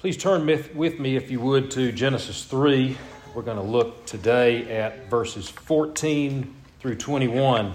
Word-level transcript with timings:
Please 0.00 0.16
turn 0.16 0.46
with 0.46 0.98
me, 0.98 1.14
if 1.14 1.30
you 1.30 1.40
would, 1.40 1.70
to 1.72 1.92
Genesis 1.92 2.44
3. 2.44 2.96
We're 3.34 3.42
going 3.42 3.58
to 3.58 3.62
look 3.62 4.06
today 4.06 4.78
at 4.78 5.10
verses 5.10 5.50
14 5.50 6.54
through 6.78 6.94
21. 6.94 7.74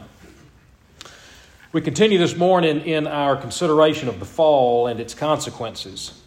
We 1.71 1.81
continue 1.81 2.17
this 2.17 2.35
morning 2.35 2.81
in 2.81 3.05
our 3.05 3.38
consideration 3.38 4.09
of 4.09 4.19
the 4.19 4.25
fall 4.25 4.88
and 4.88 4.99
its 4.99 5.13
consequences. 5.13 6.20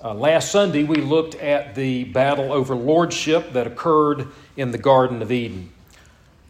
Uh, 0.00 0.14
last 0.14 0.52
Sunday, 0.52 0.84
we 0.84 0.98
looked 0.98 1.34
at 1.34 1.74
the 1.74 2.04
battle 2.04 2.52
over 2.52 2.76
lordship 2.76 3.52
that 3.54 3.66
occurred 3.66 4.28
in 4.56 4.70
the 4.70 4.78
Garden 4.78 5.22
of 5.22 5.32
Eden. 5.32 5.72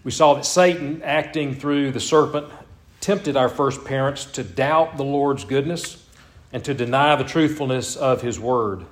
We 0.05 0.11
saw 0.11 0.35
that 0.35 0.45
Satan, 0.45 1.01
acting 1.03 1.55
through 1.55 1.93
the 1.93 2.01
serpent, 2.01 2.47
tempted 3.01 3.39
our 3.39 3.49
first 3.49 3.87
parents 3.87 4.27
to 4.27 4.45
doubt 4.45 4.99
the 4.99 5.05
Lord's 5.05 5.47
goodness 5.47 6.02
and 6.53 6.65
to 6.65 6.75
deny 6.75 7.17
the 7.17 7.25
truthfulness 7.25 7.97
of 7.97 8.23
his 8.23 8.39
word. 8.39 8.85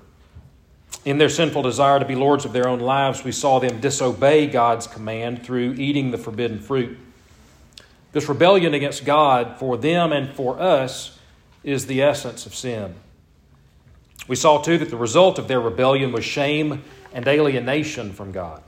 In 1.05 1.19
their 1.19 1.29
sinful 1.29 1.62
desire 1.62 1.98
to 1.98 2.05
be 2.05 2.15
lords 2.15 2.45
of 2.45 2.52
their 2.52 2.69
own 2.69 2.80
lives, 2.80 3.25
we 3.25 3.33
saw 3.33 3.59
them 3.59 3.80
disobey 3.80 4.47
God's 4.47 4.87
command 4.87 5.45
through 5.45 5.75
eating 5.75 6.11
the 6.11 6.19
forbidden 6.19 6.59
fruit. 6.59 6.99
This 8.12 8.29
rebellion 8.29 8.75
against 8.75 9.05
God 9.05 9.59
for 9.59 9.77
them 9.77 10.12
and 10.12 10.30
for 10.30 10.61
us 10.61 11.19
is 11.62 11.87
the 11.87 12.02
essence 12.02 12.45
of 12.47 12.55
sin. 12.55 12.95
We 14.27 14.37
saw 14.37 14.61
too 14.61 14.79
that 14.79 14.91
the 14.91 14.97
result 14.97 15.38
of 15.38 15.49
their 15.49 15.61
rebellion 15.61 16.13
was 16.13 16.24
shame 16.24 16.83
and 17.13 17.27
alienation 17.27 18.13
from 18.13 18.33
God. 18.33 18.63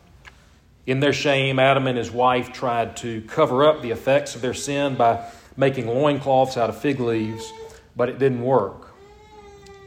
In 0.87 1.01
their 1.01 1.13
shame, 1.13 1.59
Adam 1.59 1.87
and 1.87 1.99
his 1.99 2.11
wife 2.11 2.53
tried 2.53 2.97
to 2.99 3.23
cover 3.23 3.65
up 3.65 3.83
the 3.83 3.91
effects 3.91 4.35
of 4.35 4.41
their 4.41 4.55
sin 4.55 4.97
by 4.97 5.29
making 5.57 5.87
loincloths 5.87 6.57
out 6.57 6.71
of 6.71 6.79
fig 6.79 6.99
leaves 6.99 7.53
but 7.97 8.09
it 8.09 8.19
didn't 8.19 8.43
work. 8.43 8.93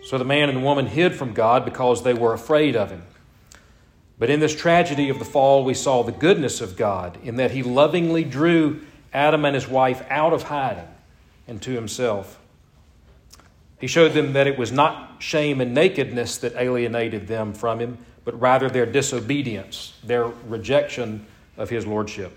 So 0.03 0.17
the 0.17 0.25
man 0.25 0.49
and 0.49 0.57
the 0.57 0.63
woman 0.63 0.85
hid 0.85 1.15
from 1.15 1.33
God 1.33 1.65
because 1.65 2.03
they 2.03 2.13
were 2.13 2.33
afraid 2.33 2.75
of 2.75 2.91
him. 2.91 3.03
But 4.17 4.29
in 4.29 4.39
this 4.39 4.55
tragedy 4.55 5.09
of 5.09 5.19
the 5.19 5.25
fall, 5.25 5.65
we 5.65 5.73
saw 5.73 6.03
the 6.03 6.11
goodness 6.11 6.61
of 6.61 6.77
God 6.77 7.17
in 7.23 7.35
that 7.37 7.51
he 7.51 7.63
lovingly 7.63 8.23
drew 8.23 8.81
Adam 9.13 9.45
and 9.45 9.55
his 9.55 9.67
wife 9.67 10.05
out 10.09 10.31
of 10.31 10.43
hiding 10.43 10.87
and 11.47 11.61
to 11.63 11.71
himself. 11.71 12.39
He 13.79 13.87
showed 13.87 14.13
them 14.13 14.33
that 14.33 14.47
it 14.47 14.57
was 14.57 14.71
not 14.71 15.17
shame 15.19 15.59
and 15.59 15.73
nakedness 15.73 16.37
that 16.37 16.55
alienated 16.55 17.27
them 17.27 17.53
from 17.53 17.79
him, 17.79 17.97
but 18.23 18.39
rather 18.39 18.69
their 18.69 18.85
disobedience, 18.85 19.93
their 20.03 20.27
rejection 20.47 21.25
of 21.57 21.69
his 21.69 21.85
lordship. 21.85 22.31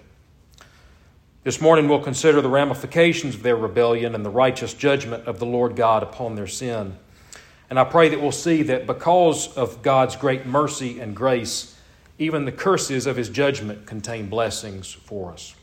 This 1.48 1.62
morning 1.62 1.88
we'll 1.88 2.00
consider 2.00 2.42
the 2.42 2.50
ramifications 2.50 3.34
of 3.34 3.42
their 3.42 3.56
rebellion 3.56 4.14
and 4.14 4.22
the 4.22 4.28
righteous 4.28 4.74
judgment 4.74 5.26
of 5.26 5.38
the 5.38 5.46
Lord 5.46 5.76
God 5.76 6.02
upon 6.02 6.34
their 6.34 6.46
sin. 6.46 6.98
And 7.70 7.78
I 7.78 7.84
pray 7.84 8.10
that 8.10 8.20
we'll 8.20 8.32
see 8.32 8.64
that 8.64 8.86
because 8.86 9.56
of 9.56 9.80
God's 9.80 10.14
great 10.14 10.44
mercy 10.44 11.00
and 11.00 11.16
grace, 11.16 11.74
even 12.18 12.44
the 12.44 12.52
curses 12.52 13.06
of 13.06 13.16
his 13.16 13.30
judgment 13.30 13.86
contain 13.86 14.28
blessings 14.28 14.92
for 14.92 15.32
us. 15.32 15.54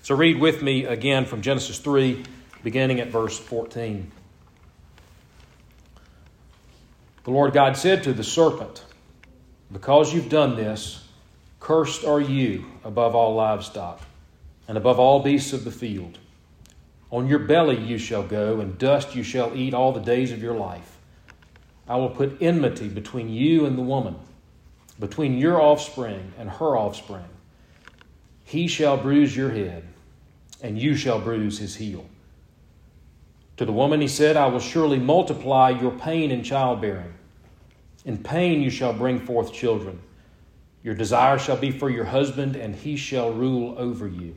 So 0.00 0.14
read 0.14 0.40
with 0.40 0.62
me 0.62 0.86
again 0.86 1.26
from 1.26 1.42
Genesis 1.42 1.78
3, 1.78 2.24
beginning 2.64 3.00
at 3.00 3.08
verse 3.08 3.38
14. 3.38 4.10
The 7.24 7.30
Lord 7.30 7.52
God 7.52 7.76
said 7.76 8.02
to 8.04 8.14
the 8.14 8.24
serpent, 8.24 8.82
Because 9.70 10.14
you've 10.14 10.30
done 10.30 10.56
this, 10.56 11.06
cursed 11.60 12.06
are 12.06 12.22
you 12.22 12.64
above 12.82 13.14
all 13.14 13.34
livestock 13.34 14.00
and 14.68 14.76
above 14.76 15.00
all 15.00 15.20
beasts 15.22 15.52
of 15.52 15.64
the 15.64 15.70
field. 15.72 16.18
On 17.10 17.26
your 17.26 17.38
belly 17.38 17.78
you 17.78 17.96
shall 17.96 18.22
go, 18.22 18.60
and 18.60 18.78
dust 18.78 19.16
you 19.16 19.22
shall 19.22 19.56
eat 19.56 19.72
all 19.72 19.92
the 19.92 20.00
days 20.00 20.30
of 20.30 20.42
your 20.42 20.54
life. 20.54 20.98
I 21.88 21.96
will 21.96 22.10
put 22.10 22.42
enmity 22.42 22.88
between 22.88 23.30
you 23.30 23.64
and 23.64 23.78
the 23.78 23.82
woman, 23.82 24.16
between 25.00 25.38
your 25.38 25.60
offspring 25.60 26.34
and 26.38 26.50
her 26.50 26.76
offspring. 26.76 27.24
He 28.44 28.68
shall 28.68 28.98
bruise 28.98 29.34
your 29.34 29.50
head, 29.50 29.84
and 30.62 30.78
you 30.78 30.96
shall 30.96 31.18
bruise 31.18 31.58
his 31.58 31.76
heel. 31.76 32.04
To 33.56 33.64
the 33.64 33.72
woman 33.72 34.02
he 34.02 34.08
said, 34.08 34.36
I 34.36 34.46
will 34.46 34.60
surely 34.60 34.98
multiply 34.98 35.70
your 35.70 35.92
pain 35.92 36.30
in 36.30 36.44
childbearing. 36.44 37.14
In 38.04 38.18
pain 38.18 38.60
you 38.60 38.70
shall 38.70 38.92
bring 38.92 39.18
forth 39.18 39.52
children. 39.52 40.00
Your 40.82 40.94
desire 40.94 41.38
shall 41.38 41.56
be 41.56 41.70
for 41.70 41.90
your 41.90 42.04
husband, 42.04 42.54
and 42.54 42.76
he 42.76 42.96
shall 42.96 43.32
rule 43.32 43.74
over 43.78 44.06
you. 44.06 44.36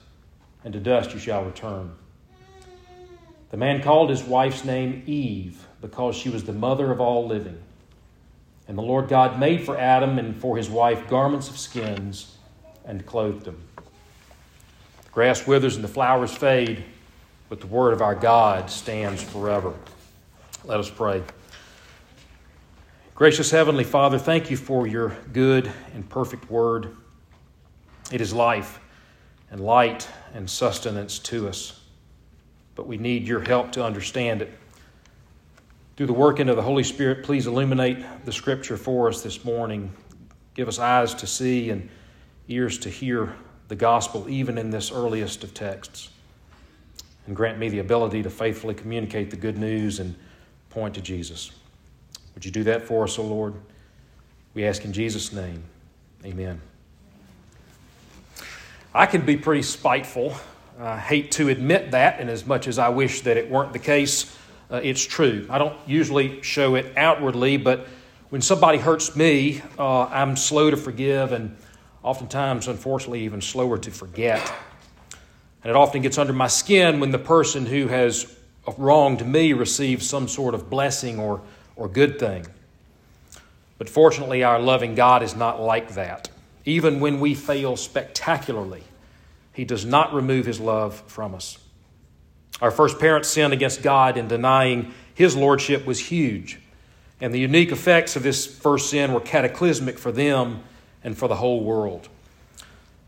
and 0.63 0.73
to 0.73 0.79
dust 0.79 1.13
you 1.13 1.19
shall 1.19 1.43
return. 1.43 1.91
The 3.49 3.57
man 3.57 3.81
called 3.83 4.09
his 4.09 4.23
wife's 4.23 4.63
name 4.63 5.03
Eve, 5.05 5.67
because 5.81 6.15
she 6.15 6.29
was 6.29 6.43
the 6.43 6.53
mother 6.53 6.91
of 6.91 7.01
all 7.01 7.27
living. 7.27 7.61
And 8.67 8.77
the 8.77 8.81
Lord 8.81 9.09
God 9.09 9.39
made 9.39 9.65
for 9.65 9.77
Adam 9.77 10.17
and 10.17 10.39
for 10.39 10.55
his 10.55 10.69
wife 10.69 11.09
garments 11.09 11.49
of 11.49 11.57
skins 11.57 12.37
and 12.85 13.05
clothed 13.05 13.43
them. 13.43 13.61
The 15.03 15.09
grass 15.11 15.45
withers 15.45 15.75
and 15.75 15.83
the 15.83 15.89
flowers 15.89 16.31
fade, 16.31 16.83
but 17.49 17.59
the 17.59 17.67
word 17.67 17.93
of 17.93 18.01
our 18.01 18.15
God 18.15 18.69
stands 18.69 19.21
forever. 19.21 19.73
Let 20.63 20.79
us 20.79 20.89
pray. 20.89 21.23
Gracious 23.15 23.51
Heavenly 23.51 23.83
Father, 23.83 24.17
thank 24.17 24.49
you 24.49 24.57
for 24.57 24.87
your 24.87 25.17
good 25.33 25.69
and 25.93 26.07
perfect 26.07 26.49
word. 26.49 26.95
It 28.11 28.21
is 28.21 28.33
life 28.33 28.79
and 29.49 29.59
light 29.59 30.07
and 30.33 30.49
sustenance 30.49 31.19
to 31.19 31.47
us. 31.47 31.79
But 32.75 32.87
we 32.87 32.97
need 32.97 33.27
your 33.27 33.41
help 33.41 33.71
to 33.73 33.83
understand 33.83 34.41
it. 34.41 34.57
Through 35.97 36.07
the 36.07 36.13
working 36.13 36.49
of 36.49 36.55
the 36.55 36.61
Holy 36.61 36.83
Spirit, 36.83 37.23
please 37.23 37.47
illuminate 37.47 38.03
the 38.25 38.31
Scripture 38.31 38.77
for 38.77 39.07
us 39.07 39.21
this 39.21 39.43
morning. 39.43 39.91
Give 40.55 40.67
us 40.67 40.79
eyes 40.79 41.13
to 41.15 41.27
see 41.27 41.69
and 41.69 41.89
ears 42.47 42.77
to 42.79 42.89
hear 42.89 43.35
the 43.67 43.75
gospel, 43.75 44.27
even 44.29 44.57
in 44.57 44.69
this 44.69 44.91
earliest 44.91 45.43
of 45.43 45.53
texts. 45.53 46.09
And 47.27 47.35
grant 47.35 47.59
me 47.59 47.69
the 47.69 47.79
ability 47.79 48.23
to 48.23 48.29
faithfully 48.29 48.73
communicate 48.73 49.29
the 49.29 49.37
good 49.37 49.57
news 49.57 49.99
and 49.99 50.15
point 50.69 50.95
to 50.95 51.01
Jesus. 51.01 51.51
Would 52.33 52.45
you 52.45 52.51
do 52.51 52.63
that 52.63 52.83
for 52.83 53.03
us, 53.03 53.19
O 53.19 53.23
Lord? 53.23 53.53
We 54.53 54.65
ask 54.65 54.83
in 54.83 54.93
Jesus' 54.93 55.31
name. 55.31 55.63
Amen. 56.25 56.61
I 58.93 59.05
can 59.05 59.25
be 59.25 59.37
pretty 59.37 59.61
spiteful. 59.63 60.35
I 60.77 60.97
hate 60.97 61.31
to 61.33 61.47
admit 61.47 61.91
that, 61.91 62.19
and 62.19 62.29
as 62.29 62.45
much 62.45 62.67
as 62.67 62.77
I 62.77 62.89
wish 62.89 63.21
that 63.21 63.37
it 63.37 63.49
weren't 63.49 63.71
the 63.71 63.79
case, 63.79 64.35
uh, 64.69 64.81
it's 64.83 65.05
true. 65.05 65.47
I 65.49 65.59
don't 65.59 65.77
usually 65.87 66.41
show 66.41 66.75
it 66.75 66.97
outwardly, 66.97 67.55
but 67.55 67.87
when 68.31 68.41
somebody 68.41 68.79
hurts 68.79 69.15
me, 69.15 69.61
uh, 69.79 70.03
I'm 70.03 70.35
slow 70.35 70.69
to 70.69 70.75
forgive 70.75 71.31
and 71.31 71.55
oftentimes, 72.03 72.67
unfortunately, 72.67 73.23
even 73.23 73.39
slower 73.39 73.77
to 73.77 73.91
forget. 73.91 74.51
And 75.63 75.69
it 75.69 75.75
often 75.75 76.01
gets 76.01 76.17
under 76.17 76.33
my 76.33 76.47
skin 76.47 76.99
when 76.99 77.11
the 77.11 77.19
person 77.19 77.65
who 77.65 77.87
has 77.87 78.35
wronged 78.77 79.25
me 79.25 79.53
receives 79.53 80.09
some 80.09 80.27
sort 80.27 80.53
of 80.53 80.69
blessing 80.69 81.17
or, 81.17 81.41
or 81.75 81.87
good 81.87 82.19
thing. 82.19 82.45
But 83.77 83.87
fortunately, 83.87 84.43
our 84.43 84.59
loving 84.59 84.95
God 84.95 85.23
is 85.23 85.35
not 85.35 85.61
like 85.61 85.93
that. 85.93 86.29
Even 86.65 86.99
when 86.99 87.19
we 87.19 87.33
fail 87.33 87.75
spectacularly, 87.75 88.83
He 89.53 89.65
does 89.65 89.85
not 89.85 90.13
remove 90.13 90.45
His 90.45 90.59
love 90.59 91.03
from 91.07 91.35
us. 91.35 91.57
Our 92.61 92.71
first 92.71 92.99
parents' 92.99 93.29
sin 93.29 93.51
against 93.51 93.81
God 93.81 94.17
in 94.17 94.27
denying 94.27 94.93
His 95.13 95.35
lordship 95.35 95.85
was 95.85 95.99
huge, 95.99 96.59
and 97.19 97.33
the 97.33 97.39
unique 97.39 97.71
effects 97.71 98.15
of 98.15 98.23
this 98.23 98.45
first 98.45 98.89
sin 98.89 99.13
were 99.13 99.19
cataclysmic 99.19 99.97
for 99.97 100.11
them 100.11 100.63
and 101.03 101.17
for 101.17 101.27
the 101.27 101.35
whole 101.35 101.63
world. 101.63 102.07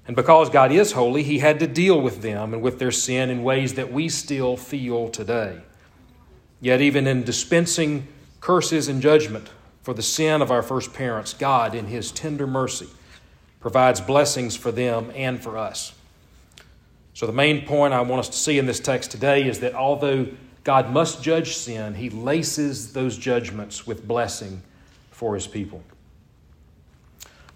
And 0.06 0.16
because 0.16 0.50
God 0.50 0.72
is 0.72 0.92
holy, 0.92 1.24
He 1.24 1.40
had 1.40 1.60
to 1.60 1.68
deal 1.68 2.00
with 2.00 2.22
them 2.22 2.54
and 2.54 2.62
with 2.62 2.80
their 2.80 2.92
sin 2.92 3.30
in 3.30 3.44
ways 3.44 3.76
that 3.76 3.92
we 3.92 4.10
still 4.10 4.58
feel 4.58 5.08
today. 5.10 5.62
Yet, 6.60 6.82
even 6.82 7.08
in 7.08 7.24
dispensing 7.24 8.08
curses 8.42 8.88
and 8.88 9.02
judgment 9.02 9.50
for 9.82 9.94
the 9.94 10.02
sin 10.02 10.42
of 10.42 10.52
our 10.52 10.64
first 10.64 10.94
parents, 10.94 11.34
God, 11.34 11.76
in 11.76 11.86
His 11.88 12.12
tender 12.12 12.48
mercy, 12.48 12.88
provides 13.60 14.02
blessings 14.02 14.56
for 14.58 14.72
them 14.72 15.12
and 15.16 15.42
for 15.42 15.58
us. 15.58 15.94
So, 17.14 17.28
the 17.28 17.34
main 17.34 17.66
point 17.66 17.94
I 17.94 18.02
want 18.02 18.22
us 18.22 18.30
to 18.30 18.38
see 18.38 18.58
in 18.58 18.66
this 18.66 18.80
text 18.80 19.12
today 19.12 19.48
is 19.48 19.60
that 19.60 19.76
although 19.76 20.28
God 20.64 20.92
must 20.92 21.22
judge 21.22 21.56
sin, 21.56 21.94
He 21.94 22.10
laces 22.10 22.94
those 22.94 23.18
judgments 23.18 23.86
with 23.86 24.08
blessing 24.08 24.64
for 25.24 25.36
his 25.36 25.48
people. 25.48 25.82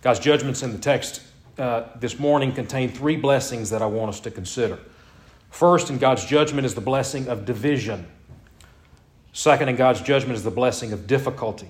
God's 0.01 0.19
judgments 0.19 0.63
in 0.63 0.71
the 0.71 0.77
text 0.77 1.21
uh, 1.57 1.87
this 1.99 2.17
morning 2.17 2.53
contain 2.53 2.87
three 2.87 3.17
blessings 3.17 3.71
that 3.71 3.81
I 3.81 3.87
want 3.87 4.09
us 4.09 4.19
to 4.21 4.31
consider. 4.31 4.79
First, 5.49 5.89
in 5.89 5.97
God's 5.97 6.23
judgment, 6.23 6.65
is 6.65 6.75
the 6.75 6.81
blessing 6.81 7.27
of 7.27 7.45
division. 7.45 8.07
Second, 9.33 9.69
in 9.69 9.75
God's 9.75 10.01
judgment, 10.01 10.37
is 10.37 10.43
the 10.43 10.51
blessing 10.51 10.93
of 10.93 11.07
difficulty. 11.07 11.67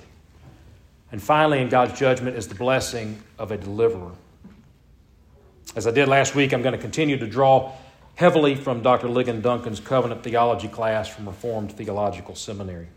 And 1.11 1.23
finally, 1.23 1.61
in 1.61 1.69
God's 1.69 1.97
judgment, 1.97 2.35
is 2.35 2.47
the 2.47 2.55
blessing 2.55 3.23
of 3.39 3.51
a 3.51 3.57
deliverer. 3.57 4.11
As 5.77 5.85
I 5.85 5.91
did 5.91 6.07
last 6.07 6.33
week, 6.33 6.53
I'm 6.53 6.63
going 6.63 6.73
to 6.73 6.81
continue 6.81 7.17
to 7.17 7.27
draw 7.27 7.71
heavily 8.15 8.55
from 8.55 8.81
Dr. 8.81 9.07
Ligon 9.07 9.43
Duncan's 9.43 9.79
covenant 9.79 10.23
theology 10.23 10.67
class 10.67 11.07
from 11.07 11.27
Reformed 11.27 11.71
Theological 11.71 12.33
Seminary. 12.33 12.87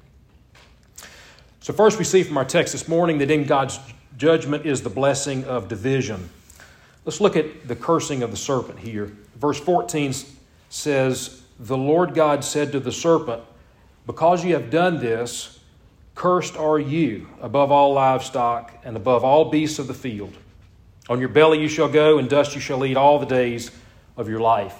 So, 1.60 1.74
first, 1.74 1.98
we 1.98 2.04
see 2.04 2.22
from 2.22 2.38
our 2.38 2.44
text 2.46 2.72
this 2.72 2.88
morning 2.88 3.18
that 3.18 3.30
in 3.30 3.44
God's 3.44 3.78
judgment 4.16 4.64
is 4.64 4.80
the 4.80 4.88
blessing 4.88 5.44
of 5.44 5.68
division. 5.68 6.30
Let's 7.04 7.20
look 7.20 7.36
at 7.36 7.68
the 7.68 7.76
cursing 7.76 8.22
of 8.22 8.30
the 8.30 8.38
serpent 8.38 8.78
here. 8.78 9.12
Verse 9.36 9.60
14 9.60 10.14
says, 10.70 11.42
The 11.58 11.76
Lord 11.76 12.14
God 12.14 12.42
said 12.42 12.72
to 12.72 12.80
the 12.80 12.92
serpent, 12.92 13.42
Because 14.06 14.42
you 14.42 14.54
have 14.54 14.70
done 14.70 15.00
this, 15.00 15.60
cursed 16.14 16.56
are 16.56 16.78
you 16.78 17.28
above 17.42 17.70
all 17.70 17.92
livestock 17.92 18.72
and 18.84 18.96
above 18.96 19.22
all 19.22 19.50
beasts 19.50 19.78
of 19.78 19.86
the 19.86 19.92
field. 19.92 20.34
On 21.10 21.18
your 21.18 21.28
belly 21.28 21.60
you 21.60 21.66
shall 21.68 21.88
go, 21.88 22.18
and 22.18 22.30
dust 22.30 22.54
you 22.54 22.60
shall 22.60 22.84
eat 22.84 22.96
all 22.96 23.18
the 23.18 23.26
days 23.26 23.72
of 24.16 24.28
your 24.28 24.38
life. 24.38 24.76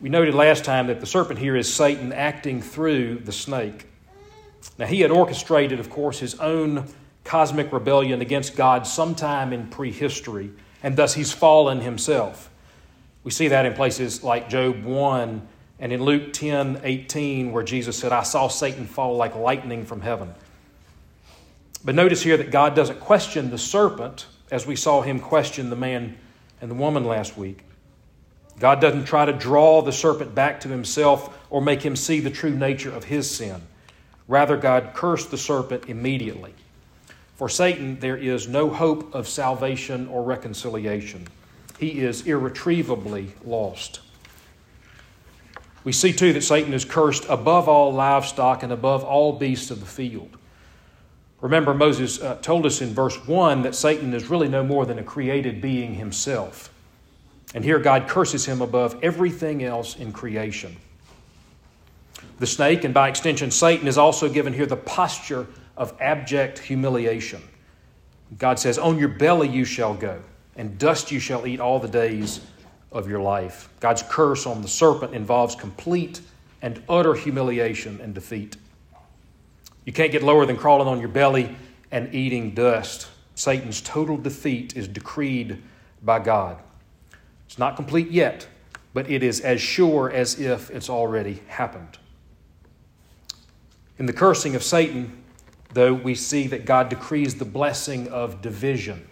We 0.00 0.08
noted 0.08 0.34
last 0.34 0.64
time 0.64 0.88
that 0.88 0.98
the 0.98 1.06
serpent 1.06 1.38
here 1.38 1.54
is 1.54 1.72
Satan 1.72 2.12
acting 2.12 2.60
through 2.60 3.20
the 3.20 3.30
snake. 3.30 3.86
Now, 4.76 4.86
he 4.86 5.02
had 5.02 5.12
orchestrated, 5.12 5.78
of 5.78 5.88
course, 5.88 6.18
his 6.18 6.34
own 6.40 6.88
cosmic 7.22 7.72
rebellion 7.72 8.22
against 8.22 8.56
God 8.56 8.88
sometime 8.88 9.52
in 9.52 9.68
prehistory, 9.68 10.50
and 10.82 10.96
thus 10.96 11.14
he's 11.14 11.32
fallen 11.32 11.80
himself. 11.80 12.50
We 13.22 13.30
see 13.30 13.46
that 13.48 13.66
in 13.66 13.74
places 13.74 14.24
like 14.24 14.48
Job 14.48 14.82
1 14.82 15.48
and 15.78 15.92
in 15.92 16.02
Luke 16.02 16.32
10 16.32 16.80
18, 16.82 17.52
where 17.52 17.62
Jesus 17.62 17.96
said, 17.96 18.10
I 18.10 18.24
saw 18.24 18.48
Satan 18.48 18.84
fall 18.84 19.16
like 19.16 19.36
lightning 19.36 19.84
from 19.86 20.00
heaven. 20.00 20.34
But 21.84 21.94
notice 21.94 22.22
here 22.22 22.36
that 22.36 22.50
God 22.50 22.74
doesn't 22.74 22.98
question 22.98 23.50
the 23.50 23.58
serpent 23.58 24.26
as 24.54 24.68
we 24.68 24.76
saw 24.76 25.02
him 25.02 25.18
question 25.18 25.68
the 25.68 25.74
man 25.74 26.16
and 26.60 26.70
the 26.70 26.76
woman 26.76 27.04
last 27.04 27.36
week. 27.36 27.64
God 28.60 28.80
doesn't 28.80 29.04
try 29.04 29.24
to 29.24 29.32
draw 29.32 29.82
the 29.82 29.90
serpent 29.90 30.32
back 30.32 30.60
to 30.60 30.68
himself 30.68 31.36
or 31.50 31.60
make 31.60 31.82
him 31.82 31.96
see 31.96 32.20
the 32.20 32.30
true 32.30 32.54
nature 32.54 32.92
of 32.92 33.02
his 33.02 33.28
sin. 33.28 33.60
Rather, 34.28 34.56
God 34.56 34.92
cursed 34.94 35.32
the 35.32 35.36
serpent 35.36 35.86
immediately. 35.88 36.54
For 37.34 37.48
Satan, 37.48 37.98
there 37.98 38.16
is 38.16 38.46
no 38.46 38.70
hope 38.70 39.12
of 39.12 39.26
salvation 39.26 40.06
or 40.06 40.22
reconciliation. 40.22 41.26
He 41.80 41.98
is 41.98 42.24
irretrievably 42.24 43.32
lost. 43.44 44.02
We 45.82 45.90
see 45.90 46.12
too 46.12 46.32
that 46.32 46.42
Satan 46.42 46.72
is 46.72 46.84
cursed 46.84 47.26
above 47.28 47.68
all 47.68 47.92
livestock 47.92 48.62
and 48.62 48.70
above 48.70 49.02
all 49.02 49.32
beasts 49.32 49.72
of 49.72 49.80
the 49.80 49.86
field. 49.86 50.38
Remember, 51.44 51.74
Moses 51.74 52.22
uh, 52.22 52.36
told 52.36 52.64
us 52.64 52.80
in 52.80 52.94
verse 52.94 53.16
1 53.26 53.60
that 53.64 53.74
Satan 53.74 54.14
is 54.14 54.30
really 54.30 54.48
no 54.48 54.64
more 54.64 54.86
than 54.86 54.98
a 54.98 55.02
created 55.02 55.60
being 55.60 55.92
himself. 55.92 56.72
And 57.54 57.62
here 57.62 57.78
God 57.78 58.08
curses 58.08 58.46
him 58.46 58.62
above 58.62 58.98
everything 59.04 59.62
else 59.62 59.94
in 59.94 60.10
creation. 60.10 60.74
The 62.38 62.46
snake, 62.46 62.84
and 62.84 62.94
by 62.94 63.10
extension 63.10 63.50
Satan, 63.50 63.86
is 63.86 63.98
also 63.98 64.30
given 64.30 64.54
here 64.54 64.64
the 64.64 64.78
posture 64.78 65.46
of 65.76 65.92
abject 66.00 66.60
humiliation. 66.60 67.42
God 68.38 68.58
says, 68.58 68.78
On 68.78 68.98
your 68.98 69.08
belly 69.08 69.50
you 69.50 69.66
shall 69.66 69.92
go, 69.92 70.22
and 70.56 70.78
dust 70.78 71.12
you 71.12 71.20
shall 71.20 71.46
eat 71.46 71.60
all 71.60 71.78
the 71.78 71.88
days 71.88 72.40
of 72.90 73.06
your 73.06 73.20
life. 73.20 73.68
God's 73.80 74.02
curse 74.08 74.46
on 74.46 74.62
the 74.62 74.68
serpent 74.68 75.14
involves 75.14 75.54
complete 75.54 76.22
and 76.62 76.82
utter 76.88 77.12
humiliation 77.12 78.00
and 78.00 78.14
defeat. 78.14 78.56
You 79.84 79.92
can't 79.92 80.12
get 80.12 80.22
lower 80.22 80.46
than 80.46 80.56
crawling 80.56 80.88
on 80.88 81.00
your 81.00 81.08
belly 81.08 81.54
and 81.90 82.14
eating 82.14 82.54
dust. 82.54 83.08
Satan's 83.34 83.80
total 83.80 84.16
defeat 84.16 84.76
is 84.76 84.88
decreed 84.88 85.62
by 86.02 86.18
God. 86.18 86.58
It's 87.46 87.58
not 87.58 87.76
complete 87.76 88.10
yet, 88.10 88.46
but 88.92 89.10
it 89.10 89.22
is 89.22 89.40
as 89.40 89.60
sure 89.60 90.10
as 90.10 90.40
if 90.40 90.70
it's 90.70 90.88
already 90.88 91.42
happened. 91.48 91.98
In 93.98 94.06
the 94.06 94.12
cursing 94.12 94.54
of 94.54 94.62
Satan, 94.62 95.22
though, 95.72 95.94
we 95.94 96.14
see 96.14 96.46
that 96.48 96.64
God 96.64 96.88
decrees 96.88 97.36
the 97.36 97.44
blessing 97.44 98.08
of 98.08 98.42
division. 98.42 99.06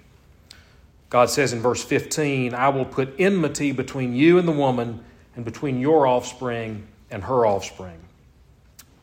God 1.11 1.29
says 1.31 1.53
in 1.53 1.61
verse 1.61 1.85
15, 1.85 2.55
I 2.55 2.69
will 2.71 2.85
put 2.85 3.15
enmity 3.19 3.73
between 3.73 4.15
you 4.15 4.39
and 4.39 4.49
the 4.49 4.53
woman, 4.53 5.05
and 5.37 5.45
between 5.45 5.81
your 5.81 6.07
offspring 6.07 6.87
and 7.11 7.23
her 7.25 7.47
offspring. 7.47 8.02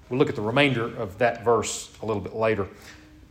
We'll 0.10 0.20
look 0.20 0.30
at 0.30 0.36
the 0.36 0.42
remainder 0.42 0.86
of 0.98 1.18
that 1.20 1.44
verse 1.44 1.92
a 2.02 2.06
little 2.06 2.22
bit 2.22 2.36
later. 2.36 2.68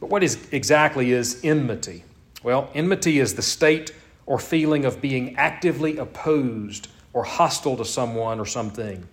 But 0.00 0.10
what 0.10 0.22
is 0.22 0.48
exactly 0.52 1.12
is 1.12 1.40
enmity? 1.44 2.04
Well, 2.42 2.70
enmity 2.74 3.18
is 3.18 3.34
the 3.34 3.42
state 3.42 3.92
or 4.26 4.38
feeling 4.38 4.84
of 4.84 5.00
being 5.00 5.36
actively 5.36 5.96
opposed 5.96 6.88
or 7.12 7.24
hostile 7.24 7.76
to 7.76 7.84
someone 7.84 8.38
or 8.38 8.46
something. 8.46 9.06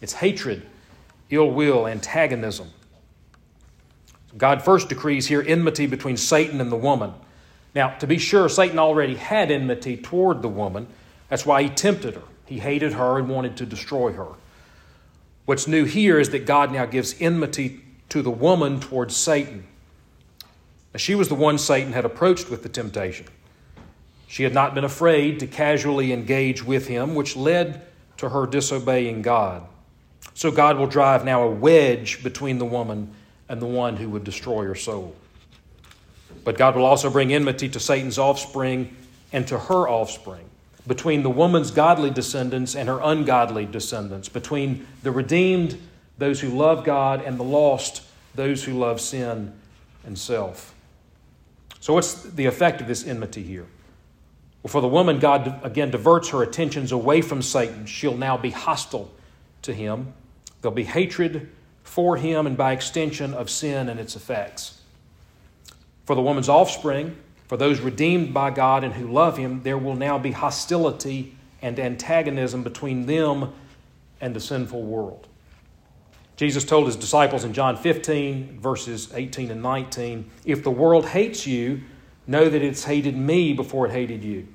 It's 0.00 0.14
hatred, 0.14 0.66
ill 1.30 1.50
will, 1.50 1.86
antagonism. 1.86 2.70
God 4.36 4.62
first 4.62 4.88
decrees 4.88 5.26
here 5.26 5.44
enmity 5.46 5.86
between 5.86 6.16
Satan 6.16 6.60
and 6.60 6.72
the 6.72 6.76
woman. 6.76 7.12
Now, 7.74 7.90
to 7.98 8.06
be 8.06 8.18
sure, 8.18 8.48
Satan 8.48 8.78
already 8.78 9.14
had 9.14 9.50
enmity 9.50 9.96
toward 9.96 10.42
the 10.42 10.48
woman. 10.48 10.88
That's 11.28 11.46
why 11.46 11.62
he 11.62 11.68
tempted 11.68 12.14
her. 12.14 12.22
He 12.46 12.58
hated 12.58 12.92
her 12.94 13.18
and 13.18 13.28
wanted 13.28 13.56
to 13.58 13.66
destroy 13.66 14.12
her. 14.12 14.28
What's 15.44 15.66
new 15.66 15.84
here 15.84 16.18
is 16.20 16.30
that 16.30 16.46
God 16.46 16.72
now 16.72 16.86
gives 16.86 17.20
enmity 17.20 17.80
to 18.10 18.22
the 18.22 18.30
woman 18.30 18.80
towards 18.80 19.16
Satan. 19.16 19.66
Now, 20.92 20.98
she 20.98 21.14
was 21.14 21.28
the 21.28 21.34
one 21.34 21.58
Satan 21.58 21.92
had 21.92 22.04
approached 22.04 22.50
with 22.50 22.62
the 22.62 22.68
temptation. 22.68 23.26
She 24.28 24.44
had 24.44 24.54
not 24.54 24.74
been 24.74 24.84
afraid 24.84 25.40
to 25.40 25.46
casually 25.46 26.12
engage 26.12 26.64
with 26.64 26.86
him, 26.86 27.14
which 27.14 27.36
led 27.36 27.82
to 28.18 28.28
her 28.28 28.46
disobeying 28.46 29.22
God. 29.22 29.66
So 30.34 30.50
God 30.50 30.78
will 30.78 30.86
drive 30.86 31.24
now 31.24 31.42
a 31.42 31.50
wedge 31.50 32.22
between 32.22 32.58
the 32.58 32.64
woman 32.64 33.12
and 33.48 33.60
the 33.60 33.66
one 33.66 33.96
who 33.96 34.08
would 34.10 34.24
destroy 34.24 34.64
her 34.64 34.74
soul. 34.74 35.14
But 36.44 36.56
God 36.56 36.76
will 36.76 36.86
also 36.86 37.10
bring 37.10 37.32
enmity 37.32 37.68
to 37.70 37.80
Satan's 37.80 38.18
offspring 38.18 38.96
and 39.32 39.46
to 39.48 39.58
her 39.58 39.88
offspring, 39.88 40.48
between 40.86 41.22
the 41.22 41.30
woman's 41.30 41.70
godly 41.70 42.10
descendants 42.10 42.74
and 42.74 42.88
her 42.88 43.00
ungodly 43.02 43.66
descendants, 43.66 44.28
between 44.28 44.86
the 45.02 45.10
redeemed, 45.10 45.80
those 46.18 46.40
who 46.40 46.48
love 46.48 46.84
God, 46.84 47.22
and 47.22 47.38
the 47.38 47.44
lost, 47.44 48.02
those 48.34 48.64
who 48.64 48.72
love 48.72 49.00
sin 49.00 49.52
and 50.04 50.18
self. 50.18 50.74
So, 51.80 51.94
what's 51.94 52.22
the 52.22 52.46
effect 52.46 52.80
of 52.80 52.86
this 52.86 53.06
enmity 53.06 53.42
here? 53.42 53.66
Well, 54.62 54.70
for 54.70 54.80
the 54.80 54.88
woman, 54.88 55.18
God 55.18 55.60
again 55.64 55.90
diverts 55.90 56.28
her 56.30 56.42
attentions 56.42 56.92
away 56.92 57.20
from 57.20 57.42
Satan. 57.42 57.86
She'll 57.86 58.16
now 58.16 58.36
be 58.36 58.50
hostile 58.50 59.12
to 59.62 59.74
him. 59.74 60.12
There'll 60.60 60.74
be 60.74 60.84
hatred 60.84 61.50
for 61.82 62.16
him 62.16 62.46
and 62.46 62.56
by 62.56 62.72
extension 62.72 63.34
of 63.34 63.50
sin 63.50 63.88
and 63.88 63.98
its 63.98 64.14
effects. 64.14 64.80
For 66.04 66.14
the 66.14 66.22
woman's 66.22 66.48
offspring, 66.48 67.16
for 67.52 67.58
those 67.58 67.80
redeemed 67.80 68.32
by 68.32 68.50
God 68.50 68.82
and 68.82 68.94
who 68.94 69.12
love 69.12 69.36
him, 69.36 69.62
there 69.62 69.76
will 69.76 69.94
now 69.94 70.18
be 70.18 70.30
hostility 70.30 71.36
and 71.60 71.78
antagonism 71.78 72.62
between 72.62 73.04
them 73.04 73.52
and 74.22 74.34
the 74.34 74.40
sinful 74.40 74.82
world. 74.82 75.28
Jesus 76.36 76.64
told 76.64 76.86
his 76.86 76.96
disciples 76.96 77.44
in 77.44 77.52
John 77.52 77.76
15, 77.76 78.58
verses 78.58 79.12
18 79.12 79.50
and 79.50 79.62
19, 79.62 80.30
If 80.46 80.64
the 80.64 80.70
world 80.70 81.04
hates 81.04 81.46
you, 81.46 81.82
Know 82.26 82.48
that 82.48 82.62
it's 82.62 82.84
hated 82.84 83.18
me 83.18 83.52
before 83.52 83.84
it 83.84 83.92
hated 83.92 84.24
you. 84.24 84.48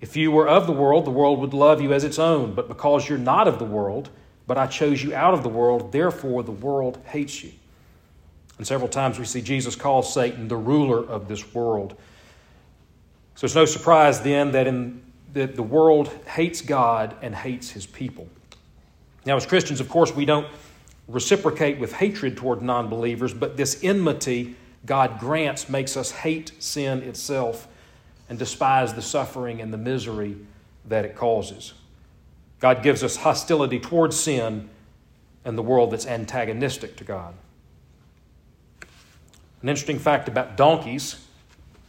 If 0.00 0.16
you 0.16 0.30
were 0.30 0.46
of 0.48 0.68
the 0.68 0.72
world, 0.72 1.06
the 1.06 1.10
world 1.10 1.40
would 1.40 1.54
love 1.54 1.80
you 1.80 1.92
as 1.92 2.04
its 2.04 2.20
own. 2.20 2.54
But 2.54 2.68
because 2.68 3.08
you're 3.08 3.18
not 3.18 3.48
of 3.48 3.58
the 3.58 3.64
world, 3.64 4.10
but 4.46 4.56
I 4.56 4.68
chose 4.68 5.02
you 5.02 5.12
out 5.12 5.34
of 5.34 5.42
the 5.42 5.48
world, 5.48 5.90
therefore 5.90 6.44
the 6.44 6.52
world 6.52 7.02
hates 7.06 7.42
you. 7.42 7.50
And 8.58 8.66
several 8.66 8.88
times 8.88 9.18
we 9.18 9.24
see 9.24 9.42
Jesus 9.42 9.76
call 9.76 10.02
Satan 10.02 10.48
the 10.48 10.56
ruler 10.56 10.98
of 10.98 11.28
this 11.28 11.54
world. 11.54 11.96
So 13.34 13.44
it's 13.44 13.54
no 13.54 13.66
surprise 13.66 14.20
then 14.22 14.52
that, 14.52 14.66
in, 14.66 15.02
that 15.34 15.56
the 15.56 15.62
world 15.62 16.08
hates 16.26 16.62
God 16.62 17.16
and 17.20 17.34
hates 17.34 17.70
his 17.70 17.86
people. 17.86 18.28
Now, 19.26 19.36
as 19.36 19.44
Christians, 19.44 19.80
of 19.80 19.88
course, 19.88 20.14
we 20.14 20.24
don't 20.24 20.46
reciprocate 21.08 21.78
with 21.78 21.92
hatred 21.92 22.36
toward 22.36 22.62
non 22.62 22.88
believers, 22.88 23.34
but 23.34 23.56
this 23.56 23.82
enmity 23.82 24.56
God 24.86 25.18
grants 25.18 25.68
makes 25.68 25.96
us 25.96 26.12
hate 26.12 26.52
sin 26.60 27.02
itself 27.02 27.68
and 28.28 28.38
despise 28.38 28.94
the 28.94 29.02
suffering 29.02 29.60
and 29.60 29.72
the 29.72 29.78
misery 29.78 30.36
that 30.86 31.04
it 31.04 31.16
causes. 31.16 31.74
God 32.60 32.82
gives 32.82 33.02
us 33.02 33.16
hostility 33.16 33.78
towards 33.78 34.18
sin 34.18 34.68
and 35.44 35.58
the 35.58 35.62
world 35.62 35.90
that's 35.90 36.06
antagonistic 36.06 36.96
to 36.96 37.04
God. 37.04 37.34
An 39.66 39.70
interesting 39.70 39.98
fact 39.98 40.28
about 40.28 40.56
donkeys, 40.56 41.26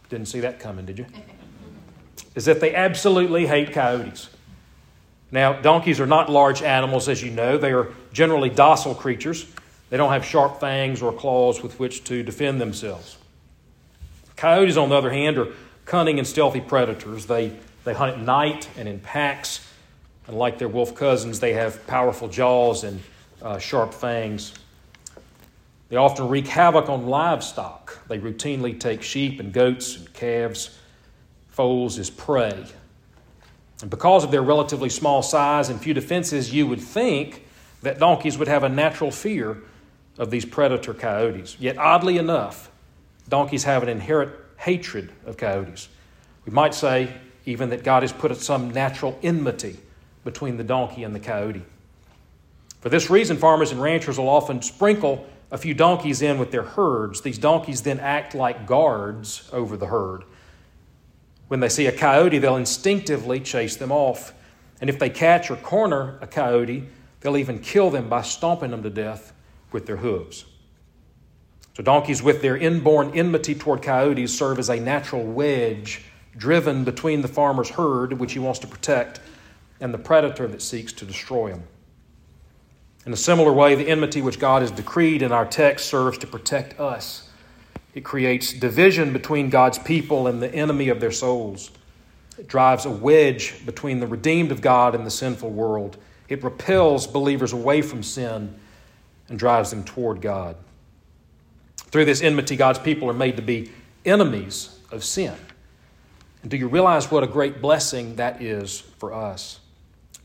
didn't 0.10 0.30
see 0.30 0.40
that 0.40 0.60
coming, 0.60 0.84
did 0.88 0.98
you? 0.98 1.06
Is 2.34 2.46
that 2.46 2.60
they 2.60 2.74
absolutely 2.74 3.46
hate 3.46 3.72
coyotes. 3.72 4.32
Now, 5.30 5.54
donkeys 5.54 6.00
are 6.00 6.08
not 6.08 6.28
large 6.28 6.64
animals, 6.64 7.08
as 7.08 7.22
you 7.22 7.30
know. 7.30 7.60
They 7.60 7.72
are 7.74 7.90
generally 8.12 8.50
docile 8.50 8.96
creatures. 8.96 9.46
They 9.92 9.98
don't 9.98 10.10
have 10.10 10.26
sharp 10.26 10.60
fangs 10.60 11.04
or 11.04 11.14
claws 11.14 11.62
with 11.62 11.80
which 11.80 12.04
to 12.06 12.24
defend 12.24 12.60
themselves. 12.60 13.20
Coyotes, 14.36 14.76
on 14.76 14.90
the 14.90 14.96
other 14.96 15.12
hand, 15.12 15.38
are 15.38 15.50
cunning 15.86 16.18
and 16.18 16.28
stealthy 16.28 16.62
predators. 16.62 17.28
They, 17.28 17.56
they 17.84 17.94
hunt 17.94 18.18
at 18.18 18.20
night 18.20 18.68
and 18.76 18.88
in 18.88 19.00
packs. 19.02 19.64
And 20.26 20.36
like 20.36 20.58
their 20.58 20.68
wolf 20.68 20.96
cousins, 20.96 21.40
they 21.40 21.54
have 21.54 21.86
powerful 21.86 22.28
jaws 22.28 22.84
and 22.84 23.00
uh, 23.40 23.60
sharp 23.60 23.94
fangs. 23.94 24.56
They 25.90 25.96
often 25.96 26.28
wreak 26.28 26.48
havoc 26.48 26.90
on 26.90 27.08
livestock. 27.08 28.06
They 28.08 28.20
routinely 28.20 28.78
take 28.78 29.02
sheep 29.02 29.40
and 29.40 29.54
goats 29.54 29.98
and 29.98 30.14
calves, 30.14 30.78
foals 31.48 31.98
as 31.98 32.10
prey. 32.10 32.66
And 33.82 33.90
because 33.90 34.24
of 34.24 34.32
their 34.32 34.42
relatively 34.42 34.90
small 34.90 35.22
size 35.22 35.70
and 35.70 35.80
few 35.80 35.94
defenses, 35.94 36.54
you 36.54 36.68
would 36.68 36.82
think 36.82 37.46
that 37.84 38.00
donkeys 38.00 38.38
would 38.38 38.48
have 38.48 38.64
a 38.64 38.70
natural 38.70 39.12
fear 39.12 39.58
of 40.18 40.32
these 40.32 40.46
predator 40.46 40.94
coyotes. 40.94 41.56
Yet, 41.60 41.78
oddly 41.78 42.18
enough, 42.18 42.72
donkeys 43.30 43.64
have 43.64 43.84
an 43.84 43.90
inherent 43.90 44.32
hatred 44.58 45.12
of 45.26 45.38
coyotes. 45.38 45.90
We 46.46 46.52
might 46.52 46.74
say 46.74 47.14
even 47.46 47.70
that 47.70 47.84
God 47.84 48.04
has 48.04 48.12
put 48.12 48.36
some 48.38 48.72
natural 48.72 49.18
enmity 49.22 49.78
between 50.24 50.58
the 50.58 50.64
donkey 50.64 51.04
and 51.04 51.16
the 51.16 51.20
coyote. 51.20 51.64
For 52.82 52.90
this 52.90 53.10
reason, 53.10 53.38
farmers 53.38 53.72
and 53.72 53.82
ranchers 53.82 54.18
will 54.18 54.30
often 54.30 54.62
sprinkle 54.62 55.26
a 55.52 55.58
few 55.58 55.74
donkeys 55.74 56.22
in 56.22 56.40
with 56.40 56.52
their 56.52 56.64
herds. 56.64 57.22
These 57.22 57.38
donkeys 57.38 57.82
then 57.82 58.00
act 58.00 58.36
like 58.36 58.66
guards 58.66 59.50
over 59.54 59.78
the 59.78 59.88
herd. 59.88 60.24
When 61.48 61.60
they 61.62 61.70
see 61.70 61.88
a 61.88 61.92
coyote, 61.92 62.40
they'll 62.40 62.58
instinctively 62.58 63.40
chase 63.40 63.78
them 63.78 63.92
off. 63.92 64.34
And 64.82 64.90
if 64.90 65.00
they 65.00 65.10
catch 65.10 65.50
or 65.50 65.56
corner 65.56 66.18
a 66.22 66.28
coyote, 66.28 66.88
they'll 67.22 67.38
even 67.38 67.60
kill 67.60 67.90
them 67.90 68.10
by 68.10 68.22
stomping 68.22 68.72
them 68.72 68.84
to 68.84 68.90
death 68.90 69.34
with 69.72 69.86
their 69.86 69.98
hooves. 69.98 70.46
So, 71.76 71.84
donkeys, 71.84 72.24
with 72.24 72.42
their 72.42 72.58
inborn 72.58 73.12
enmity 73.12 73.54
toward 73.54 73.84
coyotes, 73.84 74.38
serve 74.38 74.60
as 74.60 74.70
a 74.70 74.80
natural 74.80 75.24
wedge 75.24 76.02
driven 76.36 76.84
between 76.84 77.22
the 77.22 77.28
farmer's 77.28 77.70
herd, 77.70 78.14
which 78.14 78.34
he 78.34 78.40
wants 78.40 78.60
to 78.60 78.68
protect, 78.68 79.20
and 79.80 79.94
the 79.94 79.98
predator 79.98 80.48
that 80.48 80.62
seeks 80.62 80.92
to 80.94 81.06
destroy 81.06 81.50
him. 81.50 81.64
In 83.08 83.14
a 83.14 83.18
similar 83.18 83.54
way, 83.54 83.74
the 83.74 83.88
enmity 83.88 84.22
which 84.22 84.38
God 84.38 84.62
has 84.62 84.70
decreed 84.70 85.22
in 85.22 85.32
our 85.32 85.46
text 85.46 85.86
serves 85.86 86.18
to 86.18 86.28
protect 86.28 86.78
us. 86.78 87.30
It 87.94 88.04
creates 88.04 88.52
division 88.52 89.14
between 89.14 89.50
God's 89.50 89.80
people 89.80 90.28
and 90.28 90.44
the 90.44 90.54
enemy 90.54 90.90
of 90.90 91.00
their 91.00 91.14
souls. 91.14 91.72
It 92.38 92.50
drives 92.50 92.86
a 92.86 92.90
wedge 92.90 93.66
between 93.66 94.02
the 94.02 94.08
redeemed 94.08 94.52
of 94.52 94.60
God 94.60 94.94
and 94.94 95.06
the 95.06 95.10
sinful 95.10 95.52
world. 95.52 95.96
It 96.28 96.44
repels 96.44 97.08
believers 97.08 97.54
away 97.54 97.82
from 97.82 98.04
sin 98.04 98.54
and 99.30 99.40
drives 99.40 99.70
them 99.70 99.86
toward 99.86 100.20
God. 100.20 100.58
Through 101.78 102.06
this 102.06 102.22
enmity, 102.22 102.58
God's 102.58 102.80
people 102.80 103.10
are 103.10 103.14
made 103.14 103.38
to 103.38 103.42
be 103.42 103.72
enemies 104.04 104.80
of 104.92 105.06
sin. 105.06 105.36
And 106.42 106.52
do 106.52 106.58
you 106.58 106.68
realize 106.68 107.10
what 107.10 107.24
a 107.24 107.28
great 107.28 107.62
blessing 107.62 108.18
that 108.18 108.42
is 108.42 108.82
for 108.82 109.14
us? 109.14 109.62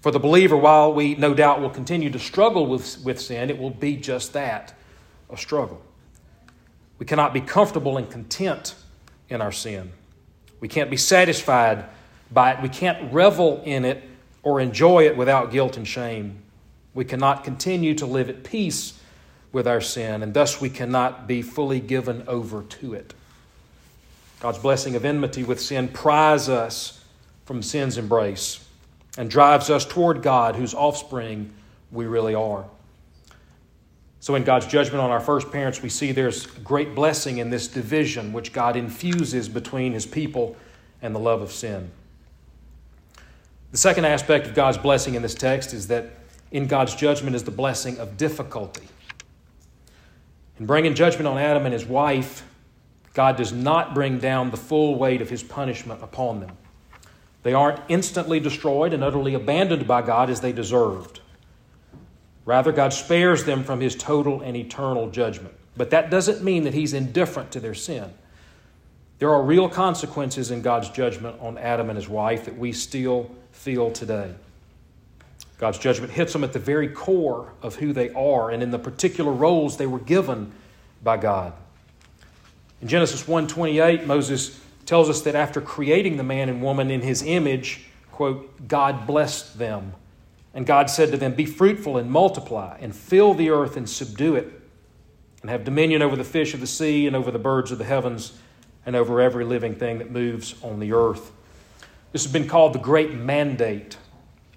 For 0.02 0.11
the 0.11 0.18
believer, 0.18 0.56
while 0.56 0.92
we 0.92 1.14
no 1.14 1.32
doubt 1.32 1.61
will 1.61 1.71
continue 1.71 2.11
to 2.11 2.18
struggle 2.18 2.66
with, 2.66 3.00
with 3.04 3.21
sin, 3.21 3.50
it 3.50 3.59
will 3.59 3.71
be 3.71 3.97
just 3.97 4.32
that 4.32 4.75
a 5.30 5.37
struggle. 5.37 5.80
We 6.99 7.06
cannot 7.06 7.32
be 7.32 7.40
comfortable 7.40 7.97
and 7.97 8.11
content 8.11 8.75
in 9.28 9.40
our 9.40 9.52
sin. 9.52 9.92
We 10.59 10.66
can't 10.66 10.90
be 10.90 10.97
satisfied 10.97 11.85
by 12.32 12.52
it. 12.52 12.62
We 12.62 12.68
can't 12.68 13.12
revel 13.12 13.62
in 13.64 13.85
it 13.85 14.02
or 14.42 14.61
enjoy 14.61 15.06
it 15.06 15.16
without 15.16 15.52
guilt 15.52 15.76
and 15.76 15.87
shame. 15.87 16.42
We 16.94 17.04
cannot 17.04 17.44
continue 17.44 17.94
to 17.94 18.06
live 18.06 18.28
at 18.28 18.42
peace 18.42 18.99
with 19.52 19.68
our 19.68 19.80
sin, 19.80 20.25
and 20.25 20.35
thus 20.35 20.61
we 20.61 20.68
cannot 20.68 21.28
be 21.28 21.42
fully 21.42 21.78
given 21.78 22.25
over 22.26 22.62
to 22.62 22.94
it. 22.94 23.14
God's 24.40 24.59
blessing 24.59 24.97
of 24.97 25.04
enmity 25.04 25.44
with 25.44 25.61
sin 25.61 25.87
pries 25.87 26.49
us 26.49 27.04
from 27.44 27.62
sin's 27.62 27.99
embrace 27.99 28.66
and 29.19 29.31
drives 29.31 29.71
us 29.71 29.85
toward 29.85 30.23
God, 30.23 30.57
whose 30.57 30.75
offspring 30.75 31.52
we 31.90 32.07
really 32.07 32.35
are. 32.35 32.64
So, 34.21 34.37
in 34.37 34.45
God's 34.45 34.66
judgment 34.66 35.00
on 35.00 35.11
our 35.11 35.21
first 35.21 35.50
parents, 35.50 35.83
we 35.83 35.88
see 35.88 36.12
there's 36.12 36.47
great 36.47 36.95
blessing 36.95 37.38
in 37.38 37.50
this 37.50 37.66
division 37.66 38.33
which 38.33 38.52
God 38.52 38.76
infuses 38.76 39.49
between 39.49 39.92
his 39.92 40.07
people 40.07 40.57
and 41.02 41.14
the 41.14 41.19
love 41.19 41.42
of 41.42 41.50
sin. 41.50 41.90
The 43.73 43.78
second 43.78 44.04
aspect 44.04 44.47
of 44.47 44.54
God's 44.54 44.78
blessing 44.78 45.14
in 45.14 45.23
this 45.23 45.35
text 45.35 45.75
is 45.75 45.88
that 45.88 46.11
in 46.52 46.66
God's 46.66 46.95
judgment 46.95 47.35
is 47.35 47.42
the 47.42 47.50
blessing 47.50 47.99
of 47.99 48.16
difficulty. 48.16 48.87
In 50.61 50.66
bringing 50.66 50.95
judgment 50.95 51.26
on 51.26 51.38
Adam 51.38 51.64
and 51.64 51.73
his 51.73 51.85
wife, 51.85 52.45
God 53.14 53.37
does 53.37 53.52
not 53.52 53.95
bring 53.95 54.19
down 54.19 54.50
the 54.50 54.57
full 54.57 54.95
weight 54.95 55.21
of 55.21 55.28
his 55.28 55.42
punishment 55.42 56.02
upon 56.02 56.40
them. 56.40 56.57
They 57.42 57.54
aren't 57.54 57.80
instantly 57.88 58.40
destroyed 58.40 58.92
and 58.92 59.02
utterly 59.02 59.34
abandoned 59.34 59.87
by 59.87 60.02
God 60.02 60.30
as 60.30 60.40
they 60.40 60.52
deserved. 60.52 61.20
Rather, 62.44 62.72
God 62.72 62.92
spares 62.92 63.44
them 63.44 63.64
from 63.64 63.80
his 63.80 63.94
total 63.94 64.40
and 64.40 64.56
eternal 64.56 65.11
judgment. 65.11 65.54
But 65.76 65.90
that 65.90 66.11
doesn't 66.11 66.42
mean 66.42 66.64
that 66.64 66.75
he's 66.75 66.92
indifferent 66.92 67.50
to 67.52 67.61
their 67.61 67.75
sin. 67.75 68.12
There 69.18 69.32
are 69.32 69.42
real 69.42 69.68
consequences 69.68 70.50
in 70.50 70.62
God's 70.62 70.88
judgment 70.90 71.37
on 71.40 71.56
Adam 71.56 71.88
and 71.88 71.96
his 71.96 72.08
wife 72.08 72.44
that 72.44 72.58
we 72.58 72.72
still 72.72 73.30
feel 73.52 73.90
today. 73.90 74.34
God's 75.58 75.78
judgment 75.78 76.12
hits 76.12 76.32
them 76.32 76.42
at 76.42 76.52
the 76.52 76.58
very 76.58 76.88
core 76.88 77.52
of 77.62 77.76
who 77.76 77.92
they 77.92 78.11
are 78.11 78.50
and 78.50 78.64
in 78.64 78.72
the 78.72 78.80
particular 78.80 79.30
roles 79.30 79.76
they 79.76 79.87
were 79.87 80.00
given 80.00 80.50
by 81.04 81.16
God. 81.16 81.52
In 82.80 82.88
Genesis 82.88 83.28
1:28, 83.28 84.06
Moses 84.06 84.58
tells 84.87 85.09
us 85.09 85.23
that 85.23 85.35
after 85.35 85.61
creating 85.61 86.17
the 86.17 86.23
man 86.23 86.49
and 86.49 86.62
woman 86.62 86.91
in 86.91 87.01
his 87.01 87.23
image, 87.23 87.87
quote, 88.11 88.69
God 88.69 89.07
blessed 89.07 89.59
them. 89.59 89.95
And 90.55 90.67
God 90.67 90.91
said 90.91 91.11
to 91.12 91.17
them, 91.17 91.35
Be 91.35 91.47
fruitful 91.47 91.97
and 91.97 92.11
multiply, 92.11 92.77
and 92.81 92.95
fill 92.95 93.35
the 93.35 93.51
earth 93.51 93.77
and 93.77 93.89
subdue 93.89 94.37
it, 94.37 94.61
and 95.41 95.51
have 95.51 95.65
dominion 95.65 96.03
over 96.03 96.15
the 96.15 96.25
fish 96.25 96.53
of 96.53 96.61
the 96.61 96.67
sea, 96.67 97.07
and 97.07 97.17
over 97.17 97.31
the 97.31 97.39
birds 97.39 97.73
of 97.73 97.79
the 97.79 97.85
heavens, 97.85 98.39
and 98.85 98.95
over 98.95 99.21
every 99.21 99.45
living 99.45 99.75
thing 99.75 99.99
that 99.99 100.11
moves 100.11 100.55
on 100.62 100.79
the 100.79 100.93
earth. 100.93 101.33
This 102.12 102.25
has 102.25 102.33
been 102.33 102.49
called 102.49 102.75
the 102.75 102.79
great 102.79 103.15
mandate 103.15 103.97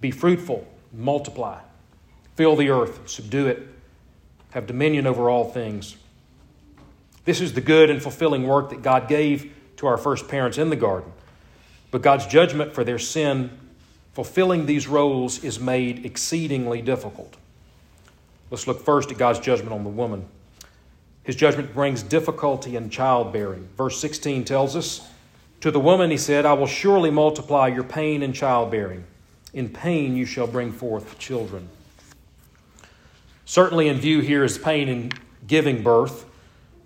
be 0.01 0.11
fruitful, 0.11 0.67
multiply, 0.93 1.59
fill 2.35 2.55
the 2.55 2.69
earth, 2.69 3.09
subdue 3.09 3.47
it, 3.47 3.67
have 4.51 4.67
dominion 4.67 5.07
over 5.07 5.29
all 5.31 5.49
things. 5.49 5.95
This 7.23 7.41
is 7.41 7.53
the 7.53 7.61
good 7.61 7.89
and 7.89 8.03
fulfilling 8.03 8.45
work 8.45 8.69
that 8.69 8.83
God 8.83 9.07
gave 9.07 9.54
to 9.77 9.87
our 9.87 9.97
first 9.97 10.27
parents 10.27 10.57
in 10.57 10.69
the 10.69 10.75
garden. 10.75 11.11
But 11.91 12.01
God's 12.01 12.27
judgment 12.27 12.73
for 12.73 12.83
their 12.83 12.99
sin, 12.99 13.51
fulfilling 14.13 14.65
these 14.65 14.87
roles, 14.87 15.43
is 15.43 15.59
made 15.59 16.05
exceedingly 16.05 16.81
difficult. 16.81 17.35
Let's 18.51 18.67
look 18.67 18.83
first 18.83 19.11
at 19.11 19.17
God's 19.17 19.39
judgment 19.39 19.73
on 19.73 19.83
the 19.83 19.89
woman. 19.89 20.25
His 21.23 21.35
judgment 21.35 21.73
brings 21.73 22.03
difficulty 22.03 22.75
in 22.75 22.89
childbearing. 22.89 23.67
Verse 23.75 23.99
16 23.99 24.45
tells 24.45 24.75
us 24.75 25.09
To 25.61 25.71
the 25.71 25.79
woman, 25.79 26.11
he 26.11 26.17
said, 26.17 26.45
I 26.45 26.53
will 26.53 26.67
surely 26.67 27.09
multiply 27.09 27.67
your 27.67 27.83
pain 27.83 28.21
in 28.21 28.31
childbearing. 28.31 29.03
In 29.53 29.69
pain 29.69 30.15
you 30.15 30.25
shall 30.25 30.47
bring 30.47 30.71
forth 30.71 31.17
children. 31.17 31.69
Certainly, 33.45 33.87
in 33.87 33.97
view 33.97 34.19
here 34.19 34.43
is 34.43 34.57
pain 34.57 34.87
in 34.89 35.11
giving 35.47 35.81
birth. 35.81 36.25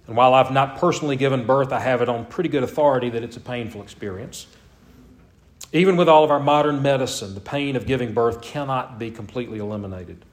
And 0.09 0.17
while 0.17 0.33
I've 0.33 0.49
not 0.49 0.79
personally 0.79 1.15
given 1.15 1.45
birth, 1.45 1.71
I 1.71 1.79
have 1.79 2.01
it 2.01 2.09
on 2.09 2.25
pretty 2.25 2.49
good 2.49 2.63
authority 2.63 3.11
that 3.11 3.21
it's 3.21 3.37
a 3.37 3.39
painful 3.39 3.83
experience. 3.83 4.47
Even 5.71 5.97
with 5.97 6.09
all 6.09 6.23
of 6.23 6.31
our 6.31 6.39
modern 6.39 6.81
medicine, 6.81 7.35
the 7.35 7.39
pain 7.39 7.75
of 7.75 7.85
giving 7.85 8.11
birth 8.11 8.41
cannot 8.41 8.97
be 8.97 9.11
completely 9.11 9.59
eliminated. 9.59 10.25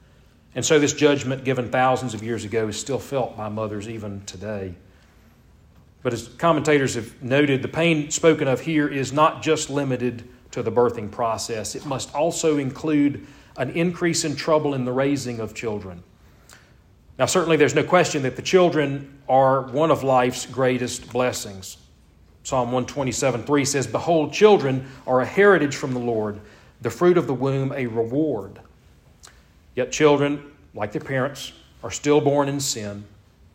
And 0.55 0.65
so, 0.65 0.79
this 0.79 0.93
judgment 0.93 1.43
given 1.43 1.69
thousands 1.69 2.15
of 2.15 2.23
years 2.23 2.43
ago 2.43 2.67
is 2.67 2.79
still 2.79 2.97
felt 2.97 3.37
by 3.37 3.49
mothers 3.49 3.87
even 3.87 4.25
today. 4.25 4.73
But 6.01 6.11
as 6.11 6.27
commentators 6.27 6.95
have 6.95 7.21
noted, 7.21 7.61
the 7.61 7.67
pain 7.67 8.09
spoken 8.09 8.47
of 8.47 8.61
here 8.61 8.87
is 8.87 9.13
not 9.13 9.43
just 9.43 9.69
limited 9.69 10.27
to 10.49 10.63
the 10.63 10.71
birthing 10.71 11.11
process, 11.11 11.75
it 11.75 11.85
must 11.85 12.15
also 12.15 12.57
include 12.57 13.27
an 13.57 13.69
increase 13.69 14.25
in 14.25 14.35
trouble 14.35 14.73
in 14.73 14.85
the 14.85 14.91
raising 14.91 15.39
of 15.39 15.53
children. 15.53 16.01
Now, 17.19 17.25
certainly, 17.25 17.57
there's 17.57 17.73
no 17.73 17.83
question 17.83 18.21
that 18.23 18.35
the 18.35 18.41
children 18.41 19.21
are 19.27 19.61
one 19.61 19.89
of 19.89 20.03
life's 20.03 20.45
greatest 20.45 21.11
blessings. 21.11 21.77
Psalm 22.43 22.67
127 22.71 23.43
3 23.43 23.65
says, 23.65 23.87
Behold, 23.87 24.31
children 24.31 24.87
are 25.07 25.21
a 25.21 25.25
heritage 25.25 25.75
from 25.75 25.93
the 25.93 25.99
Lord, 25.99 26.39
the 26.81 26.89
fruit 26.89 27.17
of 27.17 27.25
the 27.27 27.33
womb 27.33 27.73
a 27.75 27.87
reward. 27.87 28.59
Yet, 29.75 29.91
children, 29.91 30.51
like 30.73 30.91
their 30.91 31.01
parents, 31.01 31.53
are 31.83 31.91
still 31.91 32.21
born 32.21 32.49
in 32.49 32.59
sin, 32.59 32.91
and 32.91 33.03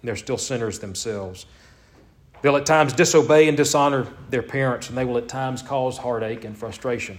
they're 0.02 0.16
still 0.16 0.38
sinners 0.38 0.80
themselves. 0.80 1.46
They'll 2.42 2.56
at 2.56 2.66
times 2.66 2.92
disobey 2.92 3.46
and 3.46 3.56
dishonor 3.56 4.08
their 4.28 4.42
parents, 4.42 4.88
and 4.88 4.98
they 4.98 5.04
will 5.04 5.18
at 5.18 5.28
times 5.28 5.62
cause 5.62 5.96
heartache 5.96 6.44
and 6.44 6.58
frustration. 6.58 7.16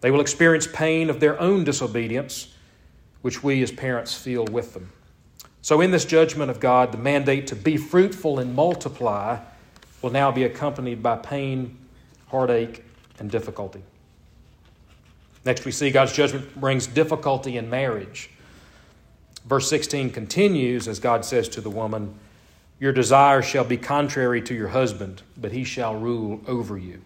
They 0.00 0.10
will 0.10 0.20
experience 0.20 0.66
pain 0.66 1.10
of 1.10 1.20
their 1.20 1.40
own 1.40 1.62
disobedience, 1.62 2.54
which 3.22 3.44
we 3.44 3.62
as 3.62 3.70
parents 3.70 4.14
feel 4.14 4.44
with 4.46 4.74
them. 4.74 4.90
So, 5.62 5.80
in 5.80 5.90
this 5.90 6.04
judgment 6.04 6.50
of 6.50 6.60
God, 6.60 6.92
the 6.92 6.98
mandate 6.98 7.48
to 7.48 7.56
be 7.56 7.76
fruitful 7.76 8.38
and 8.38 8.54
multiply 8.54 9.38
will 10.02 10.10
now 10.10 10.30
be 10.30 10.44
accompanied 10.44 11.02
by 11.02 11.16
pain, 11.16 11.76
heartache, 12.28 12.84
and 13.18 13.30
difficulty. 13.30 13.82
Next, 15.44 15.64
we 15.64 15.72
see 15.72 15.90
God's 15.90 16.12
judgment 16.12 16.58
brings 16.60 16.86
difficulty 16.86 17.56
in 17.56 17.70
marriage. 17.70 18.30
Verse 19.46 19.68
16 19.68 20.10
continues 20.10 20.86
as 20.86 21.00
God 21.00 21.24
says 21.24 21.48
to 21.50 21.60
the 21.60 21.70
woman, 21.70 22.14
Your 22.78 22.92
desire 22.92 23.42
shall 23.42 23.64
be 23.64 23.76
contrary 23.76 24.42
to 24.42 24.54
your 24.54 24.68
husband, 24.68 25.22
but 25.36 25.52
he 25.52 25.64
shall 25.64 25.96
rule 25.96 26.40
over 26.46 26.76
you. 26.76 27.00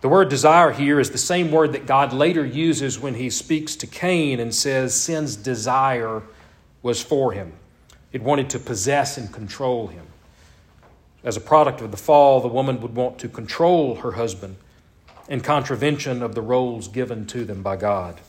The 0.00 0.08
word 0.08 0.30
desire 0.30 0.72
here 0.72 0.98
is 0.98 1.10
the 1.10 1.18
same 1.18 1.52
word 1.52 1.72
that 1.72 1.86
God 1.86 2.12
later 2.12 2.44
uses 2.44 2.98
when 2.98 3.14
he 3.14 3.30
speaks 3.30 3.76
to 3.76 3.86
Cain 3.86 4.40
and 4.40 4.54
says 4.54 4.94
sin's 4.94 5.36
desire 5.36 6.22
was 6.82 7.02
for 7.02 7.32
him. 7.32 7.52
It 8.12 8.22
wanted 8.22 8.50
to 8.50 8.58
possess 8.58 9.16
and 9.16 9.32
control 9.32 9.88
him. 9.88 10.06
As 11.22 11.36
a 11.36 11.40
product 11.40 11.80
of 11.80 11.90
the 11.90 11.96
fall, 11.96 12.40
the 12.40 12.48
woman 12.48 12.80
would 12.80 12.94
want 12.94 13.18
to 13.18 13.28
control 13.28 13.96
her 13.96 14.12
husband 14.12 14.56
in 15.28 15.40
contravention 15.40 16.22
of 16.22 16.34
the 16.34 16.42
roles 16.42 16.88
given 16.88 17.26
to 17.26 17.44
them 17.44 17.62
by 17.62 17.76
God. 17.76 18.20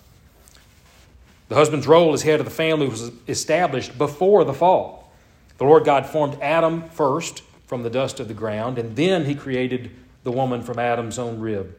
The 1.50 1.56
husband's 1.56 1.88
role 1.88 2.14
as 2.14 2.22
head 2.22 2.40
of 2.40 2.46
the 2.46 2.52
family 2.52 2.88
was 2.88 3.12
established 3.28 3.98
before 3.98 4.44
the 4.44 4.54
fall. 4.54 5.12
The 5.58 5.66
Lord 5.66 5.84
God 5.84 6.06
formed 6.06 6.38
Adam 6.42 6.90
first 6.90 7.44
from 7.66 7.84
the 7.84 7.90
dust 7.90 8.20
of 8.20 8.28
the 8.28 8.34
ground, 8.34 8.78
and 8.78 8.96
then 8.96 9.26
he 9.26 9.36
created 9.36 9.92
the 10.24 10.32
woman 10.32 10.62
from 10.62 10.80
Adam's 10.80 11.18
own 11.18 11.40
rib. 11.40 11.78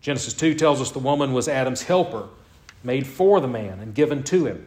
Genesis 0.00 0.34
2 0.34 0.54
tells 0.54 0.80
us 0.80 0.90
the 0.90 0.98
woman 1.00 1.32
was 1.32 1.48
Adam's 1.48 1.82
helper, 1.82 2.28
made 2.84 3.06
for 3.06 3.40
the 3.40 3.48
man 3.48 3.80
and 3.80 3.94
given 3.94 4.22
to 4.22 4.46
him. 4.46 4.66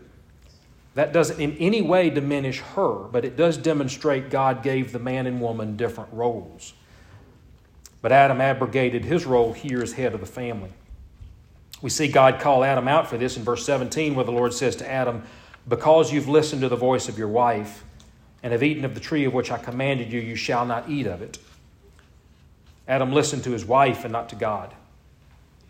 That 0.95 1.13
doesn't 1.13 1.39
in 1.39 1.55
any 1.57 1.81
way 1.81 2.09
diminish 2.09 2.59
her, 2.59 3.07
but 3.11 3.23
it 3.23 3.37
does 3.37 3.57
demonstrate 3.57 4.29
God 4.29 4.61
gave 4.61 4.91
the 4.91 4.99
man 4.99 5.25
and 5.25 5.39
woman 5.39 5.77
different 5.77 6.11
roles. 6.11 6.73
But 8.01 8.11
Adam 8.11 8.41
abrogated 8.41 9.05
his 9.05 9.25
role 9.25 9.53
here 9.53 9.81
as 9.81 9.93
head 9.93 10.13
of 10.13 10.19
the 10.19 10.25
family. 10.25 10.71
We 11.81 11.89
see 11.89 12.07
God 12.07 12.39
call 12.39 12.63
Adam 12.63 12.87
out 12.87 13.07
for 13.07 13.17
this 13.17 13.37
in 13.37 13.43
verse 13.43 13.65
17, 13.65 14.15
where 14.15 14.25
the 14.25 14.31
Lord 14.31 14.53
says 14.53 14.75
to 14.77 14.89
Adam, 14.89 15.23
Because 15.67 16.11
you've 16.11 16.27
listened 16.27 16.61
to 16.61 16.69
the 16.69 16.75
voice 16.75 17.07
of 17.07 17.17
your 17.17 17.27
wife 17.27 17.83
and 18.43 18.51
have 18.51 18.63
eaten 18.63 18.85
of 18.85 18.93
the 18.93 18.99
tree 18.99 19.25
of 19.25 19.33
which 19.33 19.51
I 19.51 19.57
commanded 19.57 20.11
you, 20.11 20.19
you 20.19 20.35
shall 20.35 20.65
not 20.65 20.89
eat 20.89 21.07
of 21.07 21.21
it. 21.21 21.37
Adam 22.87 23.13
listened 23.13 23.43
to 23.45 23.51
his 23.51 23.65
wife 23.65 24.03
and 24.03 24.11
not 24.11 24.29
to 24.29 24.35
God. 24.35 24.73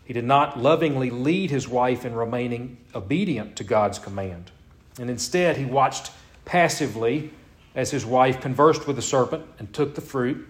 He 0.04 0.12
did 0.12 0.24
not 0.24 0.58
lovingly 0.58 1.10
lead 1.10 1.50
his 1.50 1.68
wife 1.68 2.04
in 2.04 2.14
remaining 2.14 2.78
obedient 2.94 3.56
to 3.56 3.64
God's 3.64 3.98
command. 3.98 4.50
And 4.98 5.08
instead, 5.08 5.56
he 5.56 5.64
watched 5.64 6.12
passively 6.44 7.30
as 7.74 7.90
his 7.90 8.04
wife 8.04 8.40
conversed 8.40 8.86
with 8.86 8.96
the 8.96 9.02
serpent 9.02 9.44
and 9.58 9.72
took 9.72 9.94
the 9.94 10.00
fruit 10.00 10.46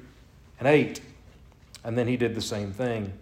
and 0.59 0.69
ate. 0.69 1.01
And 1.85 1.97
then 1.97 2.09
he 2.09 2.17
did 2.17 2.35
the 2.35 2.43
same 2.43 2.73
thing. 2.73 3.13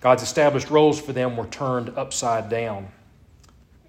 God's 0.00 0.22
established 0.22 0.70
roles 0.70 1.00
for 1.00 1.12
them 1.12 1.36
were 1.36 1.46
turned 1.46 1.90
upside 1.96 2.48
down. 2.48 2.88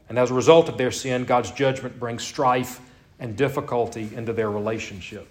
And 0.08 0.18
as 0.18 0.32
a 0.32 0.34
result 0.34 0.70
of 0.70 0.78
their 0.78 0.92
sin, 0.92 1.26
God's 1.26 1.52
judgment 1.52 2.00
brings 2.00 2.24
strife 2.24 2.82
and 3.20 3.36
difficulty 3.36 4.10
into 4.16 4.34
their 4.34 4.50
relationship. 4.50 5.28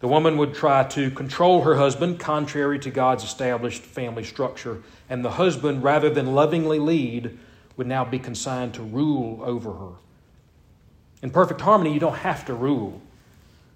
The 0.00 0.08
woman 0.08 0.38
would 0.38 0.54
try 0.54 0.84
to 0.84 1.10
control 1.10 1.62
her 1.62 1.76
husband 1.76 2.18
contrary 2.18 2.78
to 2.80 2.90
God's 2.90 3.22
established 3.22 3.82
family 3.82 4.24
structure, 4.24 4.82
and 5.08 5.24
the 5.24 5.32
husband, 5.32 5.82
rather 5.82 6.08
than 6.08 6.34
lovingly 6.34 6.78
lead, 6.78 7.38
would 7.80 7.86
now 7.86 8.04
be 8.04 8.18
consigned 8.18 8.74
to 8.74 8.82
rule 8.82 9.40
over 9.42 9.72
her. 9.72 9.92
In 11.22 11.30
perfect 11.30 11.62
harmony, 11.62 11.94
you 11.94 11.98
don't 11.98 12.18
have 12.18 12.44
to 12.44 12.52
rule. 12.52 13.00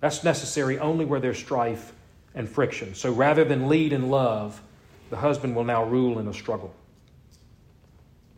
That's 0.00 0.22
necessary 0.22 0.78
only 0.78 1.06
where 1.06 1.20
there's 1.20 1.38
strife 1.38 1.94
and 2.34 2.46
friction. 2.46 2.94
So 2.94 3.10
rather 3.10 3.46
than 3.46 3.66
lead 3.66 3.94
in 3.94 4.10
love, 4.10 4.60
the 5.08 5.16
husband 5.16 5.56
will 5.56 5.64
now 5.64 5.84
rule 5.84 6.18
in 6.18 6.28
a 6.28 6.34
struggle. 6.34 6.74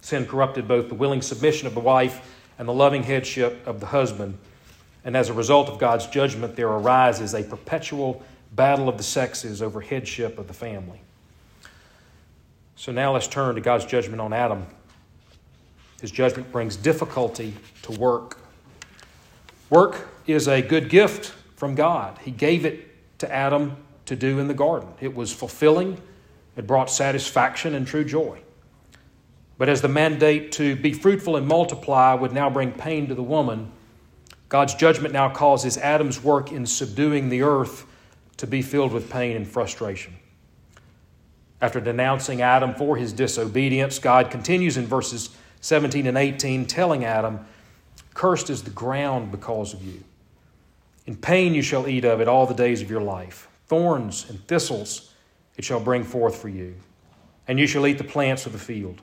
Sin 0.02 0.24
corrupted 0.24 0.68
both 0.68 0.86
the 0.88 0.94
willing 0.94 1.20
submission 1.20 1.66
of 1.66 1.74
the 1.74 1.80
wife 1.80 2.20
and 2.60 2.68
the 2.68 2.72
loving 2.72 3.02
headship 3.02 3.66
of 3.66 3.80
the 3.80 3.86
husband. 3.86 4.38
And 5.04 5.16
as 5.16 5.30
a 5.30 5.32
result 5.32 5.68
of 5.68 5.80
God's 5.80 6.06
judgment, 6.06 6.54
there 6.54 6.68
arises 6.68 7.34
a 7.34 7.42
perpetual 7.42 8.22
battle 8.52 8.88
of 8.88 8.98
the 8.98 9.02
sexes 9.02 9.60
over 9.60 9.80
headship 9.80 10.38
of 10.38 10.46
the 10.46 10.54
family. 10.54 11.00
So 12.76 12.92
now 12.92 13.14
let's 13.14 13.26
turn 13.26 13.56
to 13.56 13.60
God's 13.60 13.84
judgment 13.84 14.20
on 14.20 14.32
Adam. 14.32 14.64
His 16.00 16.10
judgment 16.10 16.52
brings 16.52 16.76
difficulty 16.76 17.54
to 17.82 17.92
work. 17.92 18.38
Work 19.70 20.08
is 20.26 20.46
a 20.48 20.62
good 20.62 20.88
gift 20.88 21.34
from 21.56 21.74
God. 21.74 22.18
He 22.18 22.30
gave 22.30 22.64
it 22.64 23.18
to 23.18 23.32
Adam 23.32 23.76
to 24.06 24.14
do 24.14 24.38
in 24.38 24.48
the 24.48 24.54
garden. 24.54 24.88
It 25.00 25.14
was 25.14 25.32
fulfilling, 25.32 26.00
it 26.56 26.66
brought 26.66 26.90
satisfaction 26.90 27.74
and 27.74 27.86
true 27.86 28.04
joy. 28.04 28.40
But 29.58 29.68
as 29.68 29.80
the 29.80 29.88
mandate 29.88 30.52
to 30.52 30.76
be 30.76 30.92
fruitful 30.92 31.36
and 31.36 31.46
multiply 31.46 32.14
would 32.14 32.32
now 32.32 32.50
bring 32.50 32.72
pain 32.72 33.08
to 33.08 33.14
the 33.14 33.22
woman, 33.22 33.72
God's 34.48 34.74
judgment 34.74 35.12
now 35.12 35.28
causes 35.30 35.78
Adam's 35.78 36.22
work 36.22 36.52
in 36.52 36.66
subduing 36.66 37.30
the 37.30 37.42
earth 37.42 37.86
to 38.36 38.46
be 38.46 38.62
filled 38.62 38.92
with 38.92 39.10
pain 39.10 39.34
and 39.34 39.48
frustration. 39.48 40.14
After 41.60 41.80
denouncing 41.80 42.42
Adam 42.42 42.74
for 42.74 42.96
his 42.96 43.14
disobedience, 43.14 43.98
God 43.98 44.30
continues 44.30 44.76
in 44.76 44.86
verses 44.86 45.30
17 45.66 46.06
and 46.06 46.16
18, 46.16 46.66
telling 46.66 47.04
Adam, 47.04 47.44
Cursed 48.14 48.50
is 48.50 48.62
the 48.62 48.70
ground 48.70 49.32
because 49.32 49.74
of 49.74 49.84
you. 49.84 50.00
In 51.06 51.16
pain 51.16 51.54
you 51.54 51.62
shall 51.62 51.88
eat 51.88 52.04
of 52.04 52.20
it 52.20 52.28
all 52.28 52.46
the 52.46 52.54
days 52.54 52.82
of 52.82 52.90
your 52.90 53.00
life. 53.00 53.48
Thorns 53.66 54.30
and 54.30 54.46
thistles 54.46 55.12
it 55.56 55.64
shall 55.64 55.80
bring 55.80 56.04
forth 56.04 56.36
for 56.36 56.48
you, 56.48 56.76
and 57.48 57.58
you 57.58 57.66
shall 57.66 57.84
eat 57.86 57.98
the 57.98 58.04
plants 58.04 58.46
of 58.46 58.52
the 58.52 58.58
field. 58.58 59.00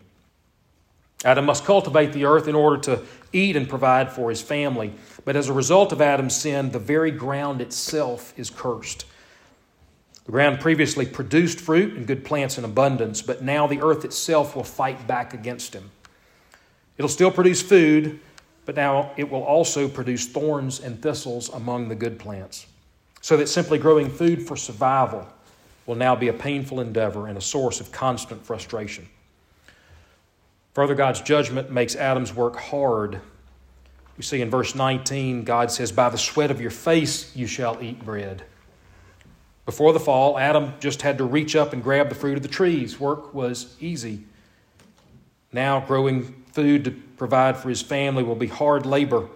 Adam 1.25 1.45
must 1.45 1.65
cultivate 1.65 2.13
the 2.13 2.23
earth 2.23 2.47
in 2.47 2.55
order 2.55 2.77
to 2.81 3.01
eat 3.33 3.57
and 3.57 3.67
provide 3.67 4.09
for 4.09 4.29
his 4.29 4.41
family. 4.41 4.93
But 5.25 5.35
as 5.35 5.49
a 5.49 5.53
result 5.53 5.91
of 5.91 6.01
Adam's 6.01 6.35
sin, 6.35 6.71
the 6.71 6.79
very 6.79 7.11
ground 7.11 7.59
itself 7.59 8.33
is 8.37 8.49
cursed. 8.49 9.05
The 10.25 10.31
ground 10.31 10.61
previously 10.61 11.05
produced 11.05 11.59
fruit 11.59 11.93
and 11.93 12.07
good 12.07 12.23
plants 12.23 12.57
in 12.57 12.63
abundance, 12.63 13.21
but 13.21 13.41
now 13.41 13.67
the 13.67 13.81
earth 13.81 14.05
itself 14.05 14.55
will 14.55 14.63
fight 14.63 15.05
back 15.07 15.33
against 15.33 15.73
him. 15.73 15.91
It'll 16.97 17.09
still 17.09 17.31
produce 17.31 17.61
food, 17.61 18.19
but 18.65 18.75
now 18.75 19.11
it 19.17 19.29
will 19.29 19.43
also 19.43 19.87
produce 19.87 20.27
thorns 20.27 20.79
and 20.79 21.01
thistles 21.01 21.49
among 21.49 21.89
the 21.89 21.95
good 21.95 22.19
plants. 22.19 22.67
So 23.21 23.37
that 23.37 23.47
simply 23.47 23.77
growing 23.77 24.09
food 24.09 24.45
for 24.45 24.55
survival 24.55 25.27
will 25.85 25.95
now 25.95 26.15
be 26.15 26.27
a 26.27 26.33
painful 26.33 26.79
endeavor 26.79 27.27
and 27.27 27.37
a 27.37 27.41
source 27.41 27.79
of 27.79 27.91
constant 27.91 28.45
frustration. 28.45 29.07
Further, 30.73 30.95
God's 30.95 31.21
judgment 31.21 31.71
makes 31.71 31.95
Adam's 31.95 32.33
work 32.33 32.55
hard. 32.55 33.21
We 34.17 34.23
see 34.23 34.41
in 34.41 34.49
verse 34.49 34.75
19, 34.75 35.43
God 35.43 35.71
says, 35.71 35.91
By 35.91 36.09
the 36.09 36.17
sweat 36.17 36.51
of 36.51 36.61
your 36.61 36.71
face 36.71 37.35
you 37.35 37.47
shall 37.47 37.81
eat 37.81 38.03
bread. 38.03 38.43
Before 39.65 39.93
the 39.93 39.99
fall, 39.99 40.37
Adam 40.37 40.73
just 40.79 41.01
had 41.01 41.17
to 41.19 41.23
reach 41.23 41.55
up 41.55 41.73
and 41.73 41.81
grab 41.81 42.09
the 42.09 42.15
fruit 42.15 42.35
of 42.35 42.43
the 42.43 42.49
trees. 42.49 42.99
Work 42.99 43.33
was 43.33 43.75
easy. 43.79 44.25
Now, 45.51 45.79
growing 45.79 46.42
food 46.53 46.85
to 46.85 46.91
provide 46.91 47.57
for 47.57 47.69
his 47.69 47.81
family 47.81 48.23
will 48.23 48.35
be 48.35 48.47
hard 48.47 48.85
labor 48.85 49.27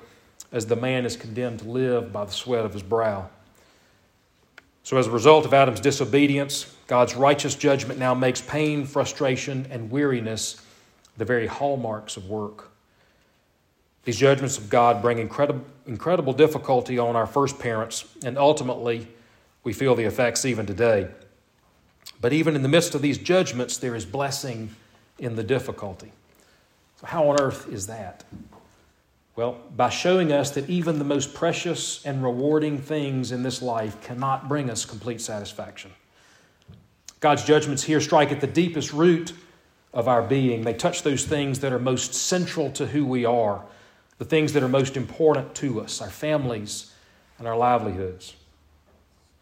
as 0.52 0.66
the 0.66 0.76
man 0.76 1.06
is 1.06 1.18
condemned 1.18 1.60
to 1.60 1.66
live 1.68 2.14
by 2.14 2.24
the 2.24 2.32
sweat 2.32 2.64
of 2.64 2.74
his 2.74 2.84
brow. 2.84 3.30
So, 4.84 4.96
as 4.98 5.08
a 5.08 5.12
result 5.12 5.46
of 5.46 5.54
Adam's 5.54 5.82
disobedience, 5.82 6.74
God's 6.88 7.16
righteous 7.16 7.56
judgment 7.56 8.00
now 8.00 8.14
makes 8.14 8.40
pain, 8.40 8.86
frustration, 8.86 9.68
and 9.70 9.92
weariness 9.92 10.62
the 11.18 11.26
very 11.26 11.48
hallmarks 11.48 12.16
of 12.16 12.30
work. 12.30 12.70
These 14.06 14.18
judgments 14.18 14.58
of 14.58 14.70
God 14.70 15.02
bring 15.02 15.20
incredible, 15.20 15.66
incredible 15.86 16.32
difficulty 16.32 16.98
on 16.98 17.18
our 17.18 17.28
first 17.28 17.60
parents, 17.60 18.06
and 18.24 18.38
ultimately, 18.38 19.10
we 19.66 19.74
feel 19.74 19.96
the 19.96 20.06
effects 20.06 20.46
even 20.46 20.66
today. 20.66 21.10
But 22.22 22.32
even 22.32 22.56
in 22.56 22.62
the 22.62 22.70
midst 22.70 22.96
of 22.96 23.02
these 23.02 23.18
judgments, 23.18 23.78
there 23.78 23.96
is 23.96 24.06
blessing 24.06 24.74
in 25.20 25.36
the 25.36 25.44
difficulty. 25.44 26.14
So, 27.00 27.08
how 27.08 27.30
on 27.30 27.40
earth 27.40 27.72
is 27.72 27.88
that? 27.88 28.24
Well, 29.36 29.60
by 29.76 29.90
showing 29.90 30.32
us 30.32 30.50
that 30.52 30.68
even 30.68 30.98
the 30.98 31.06
most 31.06 31.36
precious 31.36 32.04
and 32.04 32.24
rewarding 32.24 32.80
things 32.80 33.32
in 33.32 33.44
this 33.44 33.62
life 33.62 34.02
cannot 34.02 34.50
bring 34.50 34.70
us 34.70 34.84
complete 34.84 35.22
satisfaction. 35.22 35.92
God's 37.20 37.44
judgments 37.44 37.84
here 37.84 38.02
strike 38.02 38.32
at 38.32 38.42
the 38.42 38.48
deepest 38.48 38.94
root 38.94 39.34
of 39.94 40.08
our 40.08 40.24
being. 40.24 40.64
They 40.64 40.74
touch 40.74 41.04
those 41.04 41.24
things 41.24 41.60
that 41.60 41.72
are 41.72 41.80
most 41.80 42.16
central 42.16 42.72
to 42.72 42.88
who 42.88 43.06
we 43.06 43.26
are, 43.26 43.64
the 44.18 44.26
things 44.26 44.54
that 44.54 44.64
are 44.64 44.68
most 44.68 44.98
important 44.98 45.54
to 45.56 45.82
us, 45.82 46.02
our 46.02 46.10
families 46.10 46.94
and 47.38 47.48
our 47.48 47.58
livelihoods. 47.58 48.36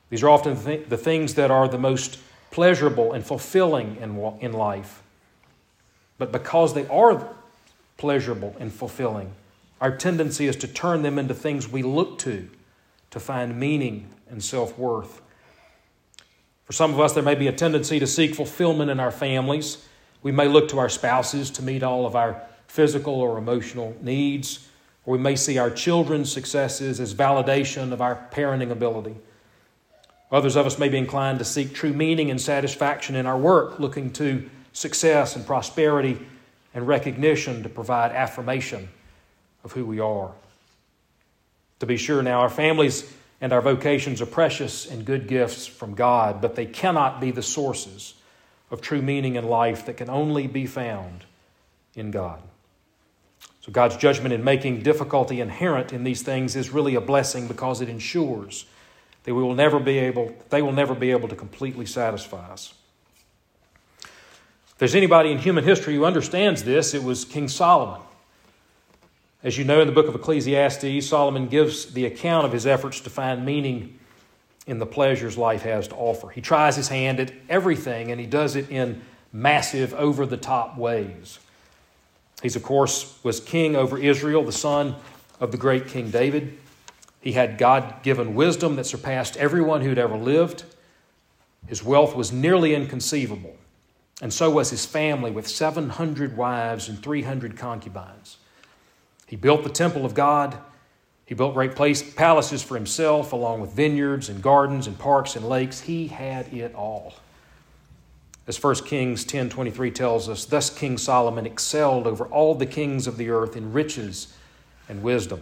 These 0.09 0.23
are 0.23 0.29
often 0.29 0.55
the 0.89 0.97
things 0.97 1.35
that 1.35 1.51
are 1.51 1.67
the 1.67 1.77
most 1.77 2.19
pleasurable 2.51 3.13
and 3.13 3.25
fulfilling 3.25 3.97
in, 3.97 4.53
life. 4.53 5.03
But 6.17 6.31
because 6.31 6.73
they 6.73 6.87
are 6.87 7.35
pleasurable 7.97 8.55
and 8.60 8.71
fulfilling, 8.71 9.34
our 9.81 9.95
tendency 9.95 10.47
is 10.47 10.55
to 10.58 10.67
turn 10.67 11.01
them 11.01 11.19
into 11.19 11.34
things 11.34 11.67
we 11.67 11.84
look 11.84 12.17
to 12.19 12.49
to 13.12 13.19
find 13.19 13.60
meaning 13.60 14.10
and 14.29 14.43
self 14.43 14.77
worth. 14.77 15.21
For 16.65 16.73
some 16.73 16.93
of 16.93 16.99
us, 16.99 17.13
there 17.13 17.23
may 17.23 17.36
be 17.36 17.47
a 17.47 17.53
tendency 17.53 17.99
to 17.99 18.08
seek 18.08 18.36
fulfillment 18.36 18.89
in 18.89 18.99
our 18.99 19.12
families. 19.12 19.88
We 20.23 20.31
may 20.31 20.47
look 20.47 20.69
to 20.69 20.79
our 20.79 20.89
spouses 20.89 21.51
to 21.51 21.62
meet 21.62 21.84
all 21.84 22.05
of 22.05 22.15
our 22.15 22.41
physical 22.67 23.13
or 23.13 23.38
emotional 23.38 23.95
needs, 24.01 24.67
or 25.05 25.13
we 25.13 25.19
may 25.19 25.36
see 25.36 25.58
our 25.58 25.69
children's 25.69 26.31
successes 26.31 26.99
as 26.99 27.13
validation 27.13 27.91
of 27.91 28.01
our 28.01 28.27
parenting 28.31 28.71
ability. 28.71 29.15
Others 30.31 30.55
of 30.55 30.65
us 30.65 30.79
may 30.79 30.89
be 30.89 30.97
inclined 30.97 31.39
to 31.39 31.45
seek 31.45 31.73
true 31.73 31.93
meaning 31.93 32.31
and 32.31 32.41
satisfaction 32.41 33.15
in 33.15 33.27
our 33.27 33.38
work, 33.38 33.79
looking 33.79 34.12
to 34.13 34.49
success 34.73 35.36
and 35.36 35.45
prosperity 35.45 36.19
and 36.75 36.88
recognition 36.88 37.63
to 37.63 37.69
provide 37.69 38.11
affirmation 38.11 38.89
of 39.63 39.71
who 39.71 39.85
we 39.85 39.99
are. 39.99 40.31
To 41.79 41.85
be 41.85 41.97
sure, 41.97 42.21
now, 42.21 42.41
our 42.41 42.49
families 42.49 43.11
and 43.41 43.51
our 43.51 43.61
vocations 43.61 44.21
are 44.21 44.27
precious 44.27 44.85
and 44.85 45.05
good 45.05 45.27
gifts 45.27 45.65
from 45.65 45.95
God, 45.95 46.41
but 46.41 46.55
they 46.55 46.65
cannot 46.65 47.19
be 47.19 47.31
the 47.31 47.41
sources 47.41 48.13
of 48.69 48.81
true 48.81 49.01
meaning 49.01 49.35
in 49.35 49.47
life 49.47 49.85
that 49.85 49.97
can 49.97 50.09
only 50.09 50.47
be 50.47 50.65
found 50.67 51.23
in 51.95 52.11
God. 52.11 52.41
So, 53.61 53.71
God's 53.71 53.97
judgment 53.97 54.33
in 54.33 54.43
making 54.43 54.83
difficulty 54.83 55.39
inherent 55.39 55.93
in 55.93 56.03
these 56.03 56.21
things 56.21 56.55
is 56.55 56.69
really 56.69 56.95
a 56.95 57.01
blessing 57.01 57.47
because 57.47 57.81
it 57.81 57.89
ensures 57.89 58.65
that 59.23 59.33
we 59.33 59.41
will 59.41 59.55
never 59.55 59.79
be 59.79 59.97
able, 59.97 60.35
they 60.49 60.61
will 60.61 60.71
never 60.71 60.93
be 60.93 61.11
able 61.11 61.29
to 61.29 61.35
completely 61.35 61.85
satisfy 61.85 62.51
us. 62.51 62.73
If 64.75 64.79
there's 64.79 64.95
anybody 64.95 65.31
in 65.31 65.38
human 65.38 65.63
history 65.63 65.95
who 65.95 66.03
understands 66.03 66.65
this, 66.65 66.93
it 66.93 67.01
was 67.01 67.23
King 67.23 67.47
Solomon. 67.47 68.01
As 69.41 69.57
you 69.57 69.63
know, 69.63 69.79
in 69.79 69.88
the 69.88 69.93
book 69.93 70.09
of 70.09 70.15
Ecclesiastes, 70.15 71.07
Solomon 71.07 71.47
gives 71.47 71.93
the 71.93 72.05
account 72.05 72.45
of 72.45 72.51
his 72.51 72.67
efforts 72.67 72.99
to 72.99 73.09
find 73.09 73.45
meaning 73.45 73.97
in 74.67 74.79
the 74.79 74.85
pleasures 74.85 75.38
life 75.38 75.61
has 75.61 75.88
to 75.88 75.95
offer. 75.95 76.27
He 76.27 76.41
tries 76.41 76.75
his 76.75 76.89
hand 76.89 77.21
at 77.21 77.31
everything, 77.47 78.11
and 78.11 78.19
he 78.19 78.27
does 78.27 78.57
it 78.57 78.69
in 78.69 79.01
massive, 79.31 79.93
over 79.93 80.25
the 80.25 80.35
top 80.35 80.77
ways. 80.77 81.39
He's, 82.41 82.57
of 82.57 82.63
course, 82.63 83.17
was 83.23 83.39
king 83.39 83.77
over 83.77 83.97
Israel, 83.97 84.43
the 84.43 84.51
son 84.51 84.95
of 85.39 85.53
the 85.53 85.57
great 85.57 85.88
King 85.88 86.11
David. 86.11 86.57
He 87.21 87.31
had 87.31 87.57
God 87.57 88.03
given 88.03 88.35
wisdom 88.35 88.75
that 88.75 88.85
surpassed 88.85 89.38
everyone 89.38 89.79
who'd 89.79 89.97
ever 89.97 90.17
lived. 90.17 90.65
His 91.65 91.81
wealth 91.81 92.13
was 92.13 92.33
nearly 92.33 92.75
inconceivable, 92.75 93.55
and 94.21 94.34
so 94.34 94.49
was 94.49 94.69
his 94.69 94.86
family 94.86 95.32
with 95.32 95.47
700 95.47 96.38
wives 96.38 96.88
and 96.88 97.01
300 97.01 97.58
concubines. 97.58 98.38
He 99.28 99.36
built 99.36 99.63
the 99.63 99.69
temple 99.69 100.06
of 100.06 100.13
God. 100.13 100.58
He 101.25 101.36
built 101.36 101.54
great 101.54 101.75
place, 101.75 102.13
palaces 102.13 102.62
for 102.62 102.75
himself, 102.75 103.34
along 103.34 103.62
with 103.62 103.71
vineyards 103.71 104.30
and 104.30 104.41
gardens 104.41 104.88
and 104.88 104.97
parks 104.97 105.36
and 105.36 105.47
lakes. 105.47 105.82
He 105.82 106.08
had 106.08 106.54
it 106.54 106.73
all. 106.75 107.15
As 108.47 108.58
1 108.58 108.86
Kings 108.86 109.25
10:23 109.25 109.89
tells 109.93 110.30
us, 110.30 110.45
thus 110.45 110.69
King 110.69 110.97
Solomon 110.97 111.47
excelled 111.47 112.06
over 112.06 112.25
all 112.28 112.54
the 112.54 112.67
kings 112.67 113.08
of 113.08 113.17
the 113.17 113.32
earth 113.32 113.58
in 113.58 113.73
riches 113.73 114.34
and 114.88 115.01
wisdom. 115.01 115.41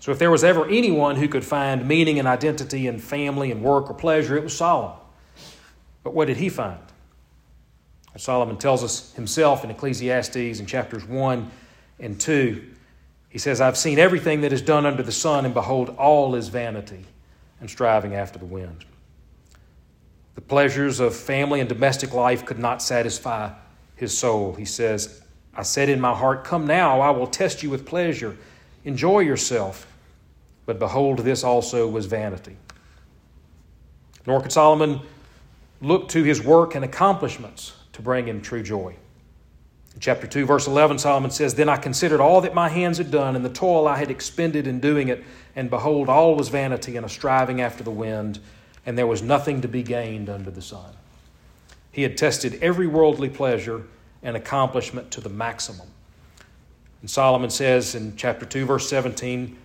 So, 0.00 0.10
if 0.10 0.18
there 0.18 0.32
was 0.32 0.44
ever 0.44 0.68
anyone 0.68 1.16
who 1.16 1.28
could 1.28 1.44
find 1.44 1.88
meaning 1.88 2.18
and 2.18 2.28
identity 2.28 2.88
in 2.88 2.98
family 2.98 3.50
and 3.50 3.62
work 3.62 3.88
or 3.88 3.94
pleasure, 3.94 4.36
it 4.36 4.42
was 4.42 4.54
Solomon. 4.54 4.98
But 6.02 6.12
what 6.12 6.26
did 6.26 6.36
he 6.36 6.48
find? 6.48 6.80
Solomon 8.16 8.56
tells 8.56 8.84
us 8.84 9.12
himself 9.14 9.64
in 9.64 9.70
Ecclesiastes 9.70 10.36
in 10.60 10.66
chapters 10.66 11.04
1 11.04 11.50
and 11.98 12.20
2. 12.20 12.64
He 13.28 13.38
says, 13.38 13.60
I've 13.60 13.76
seen 13.76 13.98
everything 13.98 14.42
that 14.42 14.52
is 14.52 14.62
done 14.62 14.86
under 14.86 15.02
the 15.02 15.12
sun, 15.12 15.44
and 15.44 15.52
behold, 15.52 15.90
all 15.98 16.36
is 16.36 16.48
vanity 16.48 17.04
and 17.60 17.68
striving 17.68 18.14
after 18.14 18.38
the 18.38 18.44
wind. 18.44 18.84
The 20.36 20.40
pleasures 20.40 21.00
of 21.00 21.14
family 21.14 21.60
and 21.60 21.68
domestic 21.68 22.12
life 22.12 22.44
could 22.44 22.58
not 22.58 22.82
satisfy 22.82 23.50
his 23.96 24.16
soul. 24.16 24.54
He 24.54 24.64
says, 24.64 25.22
I 25.54 25.62
said 25.62 25.88
in 25.88 26.00
my 26.00 26.14
heart, 26.14 26.44
Come 26.44 26.66
now, 26.66 27.00
I 27.00 27.10
will 27.10 27.26
test 27.26 27.62
you 27.62 27.70
with 27.70 27.84
pleasure. 27.86 28.36
Enjoy 28.84 29.20
yourself. 29.20 29.86
But 30.66 30.78
behold, 30.78 31.18
this 31.20 31.44
also 31.44 31.88
was 31.88 32.06
vanity. 32.06 32.56
Nor 34.26 34.40
could 34.40 34.52
Solomon 34.52 35.00
look 35.80 36.08
to 36.10 36.22
his 36.22 36.42
work 36.42 36.74
and 36.74 36.84
accomplishments 36.84 37.74
to 37.94 38.02
bring 38.02 38.28
him 38.28 38.40
true 38.40 38.62
joy. 38.62 38.94
In 39.94 40.00
chapter 40.00 40.26
2, 40.26 40.44
verse 40.44 40.66
11, 40.66 40.98
Solomon 40.98 41.30
says, 41.30 41.54
Then 41.54 41.68
I 41.68 41.76
considered 41.76 42.20
all 42.20 42.40
that 42.40 42.54
my 42.54 42.68
hands 42.68 42.98
had 42.98 43.10
done 43.10 43.36
and 43.36 43.44
the 43.44 43.48
toil 43.48 43.86
I 43.86 43.96
had 43.96 44.10
expended 44.10 44.66
in 44.66 44.80
doing 44.80 45.08
it, 45.08 45.24
and 45.54 45.70
behold, 45.70 46.08
all 46.08 46.34
was 46.34 46.48
vanity 46.48 46.96
and 46.96 47.06
a 47.06 47.08
striving 47.08 47.60
after 47.60 47.84
the 47.84 47.92
wind, 47.92 48.40
and 48.84 48.98
there 48.98 49.06
was 49.06 49.22
nothing 49.22 49.60
to 49.60 49.68
be 49.68 49.82
gained 49.82 50.28
under 50.28 50.50
the 50.50 50.62
sun. 50.62 50.92
He 51.92 52.02
had 52.02 52.16
tested 52.16 52.58
every 52.60 52.88
worldly 52.88 53.28
pleasure 53.28 53.84
and 54.22 54.36
accomplishment 54.36 55.12
to 55.12 55.20
the 55.20 55.28
maximum. 55.28 55.86
And 57.00 57.08
Solomon 57.08 57.50
says 57.50 57.94
in 57.94 58.16
chapter 58.16 58.44
2, 58.44 58.66
verse 58.66 58.88
17, 58.88 59.56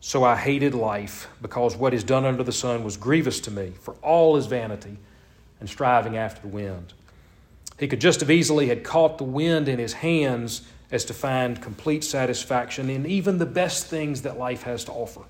so 0.00 0.24
I 0.24 0.36
hated 0.36 0.74
life, 0.74 1.28
because 1.42 1.76
what 1.76 1.92
is 1.92 2.04
done 2.04 2.24
under 2.24 2.44
the 2.44 2.52
sun 2.52 2.84
was 2.84 2.96
grievous 2.96 3.40
to 3.40 3.50
me, 3.50 3.72
for 3.80 3.94
all 3.94 4.36
is 4.36 4.46
vanity 4.46 4.96
and 5.60 5.68
striving 5.68 6.16
after 6.16 6.40
the 6.42 6.48
wind. 6.48 6.94
He 7.78 7.88
could 7.88 8.00
just 8.00 8.22
as 8.22 8.30
easily 8.30 8.68
had 8.68 8.84
caught 8.84 9.18
the 9.18 9.24
wind 9.24 9.68
in 9.68 9.78
his 9.78 9.94
hands 9.94 10.62
as 10.90 11.04
to 11.06 11.14
find 11.14 11.60
complete 11.62 12.02
satisfaction 12.02 12.90
in 12.90 13.06
even 13.06 13.38
the 13.38 13.46
best 13.46 13.86
things 13.86 14.22
that 14.22 14.38
life 14.38 14.62
has 14.62 14.84
to 14.84 14.92
offer. 14.92 15.22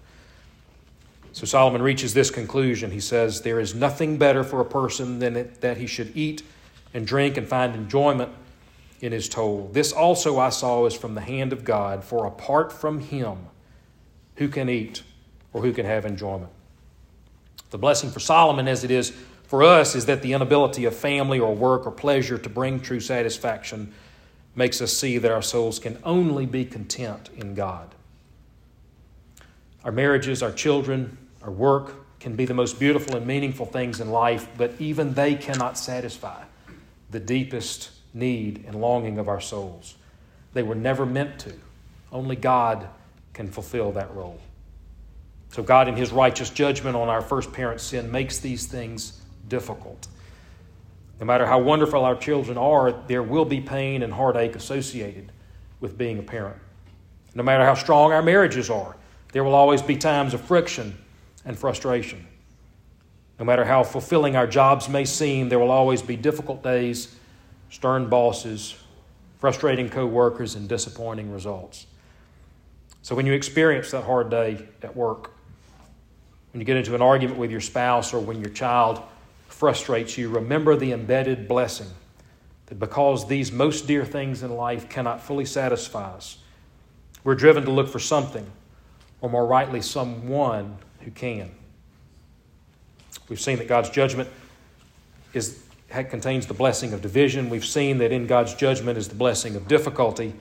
So 1.32 1.46
Solomon 1.46 1.82
reaches 1.82 2.14
this 2.14 2.30
conclusion. 2.30 2.90
He 2.90 3.00
says, 3.00 3.42
There 3.42 3.60
is 3.60 3.74
nothing 3.74 4.16
better 4.16 4.42
for 4.42 4.60
a 4.60 4.64
person 4.64 5.18
than 5.18 5.52
that 5.60 5.76
he 5.76 5.86
should 5.86 6.16
eat 6.16 6.42
and 6.94 7.06
drink 7.06 7.36
and 7.36 7.46
find 7.46 7.74
enjoyment 7.74 8.32
in 9.00 9.12
his 9.12 9.28
toil. 9.28 9.68
This 9.72 9.92
also 9.92 10.38
I 10.38 10.48
saw 10.48 10.86
is 10.86 10.94
from 10.94 11.14
the 11.14 11.20
hand 11.20 11.52
of 11.52 11.64
God, 11.64 12.02
for 12.02 12.26
apart 12.26 12.72
from 12.72 13.00
him, 13.00 13.46
who 14.36 14.48
can 14.48 14.68
eat 14.68 15.02
or 15.52 15.62
who 15.62 15.72
can 15.72 15.86
have 15.86 16.04
enjoyment. 16.04 16.50
The 17.70 17.78
blessing 17.78 18.10
for 18.10 18.20
Solomon, 18.20 18.66
as 18.66 18.82
it 18.82 18.90
is 18.90 19.16
for 19.48 19.64
us, 19.64 19.94
is 19.94 20.06
that 20.06 20.22
the 20.22 20.34
inability 20.34 20.84
of 20.84 20.94
family 20.94 21.40
or 21.40 21.54
work 21.54 21.86
or 21.86 21.90
pleasure 21.90 22.38
to 22.38 22.48
bring 22.48 22.78
true 22.78 23.00
satisfaction 23.00 23.92
makes 24.54 24.80
us 24.80 24.92
see 24.92 25.18
that 25.18 25.32
our 25.32 25.42
souls 25.42 25.78
can 25.78 25.98
only 26.04 26.44
be 26.44 26.64
content 26.64 27.30
in 27.34 27.54
God. 27.54 27.94
Our 29.84 29.92
marriages, 29.92 30.42
our 30.42 30.52
children, 30.52 31.16
our 31.42 31.50
work 31.50 31.94
can 32.20 32.36
be 32.36 32.44
the 32.44 32.54
most 32.54 32.78
beautiful 32.78 33.16
and 33.16 33.26
meaningful 33.26 33.64
things 33.64 34.00
in 34.00 34.10
life, 34.10 34.48
but 34.58 34.72
even 34.78 35.14
they 35.14 35.34
cannot 35.34 35.78
satisfy 35.78 36.42
the 37.10 37.20
deepest 37.20 37.90
need 38.12 38.64
and 38.66 38.78
longing 38.78 39.18
of 39.18 39.28
our 39.28 39.40
souls. 39.40 39.94
They 40.52 40.62
were 40.62 40.74
never 40.74 41.06
meant 41.06 41.38
to. 41.40 41.54
Only 42.12 42.36
God 42.36 42.86
can 43.32 43.48
fulfill 43.48 43.92
that 43.92 44.14
role. 44.14 44.40
So, 45.50 45.62
God, 45.62 45.88
in 45.88 45.96
His 45.96 46.12
righteous 46.12 46.50
judgment 46.50 46.96
on 46.96 47.08
our 47.08 47.22
first 47.22 47.52
parent's 47.52 47.84
sin, 47.84 48.10
makes 48.10 48.38
these 48.38 48.66
things 48.66 49.17
difficult. 49.48 50.08
No 51.20 51.26
matter 51.26 51.46
how 51.46 51.58
wonderful 51.58 52.04
our 52.04 52.16
children 52.16 52.56
are, 52.56 52.92
there 53.08 53.22
will 53.22 53.44
be 53.44 53.60
pain 53.60 54.02
and 54.02 54.12
heartache 54.12 54.54
associated 54.54 55.32
with 55.80 55.98
being 55.98 56.18
a 56.18 56.22
parent. 56.22 56.58
No 57.34 57.42
matter 57.42 57.64
how 57.64 57.74
strong 57.74 58.12
our 58.12 58.22
marriages 58.22 58.70
are, 58.70 58.96
there 59.32 59.44
will 59.44 59.54
always 59.54 59.82
be 59.82 59.96
times 59.96 60.34
of 60.34 60.40
friction 60.40 60.96
and 61.44 61.58
frustration. 61.58 62.26
No 63.38 63.44
matter 63.44 63.64
how 63.64 63.84
fulfilling 63.84 64.36
our 64.36 64.46
jobs 64.46 64.88
may 64.88 65.04
seem, 65.04 65.48
there 65.48 65.58
will 65.58 65.70
always 65.70 66.02
be 66.02 66.16
difficult 66.16 66.62
days, 66.62 67.14
stern 67.70 68.08
bosses, 68.08 68.76
frustrating 69.38 69.88
coworkers, 69.88 70.54
and 70.54 70.68
disappointing 70.68 71.32
results. 71.32 71.86
So 73.02 73.14
when 73.14 73.26
you 73.26 73.32
experience 73.32 73.92
that 73.92 74.04
hard 74.04 74.30
day 74.30 74.66
at 74.82 74.96
work, 74.96 75.30
when 76.52 76.60
you 76.60 76.64
get 76.64 76.76
into 76.76 76.94
an 76.94 77.02
argument 77.02 77.38
with 77.38 77.50
your 77.50 77.60
spouse 77.60 78.12
or 78.12 78.20
when 78.20 78.40
your 78.40 78.50
child 78.50 79.00
frustrates 79.58 80.16
you, 80.16 80.28
remember 80.28 80.76
the 80.76 80.92
embedded 80.92 81.48
blessing 81.48 81.88
that 82.66 82.78
because 82.78 83.26
these 83.26 83.50
most 83.50 83.88
dear 83.88 84.04
things 84.04 84.44
in 84.44 84.54
life 84.54 84.88
cannot 84.88 85.20
fully 85.20 85.44
satisfy 85.44 86.04
us, 86.04 86.38
we're 87.24 87.34
driven 87.34 87.64
to 87.64 87.70
look 87.72 87.88
for 87.88 87.98
something, 87.98 88.48
or 89.20 89.28
more 89.28 89.44
rightly, 89.44 89.82
someone 89.82 90.78
who 91.00 91.10
can. 91.10 91.50
We've 93.28 93.40
seen 93.40 93.58
that 93.58 93.66
God's 93.66 93.90
judgment 93.90 94.28
is, 95.34 95.60
contains 95.90 96.46
the 96.46 96.54
blessing 96.54 96.92
of 96.92 97.02
division. 97.02 97.50
We've 97.50 97.66
seen 97.66 97.98
that 97.98 98.12
in 98.12 98.28
God's 98.28 98.54
judgment 98.54 98.96
is 98.96 99.08
the 99.08 99.16
blessing 99.16 99.56
of 99.56 99.66
difficulty. 99.66 100.34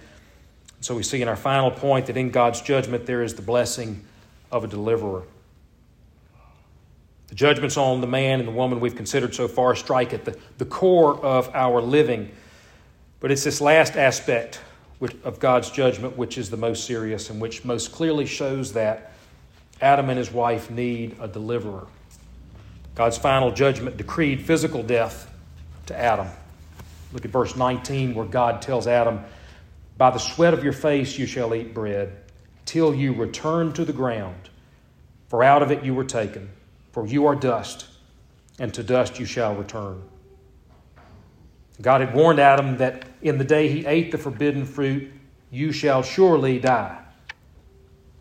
So 0.81 0.93
we 0.93 1.01
see 1.01 1.23
in 1.23 1.27
our 1.27 1.35
final 1.35 1.71
point 1.71 2.05
that 2.05 2.17
in 2.17 2.29
God's 2.29 2.61
judgment 2.61 3.07
there 3.07 3.23
is 3.23 3.33
the 3.33 3.41
blessing 3.41 4.05
of 4.51 4.63
a 4.63 4.67
deliverer. 4.67 5.23
The 7.27 7.35
judgments 7.35 7.77
on 7.77 8.01
the 8.01 8.07
man 8.07 8.39
and 8.39 8.47
the 8.47 8.53
woman 8.53 8.79
we've 8.79 8.95
considered 8.95 9.35
so 9.35 9.47
far 9.47 9.75
strike 9.75 10.13
at 10.13 10.25
the, 10.25 10.37
the 10.57 10.65
core 10.65 11.15
of 11.23 11.49
our 11.53 11.81
living. 11.81 12.31
But 13.19 13.31
it's 13.31 13.43
this 13.43 13.59
last 13.59 13.95
aspect 13.95 14.61
of 15.23 15.39
God's 15.39 15.69
judgment 15.69 16.17
which 16.17 16.37
is 16.37 16.49
the 16.49 16.57
most 16.57 16.85
serious 16.85 17.29
and 17.29 17.39
which 17.39 17.65
most 17.65 17.91
clearly 17.91 18.25
shows 18.25 18.73
that 18.73 19.11
Adam 19.81 20.09
and 20.09 20.17
his 20.17 20.31
wife 20.31 20.71
need 20.71 21.15
a 21.19 21.27
deliverer. 21.27 21.87
God's 22.95 23.17
final 23.17 23.51
judgment 23.51 23.97
decreed 23.97 24.41
physical 24.41 24.81
death 24.81 25.31
to 25.85 25.95
Adam. 25.95 26.27
Look 27.13 27.25
at 27.25 27.31
verse 27.31 27.55
19, 27.55 28.15
where 28.15 28.25
God 28.25 28.61
tells 28.61 28.87
Adam, 28.87 29.23
By 29.97 30.09
the 30.09 30.17
sweat 30.17 30.53
of 30.53 30.63
your 30.63 30.73
face 30.73 31.17
you 31.17 31.25
shall 31.25 31.53
eat 31.53 31.73
bread, 31.73 32.17
till 32.65 32.95
you 32.95 33.13
return 33.13 33.71
to 33.73 33.85
the 33.85 33.93
ground, 33.93 34.49
for 35.29 35.43
out 35.43 35.61
of 35.61 35.71
it 35.71 35.83
you 35.83 35.93
were 35.93 36.03
taken, 36.03 36.49
for 36.97 37.05
you 37.05 37.27
are 37.27 37.35
dust, 37.35 37.85
and 38.57 38.73
to 38.73 38.81
dust 38.81 39.19
you 39.19 39.25
shall 39.27 39.53
return. 39.53 40.01
God 41.79 42.01
had 42.01 42.15
warned 42.15 42.39
Adam 42.39 42.77
that 42.77 43.05
in 43.21 43.37
the 43.37 43.43
day 43.43 43.69
he 43.69 43.85
ate 43.85 44.11
the 44.11 44.17
forbidden 44.17 44.65
fruit, 44.65 45.11
you 45.51 45.71
shall 45.71 46.01
surely 46.01 46.57
die. 46.57 46.97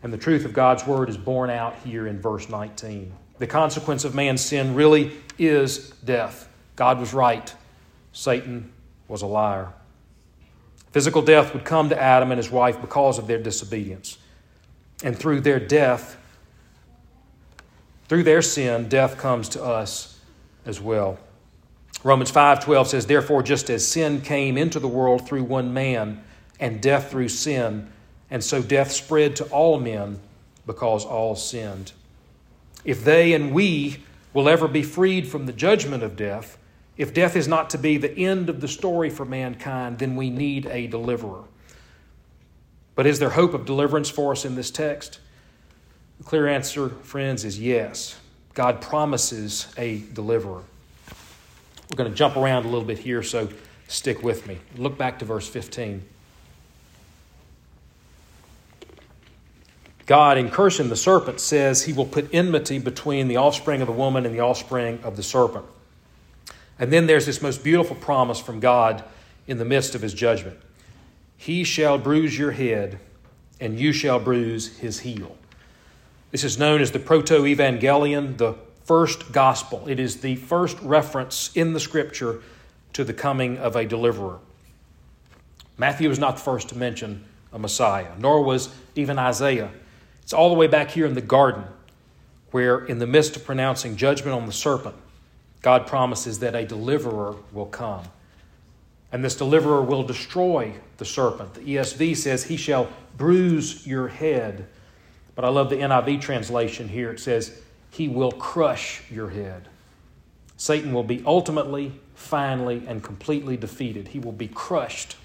And 0.03 0.13
the 0.13 0.17
truth 0.19 0.45
of 0.45 0.53
God's 0.53 0.85
word 0.85 1.09
is 1.09 1.17
borne 1.17 1.49
out 1.49 1.75
here 1.79 2.05
in 2.05 2.21
verse 2.21 2.49
19. 2.49 3.11
The 3.39 3.47
consequence 3.47 4.03
of 4.03 4.13
man's 4.13 4.41
sin 4.45 4.75
really 4.75 5.11
is 5.39 5.89
death. 6.05 6.47
God 6.75 6.99
was 6.99 7.15
right, 7.15 7.51
Satan 8.11 8.71
was 9.07 9.23
a 9.23 9.25
liar. 9.25 9.73
Physical 10.91 11.23
death 11.23 11.51
would 11.55 11.65
come 11.65 11.89
to 11.89 11.99
Adam 11.99 12.31
and 12.31 12.37
his 12.37 12.51
wife 12.51 12.79
because 12.79 13.17
of 13.17 13.25
their 13.25 13.41
disobedience. 13.41 14.19
And 15.03 15.17
through 15.17 15.41
their 15.41 15.59
death, 15.59 16.15
through 18.07 18.23
their 18.23 18.41
sin, 18.41 18.87
death 18.87 19.17
comes 19.17 19.49
to 19.49 19.63
us 19.63 20.19
as 20.65 20.79
well. 20.79 21.17
Romans 22.03 22.31
5:12 22.31 22.87
says, 22.87 23.07
"Therefore 23.07 23.43
just 23.43 23.69
as 23.69 23.87
sin 23.87 24.21
came 24.21 24.57
into 24.57 24.79
the 24.79 24.87
world 24.87 25.27
through 25.27 25.43
one 25.43 25.73
man, 25.73 26.21
and 26.59 26.81
death 26.81 27.11
through 27.11 27.29
sin, 27.29 27.87
and 28.29 28.43
so 28.43 28.61
death 28.61 28.91
spread 28.91 29.35
to 29.37 29.45
all 29.45 29.79
men 29.79 30.19
because 30.65 31.05
all 31.05 31.35
sinned." 31.35 31.91
If 32.85 33.03
they 33.03 33.33
and 33.33 33.51
we 33.51 34.03
will 34.33 34.47
ever 34.47 34.67
be 34.67 34.83
freed 34.83 35.27
from 35.27 35.45
the 35.45 35.53
judgment 35.53 36.03
of 36.03 36.15
death, 36.15 36.57
if 36.97 37.13
death 37.13 37.35
is 37.35 37.47
not 37.47 37.69
to 37.71 37.77
be 37.77 37.97
the 37.97 38.17
end 38.17 38.49
of 38.49 38.61
the 38.61 38.67
story 38.67 39.09
for 39.09 39.25
mankind, 39.25 39.99
then 39.99 40.15
we 40.15 40.29
need 40.29 40.65
a 40.67 40.87
deliverer. 40.87 41.43
But 42.95 43.05
is 43.05 43.19
there 43.19 43.31
hope 43.31 43.53
of 43.53 43.65
deliverance 43.65 44.09
for 44.09 44.31
us 44.31 44.45
in 44.45 44.55
this 44.55 44.71
text? 44.71 45.19
The 46.17 46.23
clear 46.23 46.47
answer, 46.47 46.89
friends, 46.89 47.45
is 47.45 47.59
yes. 47.59 48.19
God 48.53 48.81
promises 48.81 49.67
a 49.77 49.99
deliverer. 50.13 50.63
We're 51.89 51.95
going 51.95 52.09
to 52.09 52.15
jump 52.15 52.35
around 52.35 52.65
a 52.65 52.69
little 52.69 52.87
bit 52.87 52.97
here, 52.97 53.23
so 53.23 53.49
stick 53.87 54.23
with 54.23 54.47
me. 54.47 54.57
Look 54.75 54.97
back 54.97 55.19
to 55.19 55.25
verse 55.25 55.47
15. 55.47 56.03
God, 60.07 60.37
in 60.37 60.49
cursing 60.49 60.89
the 60.89 60.95
serpent, 60.95 61.39
says 61.39 61.83
he 61.83 61.93
will 61.93 62.05
put 62.05 62.33
enmity 62.33 62.79
between 62.79 63.27
the 63.27 63.37
offspring 63.37 63.81
of 63.81 63.87
the 63.87 63.93
woman 63.93 64.25
and 64.25 64.33
the 64.33 64.39
offspring 64.39 64.99
of 65.03 65.17
the 65.17 65.23
serpent. 65.23 65.65
And 66.79 66.91
then 66.93 67.07
there's 67.07 67.25
this 67.25 67.41
most 67.41 67.63
beautiful 67.63 67.95
promise 67.95 68.39
from 68.39 68.59
God 68.59 69.03
in 69.47 69.57
the 69.57 69.65
midst 69.65 69.95
of 69.95 70.01
his 70.01 70.13
judgment 70.13 70.57
He 71.35 71.63
shall 71.63 71.97
bruise 71.97 72.37
your 72.37 72.51
head, 72.51 72.99
and 73.59 73.79
you 73.79 73.91
shall 73.91 74.19
bruise 74.19 74.77
his 74.77 74.99
heel. 74.99 75.35
This 76.31 76.43
is 76.43 76.57
known 76.57 76.81
as 76.81 76.91
the 76.91 76.99
proto 76.99 77.43
evangelion, 77.43 78.37
the 78.37 78.55
first 78.83 79.31
gospel. 79.31 79.87
It 79.87 79.99
is 79.99 80.21
the 80.21 80.35
first 80.35 80.77
reference 80.81 81.51
in 81.55 81.73
the 81.73 81.79
scripture 81.79 82.41
to 82.93 83.03
the 83.03 83.13
coming 83.13 83.57
of 83.57 83.75
a 83.75 83.85
deliverer. 83.85 84.39
Matthew 85.77 86.09
was 86.09 86.19
not 86.19 86.37
the 86.37 86.41
first 86.41 86.69
to 86.69 86.77
mention 86.77 87.23
a 87.53 87.59
Messiah, 87.59 88.11
nor 88.17 88.43
was 88.43 88.73
even 88.95 89.19
Isaiah. 89.19 89.71
It's 90.21 90.33
all 90.33 90.49
the 90.49 90.55
way 90.55 90.67
back 90.67 90.91
here 90.91 91.05
in 91.05 91.13
the 91.13 91.21
garden, 91.21 91.63
where, 92.51 92.83
in 92.85 92.99
the 92.99 93.07
midst 93.07 93.35
of 93.35 93.45
pronouncing 93.45 93.95
judgment 93.95 94.35
on 94.35 94.45
the 94.45 94.51
serpent, 94.51 94.95
God 95.61 95.87
promises 95.87 96.39
that 96.39 96.55
a 96.55 96.65
deliverer 96.65 97.35
will 97.51 97.65
come. 97.65 98.03
And 99.11 99.23
this 99.23 99.35
deliverer 99.35 99.81
will 99.81 100.03
destroy 100.03 100.73
the 100.97 101.05
serpent. 101.05 101.53
The 101.53 101.61
ESV 101.61 102.17
says, 102.17 102.43
He 102.45 102.57
shall 102.57 102.89
bruise 103.15 103.87
your 103.87 104.09
head. 104.09 104.67
But 105.37 105.45
I 105.45 105.49
love 105.49 105.69
the 105.69 105.75
NIV 105.75 106.19
translation 106.19 106.89
here. 106.89 107.11
It 107.11 107.19
says, 107.19 107.61
he 107.91 108.07
will 108.07 108.31
crush 108.31 109.03
your 109.11 109.29
head. 109.29 109.69
Satan 110.57 110.91
will 110.91 111.03
be 111.03 111.21
ultimately, 111.27 111.93
finally, 112.15 112.83
and 112.87 113.03
completely 113.03 113.55
defeated. 113.55 114.07
He 114.07 114.17
will 114.19 114.31
be 114.31 114.47
crushed 114.47 115.15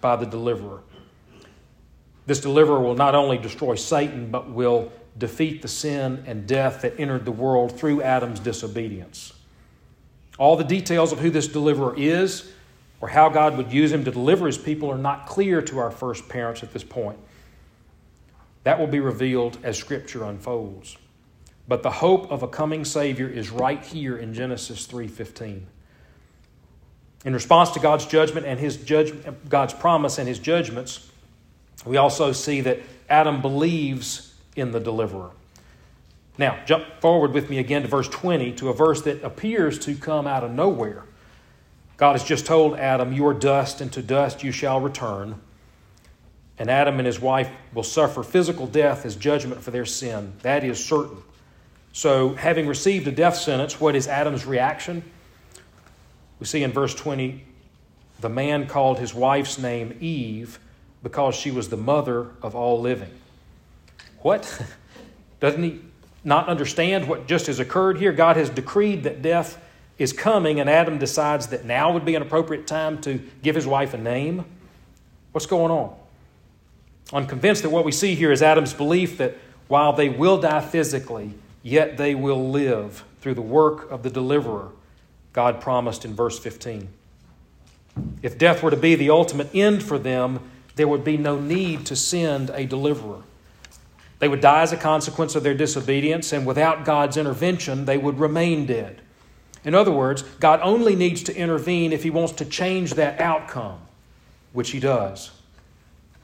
by 0.00 0.14
the 0.14 0.24
deliverer. 0.24 0.82
This 2.26 2.40
deliverer 2.40 2.78
will 2.78 2.94
not 2.94 3.16
only 3.16 3.38
destroy 3.38 3.74
Satan, 3.74 4.30
but 4.30 4.48
will 4.48 4.92
defeat 5.18 5.62
the 5.62 5.68
sin 5.68 6.22
and 6.28 6.46
death 6.46 6.82
that 6.82 7.00
entered 7.00 7.24
the 7.24 7.32
world 7.32 7.76
through 7.76 8.02
Adam's 8.02 8.38
disobedience. 8.38 9.32
All 10.38 10.54
the 10.54 10.62
details 10.62 11.10
of 11.10 11.18
who 11.18 11.30
this 11.30 11.48
deliverer 11.48 11.94
is 11.96 12.52
or 13.00 13.08
how 13.08 13.30
God 13.30 13.56
would 13.56 13.72
use 13.72 13.90
him 13.90 14.04
to 14.04 14.12
deliver 14.12 14.46
his 14.46 14.58
people 14.58 14.92
are 14.92 14.98
not 14.98 15.26
clear 15.26 15.60
to 15.62 15.78
our 15.78 15.90
first 15.90 16.28
parents 16.28 16.62
at 16.62 16.72
this 16.72 16.84
point. 16.84 17.18
That 18.66 18.80
will 18.80 18.88
be 18.88 18.98
revealed 18.98 19.58
as 19.62 19.78
Scripture 19.78 20.24
unfolds. 20.24 20.96
But 21.68 21.84
the 21.84 21.90
hope 21.92 22.32
of 22.32 22.42
a 22.42 22.48
coming 22.48 22.84
Savior 22.84 23.28
is 23.28 23.50
right 23.50 23.80
here 23.80 24.16
in 24.16 24.34
Genesis 24.34 24.86
3:15. 24.86 25.68
In 27.24 27.32
response 27.32 27.70
to 27.70 27.78
God's 27.78 28.06
judgment 28.06 28.44
and 28.44 28.58
his 28.58 28.76
judgment, 28.76 29.48
God's 29.48 29.72
promise 29.72 30.18
and 30.18 30.26
his 30.26 30.40
judgments, 30.40 31.12
we 31.84 31.96
also 31.96 32.32
see 32.32 32.60
that 32.62 32.80
Adam 33.08 33.40
believes 33.40 34.34
in 34.56 34.72
the 34.72 34.80
deliverer. 34.80 35.30
Now, 36.36 36.58
jump 36.66 36.86
forward 37.00 37.34
with 37.34 37.48
me 37.48 37.58
again 37.58 37.82
to 37.82 37.88
verse 37.88 38.08
20 38.08 38.50
to 38.54 38.68
a 38.68 38.72
verse 38.72 39.00
that 39.02 39.22
appears 39.22 39.78
to 39.84 39.94
come 39.94 40.26
out 40.26 40.42
of 40.42 40.50
nowhere. 40.50 41.04
God 41.98 42.14
has 42.14 42.24
just 42.24 42.46
told 42.46 42.76
Adam, 42.80 43.12
You 43.12 43.28
are 43.28 43.34
dust, 43.34 43.80
and 43.80 43.92
to 43.92 44.02
dust 44.02 44.42
you 44.42 44.50
shall 44.50 44.80
return. 44.80 45.40
And 46.58 46.70
Adam 46.70 46.98
and 46.98 47.06
his 47.06 47.20
wife 47.20 47.50
will 47.74 47.82
suffer 47.82 48.22
physical 48.22 48.66
death 48.66 49.04
as 49.04 49.14
judgment 49.16 49.62
for 49.62 49.70
their 49.70 49.84
sin. 49.84 50.32
That 50.42 50.64
is 50.64 50.82
certain. 50.82 51.18
So, 51.92 52.34
having 52.34 52.66
received 52.66 53.06
a 53.08 53.12
death 53.12 53.36
sentence, 53.36 53.80
what 53.80 53.94
is 53.94 54.06
Adam's 54.06 54.46
reaction? 54.46 55.02
We 56.38 56.46
see 56.46 56.62
in 56.62 56.72
verse 56.72 56.94
20 56.94 57.42
the 58.20 58.28
man 58.28 58.66
called 58.66 58.98
his 58.98 59.14
wife's 59.14 59.58
name 59.58 59.96
Eve 60.00 60.58
because 61.02 61.34
she 61.34 61.50
was 61.50 61.68
the 61.68 61.76
mother 61.76 62.28
of 62.42 62.54
all 62.54 62.80
living. 62.80 63.10
What? 64.20 64.62
Doesn't 65.40 65.62
he 65.62 65.80
not 66.24 66.48
understand 66.48 67.08
what 67.08 67.26
just 67.26 67.46
has 67.46 67.60
occurred 67.60 67.98
here? 67.98 68.12
God 68.12 68.36
has 68.36 68.50
decreed 68.50 69.04
that 69.04 69.22
death 69.22 69.62
is 69.98 70.12
coming, 70.12 70.60
and 70.60 70.68
Adam 70.68 70.98
decides 70.98 71.48
that 71.48 71.64
now 71.64 71.92
would 71.92 72.04
be 72.04 72.14
an 72.14 72.22
appropriate 72.22 72.66
time 72.66 73.00
to 73.02 73.20
give 73.42 73.54
his 73.54 73.66
wife 73.66 73.94
a 73.94 73.98
name. 73.98 74.44
What's 75.32 75.46
going 75.46 75.70
on? 75.70 75.94
I'm 77.12 77.26
convinced 77.26 77.62
that 77.62 77.70
what 77.70 77.84
we 77.84 77.92
see 77.92 78.14
here 78.14 78.32
is 78.32 78.42
Adam's 78.42 78.74
belief 78.74 79.18
that 79.18 79.36
while 79.68 79.92
they 79.92 80.08
will 80.08 80.40
die 80.40 80.60
physically, 80.60 81.34
yet 81.62 81.96
they 81.96 82.14
will 82.14 82.50
live 82.50 83.04
through 83.20 83.34
the 83.34 83.42
work 83.42 83.90
of 83.90 84.02
the 84.02 84.10
deliverer 84.10 84.70
God 85.32 85.60
promised 85.60 86.06
in 86.06 86.14
verse 86.14 86.38
15. 86.38 86.88
If 88.22 88.38
death 88.38 88.62
were 88.62 88.70
to 88.70 88.76
be 88.76 88.94
the 88.94 89.10
ultimate 89.10 89.54
end 89.54 89.82
for 89.82 89.98
them, 89.98 90.40
there 90.76 90.88
would 90.88 91.04
be 91.04 91.18
no 91.18 91.38
need 91.38 91.84
to 91.86 91.96
send 91.96 92.48
a 92.50 92.64
deliverer. 92.64 93.22
They 94.18 94.28
would 94.28 94.40
die 94.40 94.62
as 94.62 94.72
a 94.72 94.78
consequence 94.78 95.34
of 95.34 95.42
their 95.42 95.54
disobedience, 95.54 96.32
and 96.32 96.46
without 96.46 96.86
God's 96.86 97.18
intervention, 97.18 97.84
they 97.84 97.98
would 97.98 98.18
remain 98.18 98.64
dead. 98.64 99.02
In 99.62 99.74
other 99.74 99.92
words, 99.92 100.22
God 100.40 100.60
only 100.62 100.96
needs 100.96 101.22
to 101.24 101.36
intervene 101.36 101.92
if 101.92 102.02
He 102.02 102.10
wants 102.10 102.32
to 102.34 102.46
change 102.46 102.94
that 102.94 103.20
outcome, 103.20 103.80
which 104.54 104.70
He 104.70 104.80
does. 104.80 105.32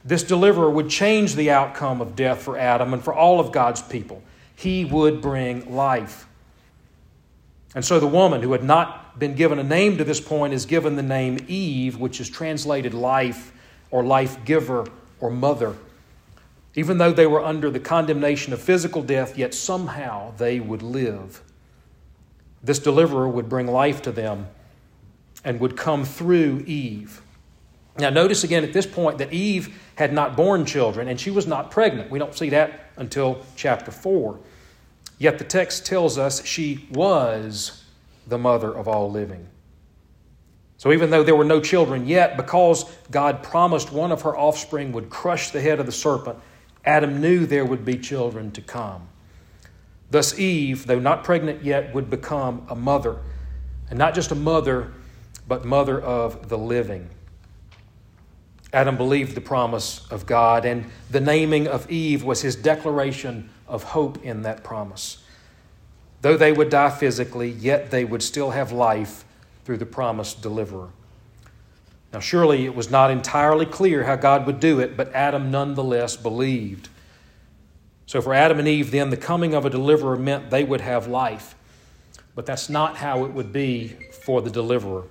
This 0.05 0.23
deliverer 0.23 0.69
would 0.69 0.89
change 0.89 1.35
the 1.35 1.51
outcome 1.51 2.01
of 2.01 2.15
death 2.15 2.41
for 2.41 2.57
Adam 2.57 2.93
and 2.93 3.03
for 3.03 3.13
all 3.13 3.39
of 3.39 3.51
God's 3.51 3.81
people 3.81 4.21
he 4.55 4.85
would 4.85 5.21
bring 5.21 5.75
life. 5.75 6.27
And 7.75 7.83
so 7.83 7.99
the 7.99 8.07
woman 8.07 8.41
who 8.41 8.51
had 8.51 8.63
not 8.63 9.17
been 9.17 9.35
given 9.35 9.59
a 9.59 9.63
name 9.63 9.97
to 9.97 10.03
this 10.03 10.21
point 10.21 10.53
is 10.53 10.65
given 10.65 10.95
the 10.95 11.03
name 11.03 11.43
Eve, 11.47 11.97
which 11.97 12.19
is 12.19 12.29
translated 12.29 12.93
life 12.93 13.51
or 13.89 14.03
life 14.03 14.43
giver 14.45 14.85
or 15.19 15.29
mother. 15.29 15.75
Even 16.75 16.97
though 16.97 17.11
they 17.11 17.27
were 17.27 17.43
under 17.43 17.69
the 17.69 17.79
condemnation 17.79 18.53
of 18.53 18.61
physical 18.61 19.01
death, 19.01 19.37
yet 19.37 19.53
somehow 19.53 20.33
they 20.37 20.59
would 20.59 20.81
live. 20.81 21.41
This 22.63 22.79
deliverer 22.79 23.27
would 23.27 23.49
bring 23.49 23.67
life 23.67 24.01
to 24.03 24.11
them 24.11 24.47
and 25.43 25.59
would 25.59 25.75
come 25.75 26.05
through 26.05 26.63
Eve. 26.65 27.21
Now, 27.97 28.09
notice 28.09 28.43
again 28.43 28.63
at 28.63 28.73
this 28.73 28.87
point 28.87 29.19
that 29.19 29.31
Eve 29.31 29.79
had 29.95 30.13
not 30.13 30.35
borne 30.35 30.65
children 30.65 31.07
and 31.07 31.19
she 31.19 31.29
was 31.29 31.45
not 31.45 31.69
pregnant. 31.69 32.09
We 32.09 32.19
don't 32.19 32.35
see 32.35 32.49
that 32.49 32.89
until 32.97 33.45
chapter 33.55 33.91
4. 33.91 34.39
Yet 35.19 35.37
the 35.37 35.43
text 35.43 35.85
tells 35.85 36.17
us 36.17 36.43
she 36.45 36.87
was 36.91 37.83
the 38.25 38.37
mother 38.37 38.73
of 38.73 38.87
all 38.87 39.11
living. 39.11 39.47
So 40.77 40.91
even 40.91 41.11
though 41.11 41.23
there 41.23 41.35
were 41.35 41.45
no 41.45 41.61
children 41.61 42.07
yet, 42.07 42.35
because 42.35 42.83
God 43.09 43.43
promised 43.43 43.91
one 43.91 44.11
of 44.11 44.23
her 44.23 44.35
offspring 44.35 44.91
would 44.91 45.09
crush 45.09 45.51
the 45.51 45.61
head 45.61 45.79
of 45.79 45.85
the 45.85 45.91
serpent, 45.91 46.39
Adam 46.83 47.21
knew 47.21 47.45
there 47.45 47.63
would 47.63 47.85
be 47.85 47.97
children 47.97 48.51
to 48.51 48.61
come. 48.61 49.07
Thus, 50.11 50.37
Eve, 50.37 50.85
though 50.85 50.99
not 50.99 51.23
pregnant 51.23 51.63
yet, 51.63 51.93
would 51.93 52.09
become 52.09 52.65
a 52.69 52.75
mother. 52.75 53.17
And 53.89 53.97
not 53.97 54.13
just 54.13 54.31
a 54.31 54.35
mother, 54.35 54.91
but 55.47 55.63
mother 55.63 56.01
of 56.01 56.49
the 56.49 56.57
living. 56.57 57.09
Adam 58.73 58.97
believed 58.97 59.35
the 59.35 59.41
promise 59.41 60.05
of 60.09 60.25
God, 60.25 60.65
and 60.65 60.85
the 61.11 61.19
naming 61.19 61.67
of 61.67 61.89
Eve 61.91 62.23
was 62.23 62.41
his 62.41 62.55
declaration 62.55 63.49
of 63.67 63.83
hope 63.83 64.23
in 64.25 64.41
that 64.41 64.63
promise. 64.63 65.23
Though 66.21 66.37
they 66.37 66.51
would 66.51 66.69
die 66.69 66.89
physically, 66.89 67.51
yet 67.51 67.91
they 67.91 68.03
would 68.03 68.23
still 68.23 68.49
have 68.51 68.71
life 68.71 69.25
through 69.63 69.77
the 69.77 69.85
promised 69.85 70.41
deliverer. 70.41 70.89
Now, 72.11 72.19
surely 72.19 72.65
it 72.65 72.75
was 72.75 72.89
not 72.89 73.11
entirely 73.11 73.65
clear 73.65 74.03
how 74.03 74.15
God 74.15 74.45
would 74.47 74.59
do 74.59 74.79
it, 74.79 74.97
but 74.97 75.13
Adam 75.13 75.51
nonetheless 75.51 76.15
believed. 76.15 76.89
So, 78.05 78.21
for 78.21 78.33
Adam 78.33 78.59
and 78.59 78.67
Eve, 78.67 78.91
then, 78.91 79.09
the 79.09 79.17
coming 79.17 79.53
of 79.53 79.65
a 79.65 79.69
deliverer 79.69 80.15
meant 80.15 80.49
they 80.49 80.63
would 80.63 80.81
have 80.81 81.07
life. 81.07 81.55
But 82.35 82.45
that's 82.45 82.69
not 82.69 82.97
how 82.97 83.25
it 83.25 83.31
would 83.33 83.53
be 83.53 83.95
for 84.25 84.41
the 84.41 84.49
deliverer. 84.49 85.03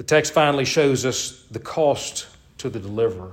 The 0.00 0.06
text 0.06 0.32
finally 0.32 0.64
shows 0.64 1.04
us 1.04 1.44
the 1.50 1.58
cost 1.58 2.26
to 2.56 2.70
the 2.70 2.78
deliverer. 2.78 3.32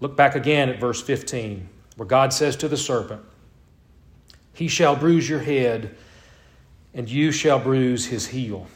Look 0.00 0.16
back 0.16 0.34
again 0.34 0.68
at 0.68 0.80
verse 0.80 1.00
15, 1.00 1.68
where 1.94 2.08
God 2.08 2.32
says 2.32 2.56
to 2.56 2.66
the 2.66 2.76
serpent, 2.76 3.22
He 4.52 4.66
shall 4.66 4.96
bruise 4.96 5.28
your 5.28 5.38
head 5.38 5.94
and 6.92 7.08
you 7.08 7.30
shall 7.30 7.60
bruise 7.60 8.06
his 8.06 8.26
heel. 8.26 8.66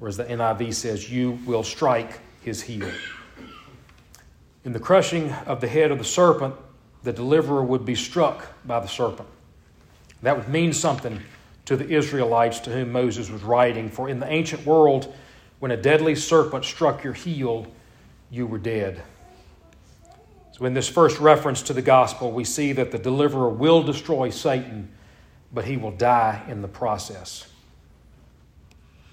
Whereas 0.00 0.16
the 0.16 0.24
NIV 0.24 0.74
says, 0.74 1.08
You 1.08 1.38
will 1.46 1.62
strike 1.62 2.18
his 2.42 2.60
heel. 2.60 2.90
In 4.64 4.72
the 4.72 4.80
crushing 4.80 5.30
of 5.46 5.60
the 5.60 5.68
head 5.68 5.92
of 5.92 5.98
the 5.98 6.04
serpent, 6.04 6.56
the 7.04 7.12
deliverer 7.12 7.62
would 7.62 7.86
be 7.86 7.94
struck 7.94 8.48
by 8.66 8.80
the 8.80 8.88
serpent. 8.88 9.28
That 10.22 10.36
would 10.36 10.48
mean 10.48 10.72
something 10.72 11.20
to 11.66 11.76
the 11.76 11.88
Israelites 11.88 12.60
to 12.60 12.70
whom 12.70 12.92
Moses 12.92 13.30
was 13.30 13.42
writing, 13.42 13.88
for 13.88 14.08
in 14.08 14.20
the 14.20 14.30
ancient 14.30 14.66
world, 14.66 15.14
when 15.58 15.70
a 15.70 15.76
deadly 15.76 16.14
serpent 16.14 16.64
struck 16.64 17.02
your 17.02 17.14
heel, 17.14 17.66
you 18.30 18.46
were 18.46 18.58
dead. 18.58 19.02
So, 20.52 20.66
in 20.66 20.74
this 20.74 20.88
first 20.88 21.18
reference 21.18 21.62
to 21.62 21.72
the 21.72 21.82
gospel, 21.82 22.30
we 22.30 22.44
see 22.44 22.72
that 22.72 22.90
the 22.90 22.98
deliverer 22.98 23.48
will 23.48 23.82
destroy 23.82 24.30
Satan 24.30 24.88
but 25.54 25.64
he 25.64 25.76
will 25.76 25.92
die 25.92 26.42
in 26.48 26.60
the 26.60 26.68
process. 26.68 27.46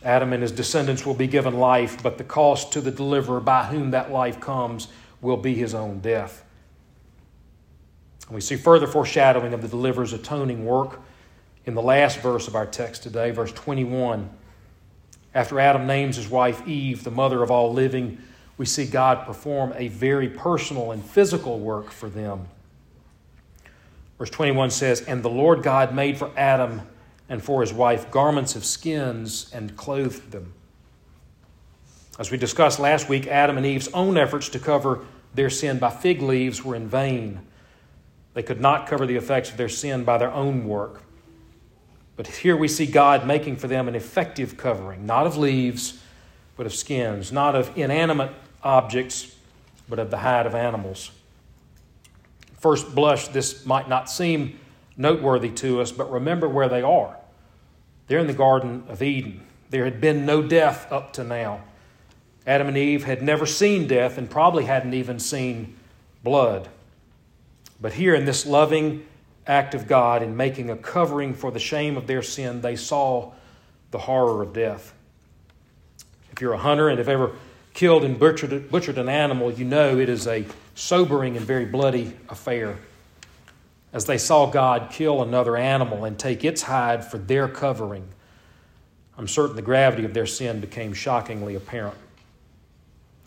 Adam 0.03 0.33
and 0.33 0.41
his 0.41 0.51
descendants 0.51 1.05
will 1.05 1.13
be 1.13 1.27
given 1.27 1.59
life, 1.59 2.01
but 2.01 2.17
the 2.17 2.23
cost 2.23 2.73
to 2.73 2.81
the 2.81 2.89
deliverer 2.89 3.39
by 3.39 3.63
whom 3.65 3.91
that 3.91 4.11
life 4.11 4.39
comes 4.39 4.87
will 5.21 5.37
be 5.37 5.53
his 5.53 5.75
own 5.75 5.99
death. 5.99 6.43
And 8.25 8.33
we 8.33 8.41
see 8.41 8.55
further 8.55 8.87
foreshadowing 8.87 9.53
of 9.53 9.61
the 9.61 9.67
deliverer's 9.67 10.13
atoning 10.13 10.65
work 10.65 10.99
in 11.65 11.73
the 11.75 11.81
last 11.81 12.19
verse 12.19 12.47
of 12.47 12.55
our 12.55 12.65
text 12.65 13.03
today, 13.03 13.31
verse 13.31 13.51
21. 13.51 14.29
After 15.33 15.59
Adam 15.59 15.87
names 15.87 16.15
his 16.15 16.29
wife 16.29 16.67
Eve, 16.67 17.03
the 17.03 17.11
mother 17.11 17.43
of 17.43 17.51
all 17.51 17.71
living, 17.71 18.17
we 18.57 18.65
see 18.65 18.85
God 18.85 19.25
perform 19.25 19.73
a 19.75 19.87
very 19.87 20.29
personal 20.29 20.91
and 20.91 21.03
physical 21.03 21.59
work 21.59 21.89
for 21.89 22.09
them. 22.09 22.47
Verse 24.17 24.29
21 24.29 24.69
says, 24.71 25.01
And 25.01 25.23
the 25.23 25.29
Lord 25.29 25.63
God 25.63 25.95
made 25.95 26.17
for 26.17 26.31
Adam 26.37 26.81
and 27.29 27.43
for 27.43 27.61
his 27.61 27.73
wife 27.73 28.11
garments 28.11 28.55
of 28.55 28.65
skins 28.65 29.49
and 29.53 29.75
clothed 29.77 30.31
them. 30.31 30.53
As 32.19 32.29
we 32.29 32.37
discussed 32.37 32.79
last 32.79 33.09
week, 33.09 33.25
Adam 33.25 33.57
and 33.57 33.65
Eve's 33.65 33.87
own 33.93 34.17
efforts 34.17 34.49
to 34.49 34.59
cover 34.59 35.05
their 35.33 35.49
sin 35.49 35.79
by 35.79 35.89
fig 35.89 36.21
leaves 36.21 36.63
were 36.63 36.75
in 36.75 36.87
vain. 36.87 37.39
They 38.33 38.43
could 38.43 38.61
not 38.61 38.85
cover 38.85 39.05
the 39.05 39.15
effects 39.15 39.49
of 39.49 39.57
their 39.57 39.69
sin 39.69 40.03
by 40.03 40.17
their 40.17 40.31
own 40.31 40.67
work. 40.67 41.01
But 42.21 42.27
here 42.27 42.55
we 42.55 42.67
see 42.67 42.85
God 42.85 43.25
making 43.25 43.55
for 43.55 43.67
them 43.67 43.87
an 43.87 43.95
effective 43.95 44.55
covering, 44.55 45.07
not 45.07 45.25
of 45.25 45.37
leaves, 45.37 45.99
but 46.55 46.65
of 46.65 46.73
skins, 46.73 47.31
not 47.31 47.55
of 47.55 47.75
inanimate 47.75 48.31
objects, 48.63 49.35
but 49.89 49.97
of 49.97 50.11
the 50.11 50.17
hide 50.17 50.45
of 50.45 50.53
animals 50.53 51.11
first 52.61 52.93
blush, 52.93 53.27
this 53.29 53.65
might 53.65 53.89
not 53.89 54.09
seem 54.09 54.59
noteworthy 54.95 55.49
to 55.49 55.81
us, 55.81 55.91
but 55.91 56.09
remember 56.11 56.47
where 56.47 56.69
they 56.69 56.83
are. 56.83 57.17
They're 58.07 58.19
in 58.19 58.27
the 58.27 58.33
Garden 58.33 58.83
of 58.87 59.01
Eden. 59.01 59.41
There 59.71 59.83
had 59.83 59.99
been 59.99 60.25
no 60.25 60.43
death 60.43 60.89
up 60.91 61.13
to 61.13 61.23
now. 61.23 61.63
Adam 62.45 62.67
and 62.67 62.77
Eve 62.77 63.03
had 63.03 63.21
never 63.23 63.45
seen 63.45 63.87
death 63.87 64.17
and 64.17 64.29
probably 64.29 64.65
hadn't 64.65 64.93
even 64.93 65.19
seen 65.19 65.75
blood. 66.23 66.69
But 67.79 67.93
here, 67.93 68.13
in 68.13 68.25
this 68.25 68.45
loving 68.45 69.05
act 69.47 69.73
of 69.75 69.87
God 69.87 70.23
in 70.23 70.37
making 70.37 70.69
a 70.69 70.75
covering 70.75 71.33
for 71.33 71.51
the 71.51 71.59
shame 71.59 71.97
of 71.97 72.07
their 72.07 72.21
sin, 72.21 72.61
they 72.61 72.75
saw 72.75 73.31
the 73.91 73.99
horror 73.99 74.41
of 74.41 74.53
death. 74.53 74.93
If 76.31 76.41
you're 76.41 76.53
a 76.53 76.57
hunter 76.57 76.89
and 76.89 76.97
have 76.97 77.09
ever 77.09 77.33
killed 77.73 78.03
and 78.03 78.17
butchered, 78.17 78.71
butchered 78.71 78.97
an 78.97 79.09
animal, 79.09 79.51
you 79.51 79.65
know 79.65 79.97
it 79.97 80.09
is 80.09 80.27
a 80.27 80.45
sobering 80.75 81.37
and 81.37 81.45
very 81.45 81.65
bloody 81.65 82.13
affair. 82.29 82.77
As 83.93 84.05
they 84.05 84.17
saw 84.17 84.45
God 84.45 84.89
kill 84.91 85.21
another 85.21 85.57
animal 85.57 86.05
and 86.05 86.17
take 86.17 86.45
its 86.45 86.61
hide 86.61 87.03
for 87.03 87.17
their 87.17 87.47
covering, 87.47 88.07
I'm 89.17 89.27
certain 89.27 89.55
the 89.55 89.61
gravity 89.61 90.05
of 90.05 90.13
their 90.13 90.25
sin 90.25 90.61
became 90.61 90.93
shockingly 90.93 91.55
apparent. 91.55 91.97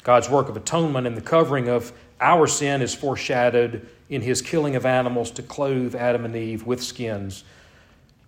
God's 0.02 0.28
work 0.28 0.48
of 0.48 0.56
atonement 0.56 1.06
and 1.06 1.16
the 1.16 1.22
covering 1.22 1.68
of 1.68 1.92
our 2.20 2.46
sin 2.46 2.82
is 2.82 2.94
foreshadowed 2.94 3.86
in 4.08 4.22
his 4.22 4.42
killing 4.42 4.76
of 4.76 4.86
animals 4.86 5.30
to 5.32 5.42
clothe 5.42 5.94
Adam 5.94 6.24
and 6.24 6.36
Eve 6.36 6.66
with 6.66 6.82
skins. 6.82 7.44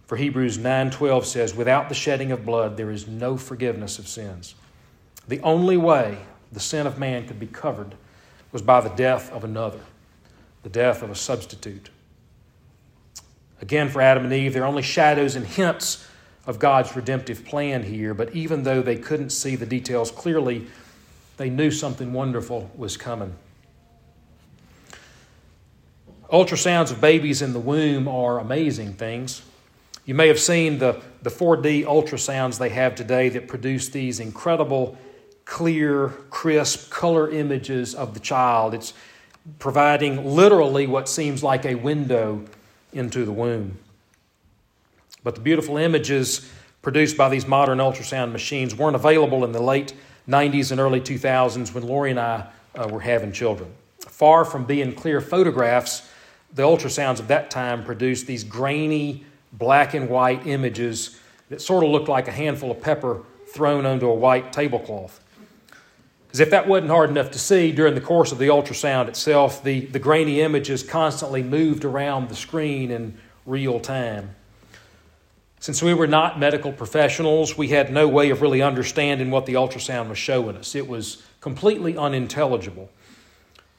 For 0.07 0.17
Hebrews 0.17 0.59
9:12 0.59 1.27
says, 1.27 1.55
"Without 1.55 1.89
the 1.89 1.95
shedding 1.95 2.33
of 2.33 2.47
blood 2.47 2.77
there 2.77 2.91
is 2.91 3.07
no 3.07 3.37
forgiveness 3.37 3.99
of 3.99 4.09
sins." 4.09 4.55
The 5.29 5.41
only 5.41 5.77
way 5.77 6.19
the 6.53 6.61
sin 6.61 6.87
of 6.87 6.99
man 6.99 7.27
could 7.27 7.41
be 7.41 7.47
covered 7.47 7.95
was 8.53 8.63
by 8.63 8.81
the 8.81 8.91
death 8.91 9.31
of 9.33 9.45
another, 9.45 9.81
the 10.63 10.69
death 10.69 11.03
of 11.03 11.11
a 11.11 11.15
substitute. 11.15 11.91
Again, 13.61 13.89
for 13.89 14.01
Adam 14.01 14.25
and 14.25 14.33
Eve, 14.33 14.53
they're 14.53 14.65
only 14.65 14.83
shadows 14.83 15.35
and 15.35 15.47
hints 15.47 16.07
of 16.47 16.59
God's 16.59 16.95
redemptive 16.95 17.45
plan 17.45 17.83
here, 17.83 18.15
but 18.15 18.35
even 18.35 18.63
though 18.63 18.83
they 18.83 18.97
couldn't 18.97 19.31
see 19.31 19.57
the 19.57 19.67
details 19.67 20.11
clearly, 20.11 20.67
they 21.37 21.51
knew 21.51 21.71
something 21.71 22.13
wonderful 22.13 22.71
was 22.77 22.97
coming. 22.97 23.35
Ultrasounds 26.31 26.91
of 26.91 27.01
babies 27.01 27.41
in 27.41 27.53
the 27.53 27.61
womb 27.61 28.09
are 28.09 28.41
amazing 28.41 28.95
things. 28.95 29.43
You 30.07 30.15
may 30.15 30.27
have 30.29 30.41
seen 30.41 30.79
the, 30.79 31.01
the 31.23 31.31
4D 31.31 31.85
ultrasounds 31.85 32.59
they 32.59 32.69
have 32.71 32.95
today 32.97 33.29
that 33.29 33.47
produce 33.47 33.89
these 33.89 34.19
incredible 34.19 34.99
clear, 35.45 36.09
crisp 36.31 36.91
color 36.91 37.31
images 37.31 37.95
of 37.95 38.15
the 38.15 38.21
child. 38.21 38.75
It's 38.75 38.93
providing 39.61 40.25
literally 40.35 40.89
what 40.89 41.09
seems 41.09 41.45
like 41.45 41.65
a 41.65 41.77
window 41.77 42.45
into 42.93 43.25
the 43.25 43.33
womb. 43.33 43.79
But 45.23 45.37
the 45.37 45.41
beautiful 45.41 45.77
images 45.77 46.51
produced 46.83 47.17
by 47.17 47.29
these 47.29 47.47
modern 47.47 47.79
ultrasound 47.79 48.33
machines 48.33 48.75
weren't 48.75 48.97
available 48.97 49.45
in 49.45 49.53
the 49.53 49.63
late 49.63 49.93
90s 50.29 50.73
and 50.73 50.81
early 50.81 51.01
2000s 51.01 51.73
when 51.73 51.87
Lori 51.87 52.11
and 52.11 52.19
I 52.19 52.49
uh, 52.75 52.89
were 52.89 53.01
having 53.01 53.31
children. 53.31 53.73
Far 54.01 54.45
from 54.45 54.65
being 54.65 54.93
clear 54.93 55.21
photographs, 55.21 56.09
the 56.57 56.63
ultrasounds 56.63 57.21
of 57.21 57.29
that 57.29 57.51
time 57.51 57.85
produced 57.85 58.27
these 58.27 58.43
grainy 58.43 59.25
black 59.53 59.95
and 59.95 60.09
white 60.09 60.47
images 60.47 61.21
that 61.51 61.61
sort 61.61 61.85
of 61.85 61.91
looked 61.91 62.09
like 62.09 62.27
a 62.29 62.33
handful 62.33 62.71
of 62.71 62.81
pepper 62.81 63.23
thrown 63.53 63.87
onto 63.87 64.09
a 64.09 64.15
white 64.15 64.53
tablecloth. 64.53 65.23
As 66.33 66.41
if 66.41 66.51
that 66.51 66.67
wasn't 66.67 66.91
hard 66.91 67.11
enough 67.11 67.31
to 67.31 67.39
see, 67.39 67.73
during 67.73 67.95
the 67.95 68.01
course 68.01 68.33
of 68.33 68.39
the 68.39 68.49
ultrasound 68.49 69.09
itself, 69.09 69.63
the, 69.63 69.81
the 69.87 69.99
grainy 69.99 70.41
images 70.41 70.83
constantly 70.83 71.43
moved 71.43 71.85
around 71.85 72.29
the 72.29 72.37
screen 72.37 72.91
in 72.91 73.17
real 73.45 73.79
time. 73.79 74.35
Since 75.61 75.83
we 75.83 75.95
were 75.95 76.07
not 76.07 76.39
medical 76.39 76.73
professionals, 76.73 77.57
we 77.57 77.69
had 77.69 77.93
no 77.93 78.09
way 78.09 78.31
of 78.31 78.43
really 78.43 78.63
understanding 78.63 79.31
what 79.31 79.47
the 79.47 79.55
ultrasound 79.55 80.09
was 80.09 80.19
showing 80.19 80.57
us. 80.57 80.75
It 80.75 80.89
was 80.89 81.23
completely 81.41 81.97
unintelligible. 81.97 82.91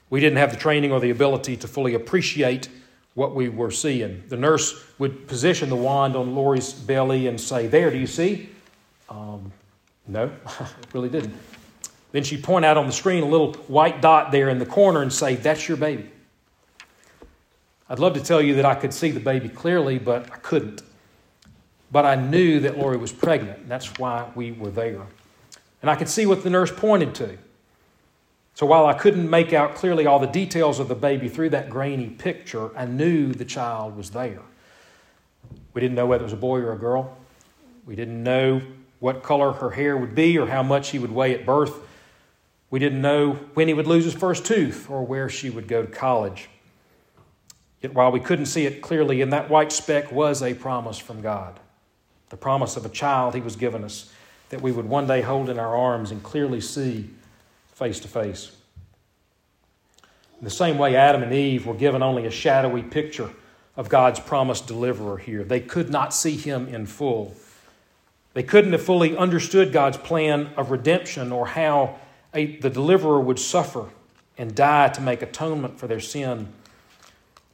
We 0.09 0.19
didn't 0.19 0.37
have 0.37 0.51
the 0.51 0.57
training 0.57 0.91
or 0.91 0.99
the 0.99 1.09
ability 1.09 1.57
to 1.57 1.67
fully 1.67 1.93
appreciate 1.93 2.69
what 3.13 3.33
we 3.33 3.49
were 3.49 3.71
seeing. 3.71 4.23
The 4.27 4.37
nurse 4.37 4.83
would 4.99 5.27
position 5.27 5.69
the 5.69 5.75
wand 5.75 6.15
on 6.15 6.35
Lori's 6.35 6.71
belly 6.71 7.27
and 7.27 7.39
say, 7.41 7.67
There, 7.67 7.89
do 7.89 7.97
you 7.97 8.07
see? 8.07 8.49
Um, 9.09 9.51
no, 10.07 10.31
really 10.93 11.09
didn't. 11.09 11.35
Then 12.11 12.23
she'd 12.23 12.43
point 12.43 12.63
out 12.63 12.77
on 12.77 12.85
the 12.85 12.91
screen 12.91 13.23
a 13.23 13.27
little 13.27 13.53
white 13.67 14.01
dot 14.01 14.31
there 14.31 14.49
in 14.49 14.59
the 14.59 14.65
corner 14.65 15.01
and 15.01 15.11
say, 15.11 15.35
That's 15.35 15.67
your 15.67 15.77
baby. 15.77 16.09
I'd 17.89 17.99
love 17.99 18.13
to 18.13 18.21
tell 18.21 18.41
you 18.41 18.55
that 18.55 18.65
I 18.65 18.75
could 18.75 18.93
see 18.93 19.11
the 19.11 19.19
baby 19.19 19.49
clearly, 19.49 19.97
but 19.97 20.31
I 20.31 20.37
couldn't. 20.37 20.83
But 21.91 22.05
I 22.05 22.15
knew 22.15 22.59
that 22.59 22.77
Lori 22.77 22.97
was 22.97 23.13
pregnant, 23.13 23.59
and 23.59 23.71
that's 23.71 23.97
why 23.97 24.29
we 24.35 24.51
were 24.51 24.69
there. 24.69 25.01
And 25.81 25.89
I 25.89 25.95
could 25.95 26.09
see 26.09 26.25
what 26.25 26.43
the 26.43 26.49
nurse 26.49 26.71
pointed 26.71 27.15
to. 27.15 27.37
So 28.57 28.65
while 28.65 28.87
I 28.87 28.93
couldn't 28.93 29.29
make 29.29 29.53
out 29.53 29.75
clearly 29.75 30.07
all 30.07 30.17
the 30.17 30.25
details 30.25 30.79
of 30.79 30.87
the 30.87 30.95
baby 30.95 31.29
through 31.29 31.51
that 31.51 31.69
grainy 31.69 32.07
picture, 32.09 32.75
I 32.75 32.85
knew 32.85 33.31
the 33.31 33.45
child 33.45 33.95
was 33.95 34.09
there. 34.09 34.41
We 35.75 35.81
didn't 35.81 35.93
know 35.93 36.07
whether 36.07 36.23
it 36.23 36.25
was 36.25 36.33
a 36.33 36.37
boy 36.37 36.61
or 36.61 36.73
a 36.73 36.77
girl. 36.79 37.15
We 37.85 37.95
didn't 37.95 38.23
know 38.23 38.63
what 38.97 39.21
color 39.21 39.51
her 39.51 39.69
hair 39.69 39.95
would 39.95 40.15
be 40.15 40.39
or 40.39 40.47
how 40.47 40.63
much 40.63 40.89
he 40.89 40.97
would 40.97 41.11
weigh 41.11 41.35
at 41.35 41.45
birth. 41.45 41.75
We 42.71 42.79
didn't 42.79 42.99
know 42.99 43.33
when 43.53 43.67
he 43.67 43.75
would 43.75 43.85
lose 43.85 44.05
his 44.05 44.15
first 44.15 44.43
tooth 44.43 44.89
or 44.89 45.05
where 45.05 45.29
she 45.29 45.51
would 45.51 45.67
go 45.67 45.83
to 45.83 45.87
college. 45.87 46.49
Yet 47.83 47.93
while 47.93 48.11
we 48.11 48.19
couldn't 48.19 48.47
see 48.47 48.65
it 48.65 48.81
clearly, 48.81 49.21
in 49.21 49.29
that 49.29 49.51
white 49.51 49.71
speck 49.71 50.11
was 50.11 50.41
a 50.41 50.55
promise 50.55 50.97
from 50.97 51.21
God. 51.21 51.59
The 52.29 52.37
promise 52.37 52.75
of 52.75 52.87
a 52.87 52.89
child 52.89 53.35
he 53.35 53.39
was 53.39 53.55
given 53.55 53.83
us 53.83 54.11
that 54.49 54.61
we 54.63 54.71
would 54.71 54.89
one 54.89 55.05
day 55.05 55.21
hold 55.21 55.47
in 55.47 55.59
our 55.59 55.75
arms 55.75 56.09
and 56.09 56.23
clearly 56.23 56.59
see 56.59 57.11
face 57.77 57.99
to 57.99 58.07
face. 58.07 58.51
In 60.39 60.43
the 60.43 60.49
same 60.49 60.79
way, 60.79 60.95
Adam 60.95 61.21
and 61.21 61.31
Eve 61.31 61.67
were 61.67 61.75
given 61.75 62.01
only 62.01 62.25
a 62.25 62.31
shadowy 62.31 62.81
picture 62.81 63.29
of 63.75 63.87
God's 63.87 64.19
promised 64.19 64.65
deliverer 64.65 65.19
here. 65.19 65.43
They 65.43 65.59
could 65.59 65.91
not 65.91 66.11
see 66.11 66.35
him 66.35 66.67
in 66.67 66.87
full. 66.87 67.35
They 68.33 68.41
couldn't 68.41 68.71
have 68.71 68.81
fully 68.81 69.15
understood 69.15 69.71
God's 69.71 69.97
plan 69.97 70.49
of 70.57 70.71
redemption 70.71 71.31
or 71.31 71.45
how 71.45 71.99
a, 72.33 72.55
the 72.57 72.71
deliverer 72.71 73.19
would 73.21 73.37
suffer 73.37 73.85
and 74.39 74.55
die 74.55 74.89
to 74.89 75.01
make 75.01 75.21
atonement 75.21 75.77
for 75.77 75.85
their 75.85 75.99
sin. 75.99 76.47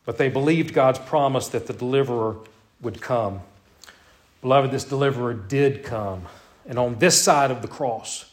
But 0.05 0.17
they 0.17 0.29
believed 0.29 0.73
God's 0.73 0.99
promise 0.99 1.49
that 1.49 1.67
the 1.67 1.73
deliverer 1.73 2.37
would 2.79 3.01
come. 3.01 3.41
Beloved, 4.41 4.71
this 4.71 4.85
deliverer 4.85 5.33
did 5.33 5.83
come. 5.83 6.27
And 6.65 6.79
on 6.79 6.99
this 6.99 7.21
side 7.21 7.51
of 7.51 7.61
the 7.61 7.67
cross, 7.67 8.32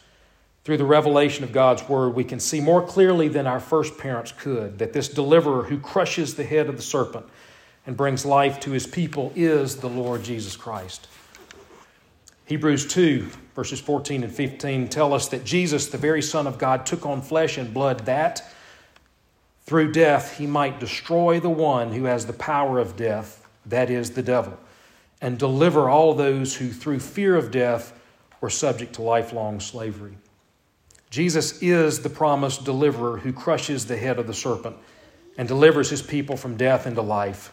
through 0.64 0.76
the 0.76 0.84
revelation 0.84 1.44
of 1.44 1.52
God's 1.52 1.88
word, 1.88 2.14
we 2.14 2.24
can 2.24 2.40
see 2.40 2.61
more 2.61 2.86
clearly 2.86 3.28
than 3.28 3.46
our 3.46 3.61
first 3.61 3.96
parents 3.96 4.32
could 4.32 4.78
that 4.78 4.92
this 4.92 5.08
deliverer 5.08 5.64
who 5.64 5.78
crushes 5.78 6.34
the 6.34 6.44
head 6.44 6.68
of 6.68 6.76
the 6.76 6.82
serpent 6.82 7.26
and 7.86 7.96
brings 7.96 8.26
life 8.26 8.61
to 8.61 8.70
his 8.70 8.86
people 8.86 9.32
is 9.34 9.76
the 9.76 9.88
Lord 9.88 10.22
Jesus 10.22 10.56
Christ. 10.56 11.08
Hebrews 12.44 12.86
2, 12.88 13.28
verses 13.54 13.80
14 13.80 14.24
and 14.24 14.32
15 14.32 14.88
tell 14.88 15.14
us 15.14 15.28
that 15.28 15.44
Jesus, 15.44 15.86
the 15.86 15.98
very 15.98 16.20
Son 16.20 16.46
of 16.46 16.58
God, 16.58 16.84
took 16.84 17.06
on 17.06 17.22
flesh 17.22 17.56
and 17.56 17.72
blood 17.72 18.00
that 18.00 18.42
through 19.70 19.92
death 19.92 20.36
he 20.36 20.48
might 20.48 20.80
destroy 20.80 21.38
the 21.38 21.48
one 21.48 21.92
who 21.92 22.04
has 22.04 22.26
the 22.26 22.32
power 22.32 22.80
of 22.80 22.96
death, 22.96 23.46
that 23.66 23.88
is, 23.88 24.11
the 24.11 24.22
devil, 24.22 24.58
and 25.20 25.38
deliver 25.38 25.88
all 25.88 26.12
those 26.12 26.56
who 26.56 26.70
through 26.70 26.98
fear 26.98 27.36
of 27.36 27.52
death 27.52 27.92
were 28.40 28.50
subject 28.50 28.94
to 28.94 29.02
lifelong 29.02 29.61
slavery. 29.61 30.16
Jesus 31.11 31.61
is 31.61 32.02
the 32.02 32.08
promised 32.08 32.64
deliverer 32.64 33.18
who 33.18 33.32
crushes 33.32 33.86
the 33.86 33.96
head 33.96 34.18
of 34.18 34.28
the 34.28 34.34
serpent 34.34 34.76
and 35.36 35.48
delivers 35.48 35.90
his 35.90 36.02
people 36.02 36.36
from 36.36 36.56
death 36.56 36.86
into 36.86 37.02
life. 37.02 37.52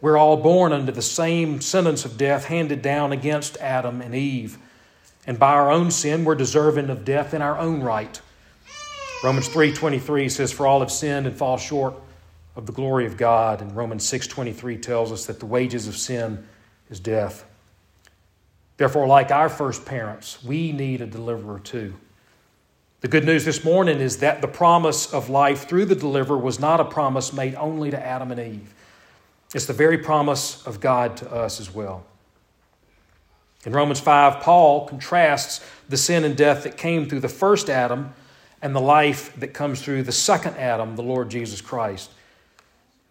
We're 0.00 0.16
all 0.16 0.38
born 0.38 0.72
under 0.72 0.90
the 0.90 1.02
same 1.02 1.60
sentence 1.60 2.04
of 2.04 2.16
death 2.16 2.46
handed 2.46 2.82
down 2.82 3.12
against 3.12 3.58
Adam 3.58 4.00
and 4.00 4.14
Eve. 4.14 4.58
And 5.26 5.38
by 5.38 5.52
our 5.52 5.70
own 5.70 5.90
sin, 5.90 6.24
we're 6.24 6.34
deserving 6.34 6.90
of 6.90 7.04
death 7.04 7.34
in 7.34 7.42
our 7.42 7.58
own 7.58 7.82
right. 7.82 8.20
Romans 9.22 9.48
3:23 9.48 10.28
says 10.28 10.50
for 10.50 10.66
all 10.66 10.80
have 10.80 10.90
sinned 10.90 11.26
and 11.26 11.36
fall 11.36 11.56
short 11.56 11.94
of 12.56 12.66
the 12.66 12.72
glory 12.72 13.06
of 13.06 13.16
God, 13.16 13.60
and 13.60 13.76
Romans 13.76 14.04
6:23 14.04 14.76
tells 14.76 15.12
us 15.12 15.26
that 15.26 15.38
the 15.38 15.46
wages 15.46 15.86
of 15.86 15.96
sin 15.96 16.44
is 16.90 16.98
death. 16.98 17.44
Therefore, 18.78 19.06
like 19.06 19.30
our 19.30 19.48
first 19.48 19.84
parents, 19.84 20.42
we 20.42 20.72
need 20.72 21.00
a 21.00 21.06
deliverer 21.06 21.60
too. 21.60 21.94
The 23.02 23.08
good 23.08 23.24
news 23.24 23.44
this 23.44 23.64
morning 23.64 23.98
is 23.98 24.18
that 24.18 24.40
the 24.42 24.46
promise 24.46 25.12
of 25.12 25.28
life 25.28 25.68
through 25.68 25.86
the 25.86 25.96
deliverer 25.96 26.38
was 26.38 26.60
not 26.60 26.78
a 26.78 26.84
promise 26.84 27.32
made 27.32 27.56
only 27.56 27.90
to 27.90 28.00
Adam 28.00 28.30
and 28.30 28.38
Eve. 28.38 28.72
It's 29.52 29.66
the 29.66 29.72
very 29.72 29.98
promise 29.98 30.64
of 30.68 30.78
God 30.78 31.16
to 31.16 31.28
us 31.28 31.58
as 31.58 31.74
well. 31.74 32.04
In 33.66 33.72
Romans 33.72 33.98
5, 33.98 34.40
Paul 34.40 34.86
contrasts 34.86 35.66
the 35.88 35.96
sin 35.96 36.22
and 36.22 36.36
death 36.36 36.62
that 36.62 36.76
came 36.76 37.08
through 37.08 37.18
the 37.18 37.28
first 37.28 37.68
Adam 37.68 38.14
and 38.62 38.72
the 38.72 38.80
life 38.80 39.34
that 39.40 39.48
comes 39.48 39.82
through 39.82 40.04
the 40.04 40.12
second 40.12 40.56
Adam, 40.56 40.94
the 40.94 41.02
Lord 41.02 41.28
Jesus 41.28 41.60
Christ. 41.60 42.08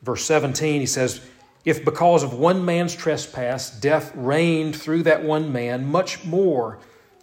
Verse 0.03 0.23
17, 0.23 0.79
he 0.79 0.85
says, 0.85 1.19
If 1.65 1.83
because 1.83 2.23
of 2.23 2.33
one 2.33 2.63
man's 2.63 2.95
trespass 2.95 3.69
death 3.69 4.13
reigned 4.15 4.73
through 4.73 5.03
that 5.03 5.21
one 5.21 5.51
man, 5.51 5.85
much 5.85 6.23
more 6.23 6.79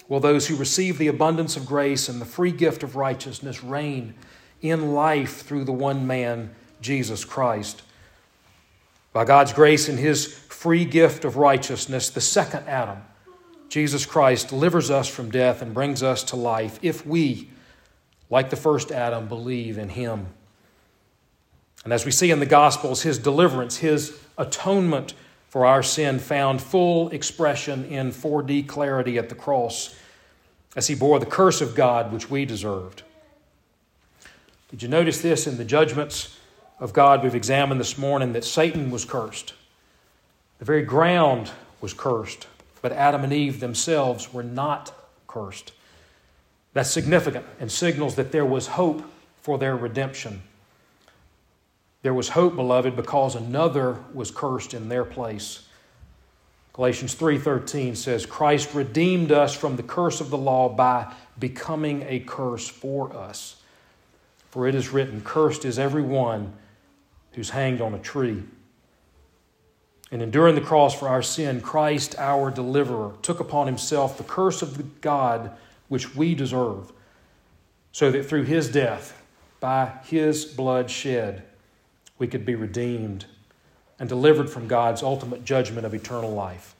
will 0.09 0.21
those 0.21 0.49
who 0.49 0.57
receive 0.57 0.99
the 0.99 1.09
abundance 1.09 1.57
of 1.57 1.67
grace 1.67 2.09
and 2.09 2.21
the 2.21 2.27
free 2.27 2.53
gift 2.53 2.83
of 2.83 2.97
righteousness 2.97 3.63
reign 3.63 4.15
in 4.63 4.95
life 4.95 5.43
through 5.43 5.65
the 5.65 5.73
one 5.73 6.07
man, 6.07 6.55
Jesus 6.81 7.25
Christ. 7.25 7.83
By 9.13 9.25
God's 9.25 9.53
grace 9.53 9.89
and 9.89 9.99
his 9.99 10.27
free 10.27 10.85
gift 10.85 11.25
of 11.25 11.37
righteousness, 11.37 12.11
the 12.11 12.21
second 12.21 12.67
Adam, 12.67 12.99
Jesus 13.69 14.07
Christ, 14.07 14.49
delivers 14.49 14.91
us 14.91 15.09
from 15.09 15.31
death 15.31 15.61
and 15.63 15.75
brings 15.75 16.03
us 16.03 16.25
to 16.25 16.37
life 16.37 16.79
if 16.83 17.07
we, 17.07 17.51
like 18.31 18.51
the 18.51 18.57
first 18.57 18.91
Adam, 18.91 19.29
believe 19.29 19.79
in 19.79 19.91
him. 19.91 20.27
And 21.85 21.93
as 21.93 22.05
we 22.05 22.11
see 22.11 22.31
in 22.31 22.41
the 22.41 22.47
Gospels, 22.47 23.03
his 23.03 23.19
deliverance, 23.19 23.77
his 23.77 24.19
atonement 24.37 25.15
for 25.49 25.65
our 25.65 25.83
sin 25.83 26.19
found 26.19 26.61
full 26.61 27.09
expression 27.11 27.85
in 27.87 28.11
4D 28.11 28.67
clarity 28.67 29.17
at 29.17 29.29
the 29.29 29.35
cross 29.35 29.95
as 30.77 30.87
he 30.87 30.95
bore 30.95 31.19
the 31.19 31.27
curse 31.27 31.61
of 31.61 31.75
God 31.75 32.13
which 32.13 32.31
we 32.31 32.45
deserved. 32.45 33.03
Did 34.71 34.83
you 34.83 34.89
notice 34.89 35.23
this 35.23 35.47
in 35.47 35.57
the 35.57 35.65
judgments 35.65 36.39
of 36.79 36.93
God 36.93 37.23
we've 37.23 37.35
examined 37.35 37.81
this 37.81 37.97
morning 37.97 38.33
that 38.35 38.45
Satan 38.45 38.91
was 38.91 39.05
cursed? 39.05 39.55
The 40.59 40.65
very 40.65 40.83
ground 40.83 41.51
was 41.81 41.95
cursed, 41.95 42.47
but 42.83 42.93
Adam 42.93 43.25
and 43.25 43.33
Eve 43.33 43.61
themselves 43.61 44.33
were 44.33 44.43
not 44.43 44.93
cursed. 45.27 45.73
That's 46.75 46.91
significant 46.91 47.47
and 47.61 47.73
signals 47.73 48.17
that 48.17 48.33
there 48.33 48.45
was 48.45 48.67
hope 48.67 49.03
for 49.41 49.59
their 49.59 49.77
redemption. 49.77 50.43
There 52.03 52.15
was 52.15 52.31
hope, 52.31 52.55
beloved, 52.55 52.95
because 52.95 53.35
another 53.35 53.97
was 54.13 54.31
cursed 54.31 54.75
in 54.75 54.89
their 54.89 55.05
place. 55.05 55.68
Galatians 56.79 57.17
3:13 57.17 57.97
says 57.97 58.25
Christ 58.25 58.73
redeemed 58.73 59.33
us 59.33 59.53
from 59.53 59.75
the 59.75 59.83
curse 59.83 60.21
of 60.21 60.31
the 60.31 60.39
law 60.39 60.69
by 60.69 61.13
becoming 61.37 62.05
a 62.07 62.21
curse 62.21 62.69
for 62.69 63.13
us. 63.17 63.57
For 64.51 64.69
it 64.69 64.77
is 64.77 64.93
written, 64.93 65.21
cursed 65.23 65.65
is 65.65 65.77
every 65.77 66.03
one 66.03 66.53
who's 67.33 67.51
hanged 67.51 67.81
on 67.81 67.95
a 67.95 67.99
tree. 67.99 68.45
And 70.13 70.23
enduring 70.23 70.55
the 70.55 70.61
cross 70.61 70.97
for 70.97 71.09
our 71.09 71.21
sin, 71.21 71.61
Christ, 71.63 72.15
our 72.17 72.49
deliverer, 72.49 73.15
took 73.23 73.41
upon 73.41 73.67
himself 73.67 74.17
the 74.17 74.23
curse 74.23 74.63
of 74.63 75.01
God 75.01 75.51
which 75.89 76.15
we 76.15 76.33
deserve, 76.37 76.93
so 77.91 78.13
that 78.13 78.25
through 78.25 78.45
his 78.45 78.71
death, 78.71 79.21
by 79.59 79.95
his 80.05 80.45
blood 80.45 80.93
shed, 80.93 81.43
we 82.19 82.29
could 82.29 82.47
be 82.47 82.55
redeemed 82.55 83.27
and 83.99 84.09
delivered 84.09 84.49
from 84.49 84.69
God's 84.69 85.03
ultimate 85.03 85.45
judgment 85.45 85.87
of 85.87 85.95
eternal 85.95 86.31
life. 86.31 86.75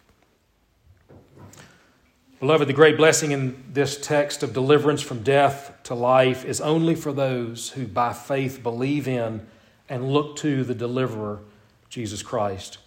Beloved, 2.41 2.69
the 2.69 2.73
great 2.73 2.97
blessing 2.97 3.33
in 3.33 3.65
this 3.73 4.01
text 4.01 4.45
of 4.45 4.53
deliverance 4.53 5.03
from 5.03 5.25
death 5.25 5.75
to 5.85 5.95
life 5.95 6.45
is 6.45 6.61
only 6.61 6.95
for 6.95 7.13
those 7.13 7.71
who 7.71 7.85
by 7.85 8.13
faith 8.13 8.63
believe 8.63 9.09
in 9.09 9.45
and 9.89 10.13
look 10.13 10.37
to 10.37 10.63
the 10.63 10.75
deliverer, 10.75 11.41
Jesus 11.89 12.23
Christ. 12.23 12.79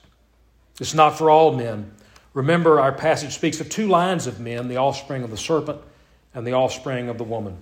It's 0.79 0.93
not 0.93 1.17
for 1.17 1.29
all 1.29 1.53
men. 1.53 1.91
Remember, 2.33 2.79
our 2.79 2.93
passage 2.93 3.33
speaks 3.33 3.59
of 3.59 3.67
two 3.67 3.87
lines 3.87 4.25
of 4.25 4.39
men 4.39 4.69
the 4.69 4.77
offspring 4.77 5.23
of 5.23 5.31
the 5.31 5.37
serpent 5.37 5.81
and 6.33 6.47
the 6.47 6.53
offspring 6.53 7.09
of 7.09 7.17
the 7.17 7.25
woman. 7.25 7.57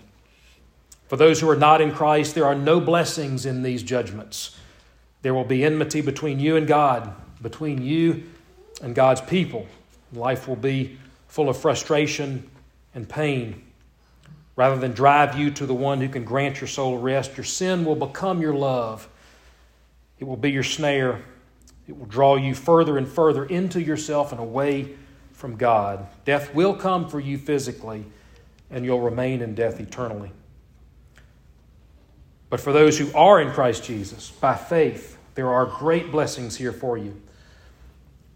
For 1.07 1.17
those 1.17 1.41
who 1.41 1.49
are 1.49 1.55
not 1.55 1.81
in 1.81 1.91
Christ, 1.91 2.35
there 2.35 2.45
are 2.45 2.53
no 2.53 2.79
blessings 2.79 3.47
in 3.47 3.63
these 3.63 3.81
judgments. 3.81 4.55
There 5.21 5.33
will 5.33 5.43
be 5.43 5.65
enmity 5.65 6.01
between 6.01 6.39
you 6.39 6.55
and 6.55 6.67
God, 6.67 7.13
between 7.41 7.81
you 7.81 8.23
and 8.81 8.95
God's 8.95 9.21
people. 9.21 9.67
Life 10.13 10.47
will 10.47 10.55
be 10.55 10.97
full 11.27 11.49
of 11.49 11.57
frustration 11.57 12.49
and 12.95 13.07
pain. 13.07 13.63
Rather 14.55 14.77
than 14.77 14.91
drive 14.91 15.37
you 15.37 15.51
to 15.51 15.65
the 15.65 15.73
one 15.73 16.01
who 16.01 16.09
can 16.09 16.23
grant 16.23 16.59
your 16.59 16.67
soul 16.67 16.97
rest, 16.97 17.37
your 17.37 17.45
sin 17.45 17.85
will 17.85 17.95
become 17.95 18.41
your 18.41 18.53
love. 18.53 19.07
It 20.19 20.25
will 20.25 20.37
be 20.37 20.51
your 20.51 20.63
snare. 20.63 21.21
It 21.87 21.97
will 21.97 22.05
draw 22.05 22.35
you 22.35 22.53
further 22.53 22.97
and 22.97 23.07
further 23.07 23.45
into 23.45 23.81
yourself 23.81 24.31
and 24.31 24.41
away 24.41 24.95
from 25.31 25.55
God. 25.55 26.05
Death 26.25 26.53
will 26.53 26.75
come 26.75 27.07
for 27.07 27.19
you 27.19 27.37
physically, 27.37 28.03
and 28.69 28.83
you'll 28.83 28.99
remain 28.99 29.41
in 29.41 29.55
death 29.55 29.79
eternally. 29.79 30.31
But 32.49 32.59
for 32.59 32.73
those 32.73 32.97
who 32.97 33.11
are 33.13 33.39
in 33.41 33.51
Christ 33.51 33.83
Jesus, 33.83 34.31
by 34.31 34.55
faith, 34.55 35.17
There 35.39 35.53
are 35.53 35.65
great 35.65 36.11
blessings 36.11 36.57
here 36.57 36.73
for 36.73 36.97
you. 36.97 37.15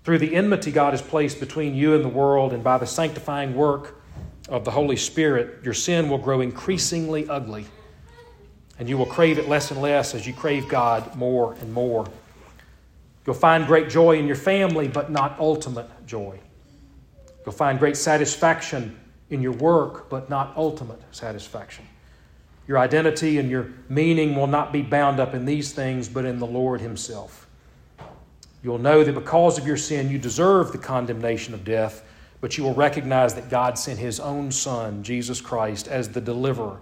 Through 0.06 0.20
the 0.20 0.36
enmity 0.36 0.72
God 0.72 0.94
has 0.94 1.02
placed 1.02 1.38
between 1.38 1.76
you 1.76 1.96
and 1.96 2.02
the 2.02 2.08
world, 2.08 2.54
and 2.54 2.64
by 2.64 2.78
the 2.78 2.88
sanctifying 2.88 3.56
work 3.56 4.02
of 4.48 4.64
the 4.64 4.72
Holy 4.72 4.96
Spirit, 4.96 5.66
your 5.66 5.74
sin 5.74 6.08
will 6.08 6.18
grow 6.18 6.40
increasingly 6.40 7.28
ugly, 7.28 7.66
and 8.80 8.88
you 8.88 8.98
will 8.98 9.06
crave 9.06 9.38
it 9.38 9.50
less 9.50 9.70
and 9.70 9.82
less 9.82 10.16
as 10.16 10.26
you 10.26 10.34
crave 10.34 10.70
God 10.70 11.14
more 11.18 11.56
and 11.56 11.74
more. 11.74 12.08
You'll 13.26 13.36
find 13.36 13.68
great 13.68 13.90
joy 13.90 14.18
in 14.18 14.26
your 14.26 14.38
family, 14.38 14.88
but 14.88 15.12
not 15.12 15.38
ultimate 15.40 15.90
joy. 16.08 16.40
You'll 17.46 17.52
find 17.52 17.80
great 17.80 17.98
satisfaction 17.98 18.98
in 19.30 19.42
your 19.42 19.52
work, 19.52 20.10
but 20.10 20.30
not 20.30 20.54
ultimate 20.56 21.02
satisfaction. 21.12 21.86
Your 22.68 22.78
identity 22.78 23.40
and 23.40 23.50
your 23.50 23.70
meaning 23.90 24.36
will 24.36 24.48
not 24.48 24.72
be 24.72 24.82
bound 24.82 25.20
up 25.20 25.34
in 25.34 25.46
these 25.46 25.74
things, 25.74 26.08
but 26.08 26.26
in 26.26 26.40
the 26.40 26.48
Lord 26.48 26.82
Himself. 26.82 27.48
You'll 28.64 28.78
know 28.78 29.04
that 29.04 29.14
because 29.14 29.58
of 29.58 29.68
your 29.68 29.78
sin, 29.78 30.10
you 30.10 30.18
deserve 30.18 30.72
the 30.72 30.78
condemnation 30.78 31.54
of 31.54 31.66
death, 31.66 32.04
but 32.40 32.58
you 32.58 32.64
will 32.64 32.74
recognize 32.74 33.34
that 33.36 33.50
God 33.50 33.78
sent 33.78 34.00
His 34.00 34.20
own 34.20 34.52
Son, 34.52 35.04
Jesus 35.04 35.42
Christ, 35.42 35.88
as 35.88 36.10
the 36.10 36.22
deliverer 36.22 36.80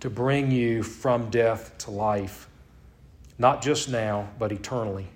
to 0.00 0.10
bring 0.10 0.50
you 0.50 0.82
from 0.82 1.30
death 1.30 1.78
to 1.78 1.92
life, 1.92 2.48
not 3.38 3.62
just 3.62 3.88
now, 3.88 4.28
but 4.38 4.50
eternally. 4.50 5.06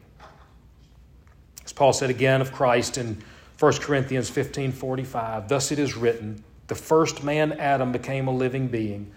As 1.65 1.73
Paul 1.73 1.93
said 1.93 2.11
again 2.11 2.41
of 2.41 2.53
Christ 2.53 2.97
in 2.97 3.21
1 3.59 3.73
Corinthians 3.79 4.31
15 4.31 4.71
45, 4.71 5.49
thus 5.49 5.73
it 5.73 5.81
is 5.81 5.97
written, 5.97 6.45
the 6.69 6.77
first 6.77 7.25
man, 7.25 7.53
Adam, 7.55 7.91
became 7.91 8.29
a 8.29 8.33
living 8.33 8.69
being, 8.69 9.11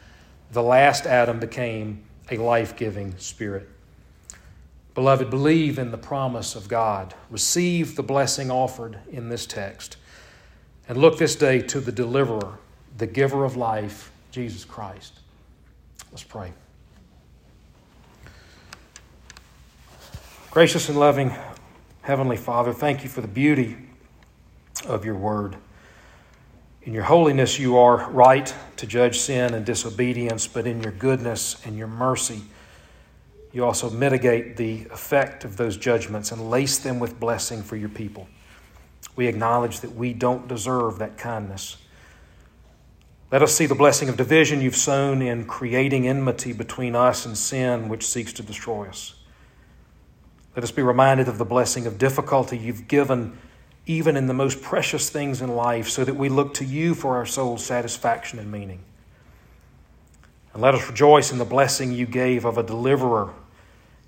the 0.52 0.64
last 0.64 1.06
Adam 1.06 1.40
became 1.40 2.04
a 2.32 2.38
life 2.38 2.76
giving 2.76 3.18
spirit. 3.18 3.70
Beloved, 4.96 5.30
believe 5.30 5.80
in 5.80 5.92
the 5.92 5.98
promise 5.98 6.56
of 6.56 6.68
God. 6.68 7.14
Receive 7.30 7.96
the 7.96 8.04
blessing 8.04 8.52
offered 8.52 9.00
in 9.12 9.30
this 9.30 9.46
text. 9.46 9.98
And 10.88 10.98
look 10.98 11.18
this 11.18 11.36
day 11.36 11.62
to 11.62 11.80
the 11.80 11.92
deliverer, 11.92 12.58
the 12.98 13.08
giver 13.08 13.46
of 13.46 13.56
life, 13.56 14.12
Jesus 14.32 14.66
Christ. 14.66 15.20
Let's 16.12 16.24
pray. 16.24 16.52
Gracious 20.52 20.90
and 20.90 21.00
loving 21.00 21.36
Heavenly 22.02 22.38
Father, 22.38 22.74
thank 22.74 23.04
you 23.04 23.10
for 23.10 23.22
the 23.22 23.28
beauty 23.28 23.78
of 24.88 25.06
your 25.06 25.16
word. 25.16 25.58
In 26.90 26.96
your 26.96 27.04
holiness, 27.04 27.60
you 27.60 27.78
are 27.78 28.10
right 28.10 28.52
to 28.78 28.88
judge 28.88 29.20
sin 29.20 29.54
and 29.54 29.64
disobedience, 29.64 30.48
but 30.48 30.66
in 30.66 30.82
your 30.82 30.92
goodness 30.92 31.64
and 31.64 31.78
your 31.78 31.86
mercy, 31.86 32.42
you 33.54 33.64
also 33.64 33.92
mitigate 33.92 34.58
the 34.58 34.88
effect 34.92 35.46
of 35.46 35.56
those 35.56 35.78
judgments 35.78 36.32
and 36.32 36.50
lace 36.50 36.80
them 36.80 37.00
with 37.00 37.20
blessing 37.20 37.62
for 37.62 37.76
your 37.76 37.90
people. 37.90 38.28
We 39.16 39.28
acknowledge 39.28 39.82
that 39.82 39.94
we 39.94 40.14
don't 40.14 40.48
deserve 40.48 40.98
that 40.98 41.16
kindness. 41.16 41.78
Let 43.32 43.44
us 43.44 43.54
see 43.54 43.68
the 43.68 43.76
blessing 43.76 44.10
of 44.10 44.18
division 44.18 44.60
you've 44.60 44.76
sown 44.76 45.22
in 45.22 45.46
creating 45.46 46.08
enmity 46.08 46.54
between 46.54 46.96
us 46.96 47.24
and 47.24 47.38
sin, 47.38 47.88
which 47.88 48.04
seeks 48.04 48.34
to 48.34 48.42
destroy 48.42 48.88
us. 48.88 49.14
Let 50.56 50.64
us 50.64 50.72
be 50.72 50.82
reminded 50.82 51.28
of 51.28 51.38
the 51.38 51.46
blessing 51.46 51.86
of 51.86 52.00
difficulty 52.00 52.58
you've 52.58 52.88
given 52.88 53.38
even 53.90 54.16
in 54.16 54.28
the 54.28 54.34
most 54.36 54.62
precious 54.62 55.10
things 55.10 55.42
in 55.42 55.50
life, 55.50 55.90
so 55.90 56.06
that 56.06 56.16
we 56.16 56.30
look 56.30 56.54
to 56.54 56.64
you 56.64 56.94
for 56.94 57.16
our 57.16 57.26
soul's 57.26 57.66
satisfaction 57.66 58.38
and 58.38 58.52
meaning. 58.52 58.80
And 60.54 60.62
let 60.62 60.76
us 60.76 60.88
rejoice 60.88 61.32
in 61.32 61.40
the 61.40 61.44
blessing 61.46 61.92
you 61.92 62.06
gave 62.06 62.46
of 62.46 62.60
a 62.60 62.62
deliverer, 62.62 63.34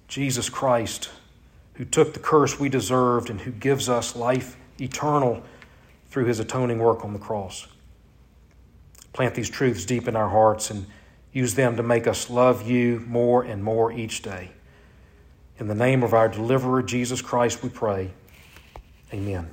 Jesus 0.08 0.52
Christ, 0.52 1.10
who 1.74 1.84
took 1.84 2.14
the 2.14 2.20
curse 2.20 2.60
we 2.60 2.70
deserved 2.70 3.32
and 3.32 3.42
who 3.42 3.50
gives 3.50 3.90
us 3.90 4.16
life 4.16 4.56
eternal 4.80 5.42
through 6.12 6.26
his 6.26 6.40
atoning 6.40 6.78
work 6.78 7.04
on 7.04 7.14
the 7.14 7.20
cross. 7.20 7.68
Plant 9.14 9.34
these 9.34 9.50
truths 9.50 9.84
deep 9.84 10.08
in 10.08 10.16
our 10.16 10.30
hearts 10.30 10.70
and 10.70 10.86
use 11.34 11.56
them 11.56 11.76
to 11.78 11.82
make 11.82 12.06
us 12.06 12.30
love 12.30 12.70
you 12.70 13.04
more 13.08 13.42
and 13.42 13.64
more 13.64 13.92
each 13.92 14.22
day. 14.22 14.52
In 15.58 15.68
the 15.68 15.74
name 15.74 16.04
of 16.04 16.14
our 16.14 16.30
deliverer, 16.30 16.84
Jesus 16.84 17.20
Christ, 17.20 17.64
we 17.64 17.70
pray. 17.70 18.12
Amen. 19.12 19.50